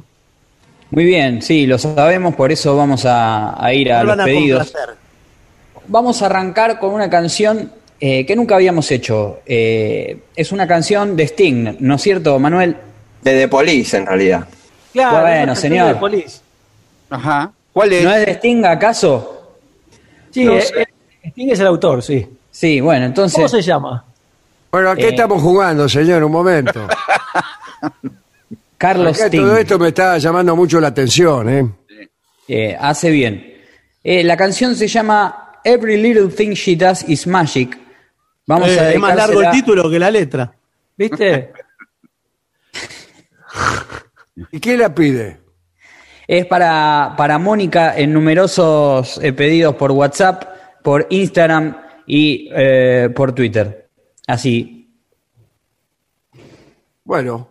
[0.92, 4.26] Muy bien, sí, lo sabemos, por eso vamos a, a ir a ¿Cuál los a
[4.26, 4.74] pedidos.
[5.88, 9.40] Vamos a arrancar con una canción eh, que nunca habíamos hecho.
[9.46, 12.76] Eh, es una canción de Sting, ¿no es cierto, Manuel?
[13.22, 14.48] De The Police, en realidad.
[14.94, 15.88] Claro, Bueno, señor.
[15.88, 16.40] de Police.
[17.10, 17.52] Ajá.
[17.72, 18.04] ¿Cuál es?
[18.04, 19.58] ¿No es de Sting acaso?
[20.32, 20.82] Sí, No eh, sé.
[20.82, 20.88] eh,
[21.30, 22.28] Sting es el autor, sí.
[22.52, 23.50] Sí, bueno, ¿Cómo entonces...
[23.52, 24.04] se llama?
[24.72, 25.10] Bueno, ¿a qué Eh.
[25.12, 26.22] estamos jugando, señor?
[26.24, 26.86] Un momento.
[28.82, 29.40] Carlos Acá Sting.
[29.42, 31.70] todo esto me está llamando mucho la atención, ¿eh?
[32.48, 33.54] Eh, hace bien.
[34.04, 37.78] Eh, la canción se llama Every Little Thing She Does Is Magic.
[38.48, 40.52] Vamos Eh, a es más largo el título que la letra.
[40.98, 41.52] ¿Viste?
[44.52, 45.38] ¿Y quién la pide?
[46.28, 50.44] Es para, para Mónica en numerosos eh, pedidos por WhatsApp,
[50.82, 51.78] por Instagram
[52.08, 53.90] y eh, por Twitter.
[54.26, 54.90] Así.
[57.04, 57.51] Bueno,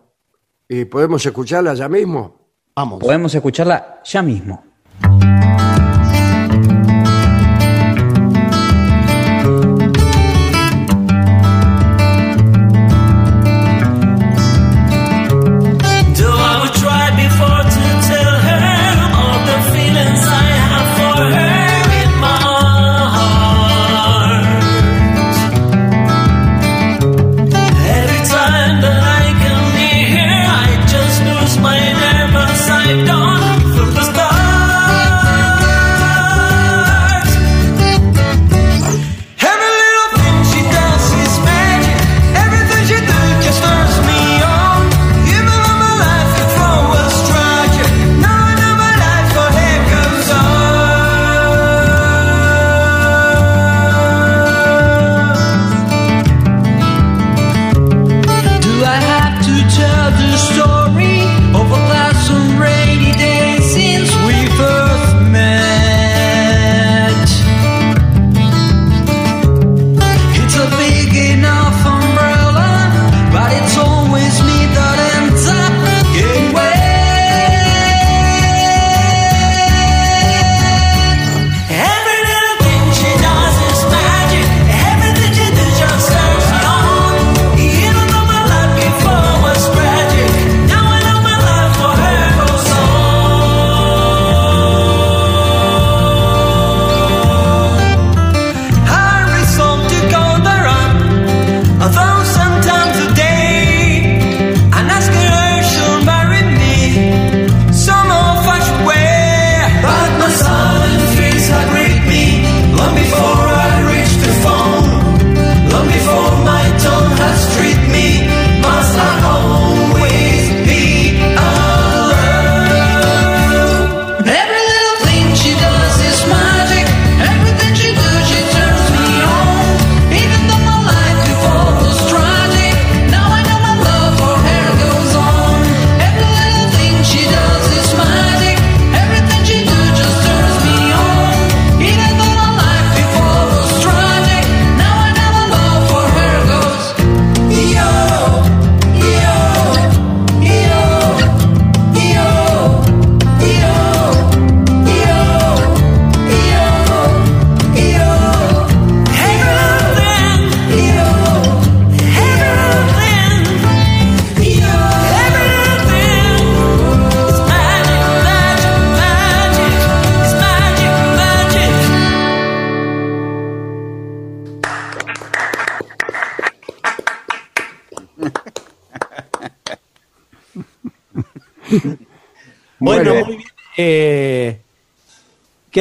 [0.71, 2.39] ¿y podemos escucharla ya mismo?
[2.73, 2.99] Vamos.
[2.99, 4.63] Podemos escucharla ya mismo.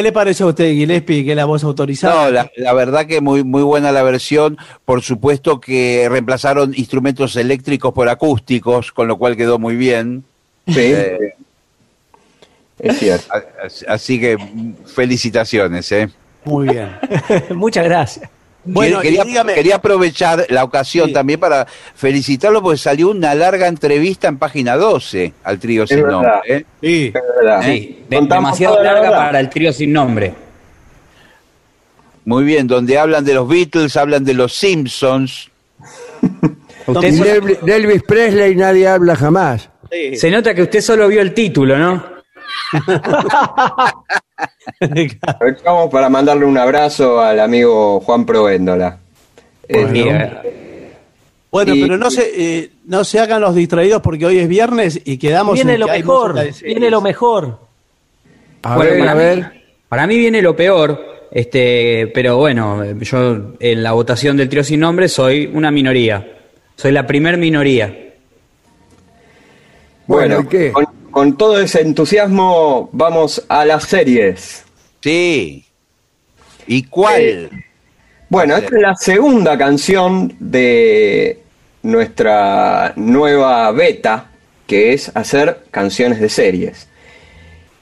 [0.00, 2.24] ¿Qué le parece a usted, Gillespie, que es la voz autorizada?
[2.24, 4.56] No, la, la verdad que muy, muy buena la versión.
[4.86, 10.24] Por supuesto que reemplazaron instrumentos eléctricos por acústicos, con lo cual quedó muy bien.
[10.66, 11.34] Sí, Eh,
[12.78, 13.28] es cierto.
[13.88, 14.38] así- que
[14.86, 15.92] felicitaciones.
[15.92, 16.08] ¿eh?
[16.46, 16.96] Muy bien.
[17.54, 18.30] Muchas gracias.
[18.64, 19.22] Bueno, quería,
[19.54, 21.12] quería aprovechar la ocasión Sí.
[21.12, 26.10] también para felicitarlo porque salió una larga entrevista en página 12 al trío sin verdad.
[26.12, 26.40] nombre.
[26.46, 26.64] ¿eh?
[26.80, 27.62] sí, Es verdad.
[27.64, 29.18] Sí, de- demasiado la larga verdad.
[29.26, 30.34] para el trío sin nombre.
[32.24, 35.50] Muy bien, donde hablan de los Beatles, hablan de los Simpsons.
[36.86, 39.68] Usted de Elvis- de Elvis Presley nadie habla jamás.
[40.16, 42.04] se nota que usted solo vio el título, ¿no?
[45.26, 48.98] Aprovechamos para mandarle un abrazo al amigo Juan Provéndola.
[49.68, 50.92] Este, eh,
[51.50, 55.00] bueno, Y- pero no se, eh, no se hagan los distraídos porque hoy es viernes
[55.04, 57.58] y quedamos Viene en lo que mejor, viene lo mejor.
[58.62, 59.62] A Bueno, ver, para a mí- ver.
[59.88, 64.80] Para mí viene lo peor, este, pero bueno, yo en la votación del trío sin
[64.80, 66.26] nombre soy una minoría.
[66.76, 67.86] Soy la primer minoría.
[70.06, 70.72] Bueno, bueno, ¿y qué?
[70.72, 74.64] Con, con todo ese entusiasmo vamos a las series.
[75.02, 75.64] Sí.
[76.66, 77.50] ¿Y cuál?
[78.28, 81.40] Bueno, esta es la segunda canción de
[81.82, 84.26] nuestra nueva beta
[84.66, 86.88] que es hacer canciones de series.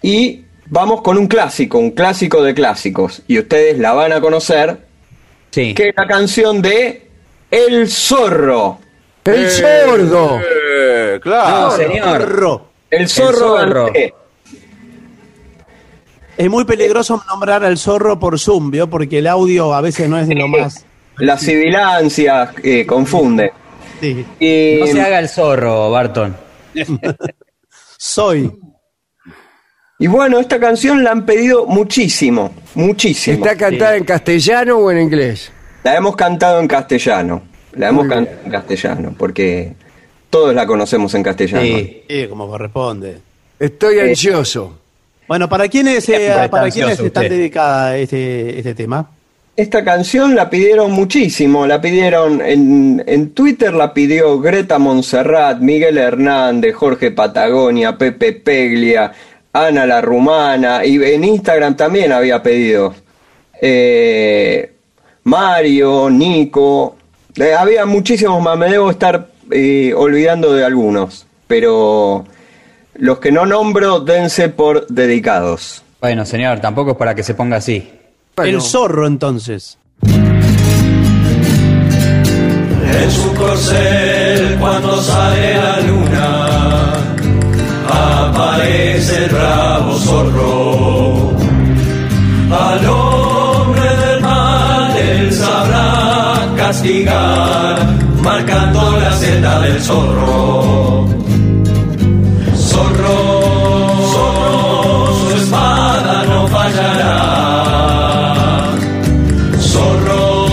[0.00, 4.78] Y vamos con un clásico, un clásico de clásicos, y ustedes la van a conocer,
[5.50, 5.74] Sí.
[5.74, 7.08] que es la canción de
[7.50, 8.78] El Zorro.
[9.24, 10.40] ¡El sordo!
[10.40, 11.70] Eh, claro.
[11.70, 12.20] No, señor.
[12.22, 12.68] Zorro.
[12.90, 13.38] El Zorro.
[13.38, 13.84] Zorro.
[13.84, 14.14] Dante.
[16.38, 18.88] Es muy peligroso nombrar al zorro por Zoom, ¿vio?
[18.88, 20.86] Porque el audio a veces no es de lo más.
[21.16, 23.52] La sibilancia eh, confunde.
[24.00, 24.24] Sí.
[24.38, 26.36] Y, No se haga el zorro, Barton.
[27.98, 28.52] Soy.
[29.98, 33.44] Y bueno, esta canción la han pedido muchísimo, muchísimo.
[33.44, 35.50] ¿Está cantada en castellano o en inglés?
[35.82, 37.42] La hemos cantado en castellano.
[37.72, 39.74] La hemos cantado en castellano, porque
[40.30, 41.62] todos la conocemos en castellano.
[41.62, 42.02] Sí.
[42.08, 43.18] Sí, como corresponde.
[43.58, 44.78] Estoy ansioso.
[45.26, 49.10] Bueno, ¿para quiénes, eh, Está para quiénes está dedicada este, este tema?
[49.56, 55.98] Esta canción la pidieron muchísimo, la pidieron en, en Twitter, la pidió Greta Montserrat, Miguel
[55.98, 59.12] Hernández, Jorge Patagonia, Pepe Peglia,
[59.66, 62.94] Ana la Rumana, y en Instagram también había pedido.
[63.60, 64.72] Eh,
[65.24, 66.96] Mario, Nico,
[67.36, 72.24] eh, había muchísimos más, me debo estar eh, olvidando de algunos, pero
[72.94, 75.82] los que no nombro, dense por dedicados.
[76.00, 77.90] Bueno, señor, tampoco es para que se ponga así.
[78.36, 79.78] Bueno, El zorro, entonces.
[83.00, 86.47] En su corcel cuando sale la luna
[88.58, 91.36] aparece el bravo zorro.
[92.50, 97.78] Al hombre del mal él sabrá castigar
[98.20, 101.08] marcando la senda del zorro.
[102.56, 103.18] Zorro,
[104.12, 107.14] zorro, su espada no fallará.
[109.60, 110.48] Zorro,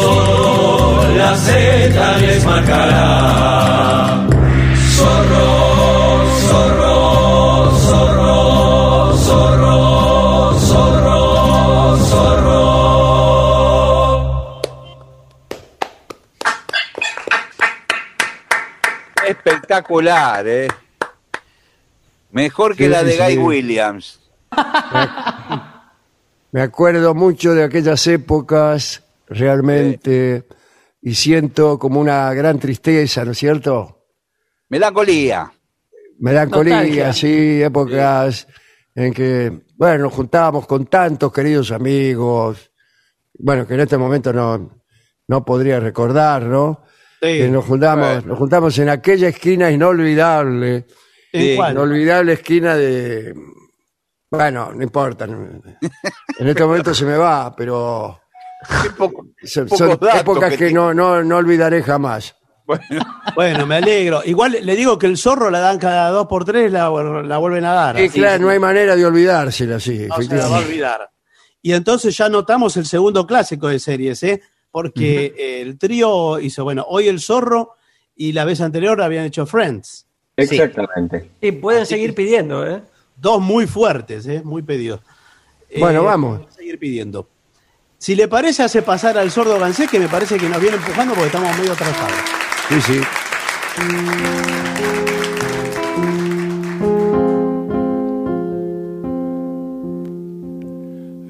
[0.00, 3.57] zorro, la seta les marcará.
[19.48, 20.68] Espectacular, ¿eh?
[22.30, 23.38] Mejor que Sí, la de sí, Guy sí.
[23.38, 24.20] Williams.
[26.52, 30.46] Me acuerdo mucho de aquellas épocas, realmente,
[31.02, 34.06] y siento como una gran tristeza, ¿no es cierto?
[34.68, 35.52] Melancolía.
[36.18, 37.12] Melancolía, Nostalgia.
[37.12, 38.46] sí, épocas
[38.94, 42.70] en que, bueno, nos juntábamos con tantos queridos amigos,
[43.38, 44.82] bueno, que en este momento no,
[45.28, 46.82] no podría recordar, ¿no?
[47.20, 47.26] Sí.
[47.38, 48.26] Que nos juntamos, Bueno.
[48.28, 50.86] nos juntamos en aquella esquina inolvidable,
[51.32, 51.72] ¿En Sí, cuál?
[51.72, 53.34] inolvidable esquina de,
[54.30, 55.62] bueno, no importa, en
[56.48, 58.20] este momento se me va, pero
[58.82, 59.68] Qué poco- son,
[60.18, 62.34] épocas que, no, no, no olvidaré jamás.
[63.34, 64.20] Bueno, me alegro.
[64.24, 66.90] Igual le digo que el zorro la dan cada dos por tres, la,
[67.22, 67.98] la vuelven a dar.
[67.98, 71.10] Y así claro, no hay manera de olvidársela, así, no se la va a olvidar.
[71.62, 74.42] Y entonces ya notamos el segundo clásico de series, ¿eh?
[74.78, 77.74] Porque el trío hizo, bueno, hoy el zorro
[78.14, 80.06] y la vez anterior habían hecho Friends.
[80.36, 81.28] Exactamente.
[81.40, 82.80] Y pueden seguir pidiendo, ¿eh?
[83.16, 84.40] Dos muy fuertes, ¿eh?
[84.44, 85.00] Muy pedidos.
[85.80, 86.40] Bueno, Eh, vamos.
[86.48, 87.28] a seguir pidiendo.
[87.98, 91.14] Si le parece, hace pasar al sordo Gansé, que me parece que nos viene empujando
[91.14, 92.14] porque estamos medio atrasados.
[92.68, 94.08] Sí, sí.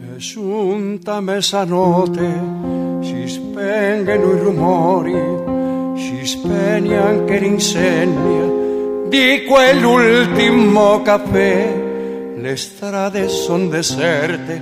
[0.01, 2.78] E giunta mezzanotte, si
[3.29, 11.87] spengono i rumori, si spegne anche l'insegna di quell'ultimo caffè.
[12.37, 14.61] Le strade son deserte,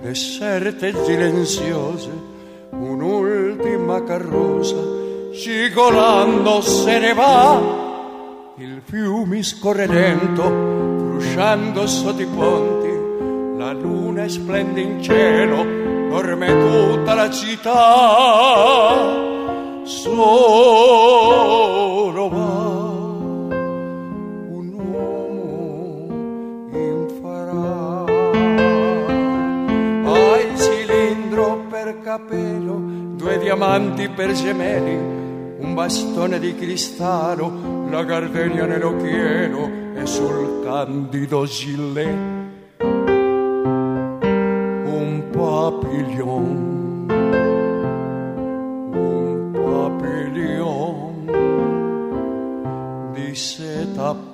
[0.00, 2.10] deserte e silenziose,
[2.70, 4.96] un'ultima carrozza
[5.36, 8.54] cigolando se ne va.
[8.56, 15.85] Il fiume scorre lento, frusciando sotto i ponti, la luna splende in cielo,
[16.16, 17.74] dorme tutta la città.
[19.84, 20.18] Solo
[22.30, 22.64] va
[24.48, 26.08] un uomo
[26.72, 28.04] in farà.
[30.10, 32.80] Ha il cilindro per capello,
[33.16, 34.96] due diamanti per gemelli,
[35.58, 42.35] un bastone di cristallo, la gardenia nell'occhiello e sul candido gilet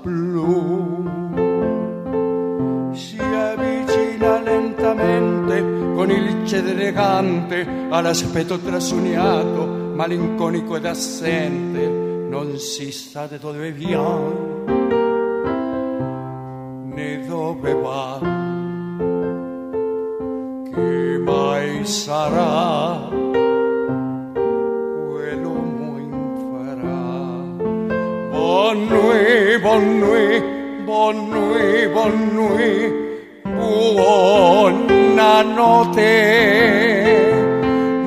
[0.02, 1.08] blu.
[2.92, 9.64] Si avvicina lentamente con il cedere elegante all'aspetto trasognato,
[9.94, 11.86] malinconico ed assente,
[12.28, 14.70] non si sa di dove viene
[16.94, 18.18] né dove va.
[20.70, 22.81] Chi mai sarà?
[29.72, 30.42] Bonne nuit,
[30.84, 32.92] bonne nuit, bonne nuit,
[33.44, 34.80] buonanotte.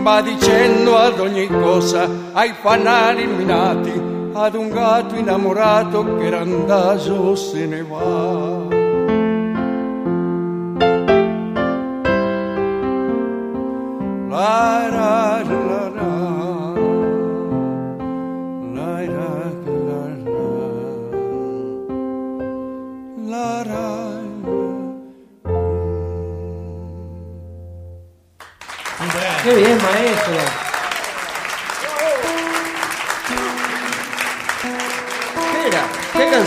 [0.04, 4.00] Va dicendo ad ogni cosa ai fanali illuminati,
[4.34, 8.74] ad un gatto innamorato che randaso se ne va.
[14.30, 15.25] La la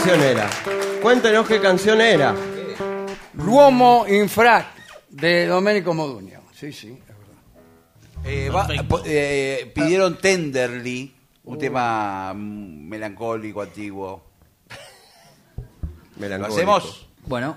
[0.09, 0.51] canción era?
[1.03, 2.35] Cuéntenos qué canción era.
[3.35, 4.67] L'uomo in frac
[5.11, 6.41] de Domenico Modugno.
[6.55, 6.99] Sí, sí.
[8.25, 11.15] Eh, va- po- eh, pidieron Tenderly,
[11.45, 14.25] un tema mm, melancólico, antiguo.
[15.57, 16.55] ¿Lo Melancólico.
[16.57, 17.07] hacemos?
[17.27, 17.57] Bueno.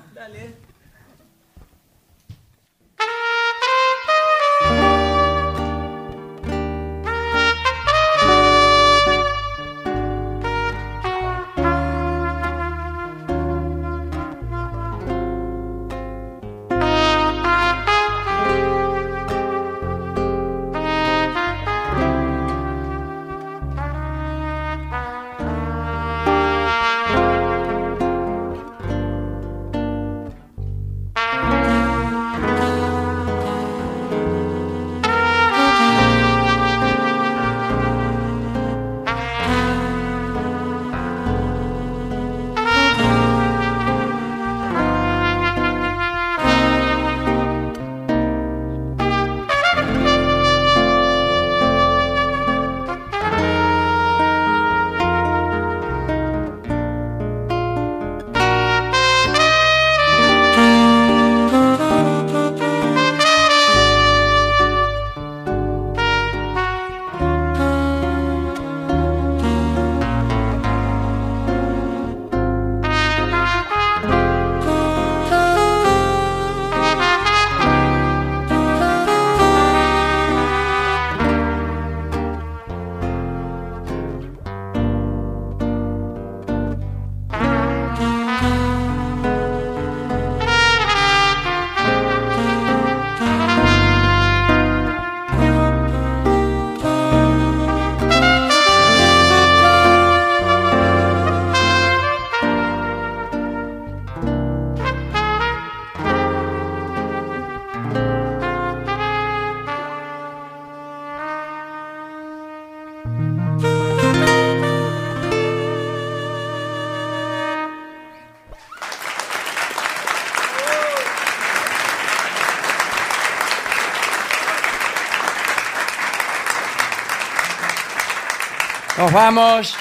[129.01, 129.75] Nos vamos.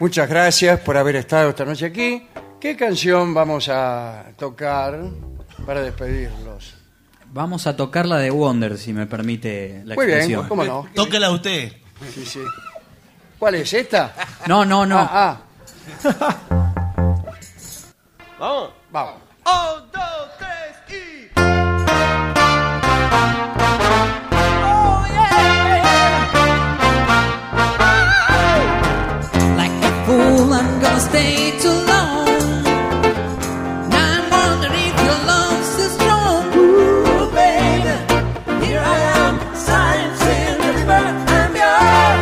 [0.00, 2.28] Muchas gracias por haber estado esta noche aquí.
[2.60, 5.00] ¿Qué canción vamos a tocar
[5.64, 6.74] para despedirlos?
[7.32, 10.46] Vamos a tocar la de Wonder, si me permite la Muy bien, expresión.
[10.46, 10.88] ¿cómo no?
[10.94, 11.72] Tóquela usted.
[12.14, 12.40] Sí, sí.
[13.38, 14.14] ¿Cuál es esta?
[14.46, 14.98] No, no, no.
[14.98, 15.40] Ah,
[18.38, 18.70] Vamos.
[18.90, 19.14] Vamos.
[19.46, 19.79] Un,
[31.10, 32.26] stay too long.
[33.92, 36.40] Now I'm wondering if your love's strong.
[36.54, 37.94] Ooh, baby,
[38.64, 39.34] here I am,
[39.66, 41.04] science in the river,
[41.38, 42.20] I'm yours.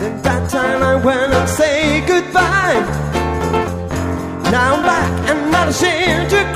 [0.00, 1.76] Then that time I went and say
[2.12, 2.80] goodbye.
[4.52, 6.55] Now I'm back and not ashamed to cry.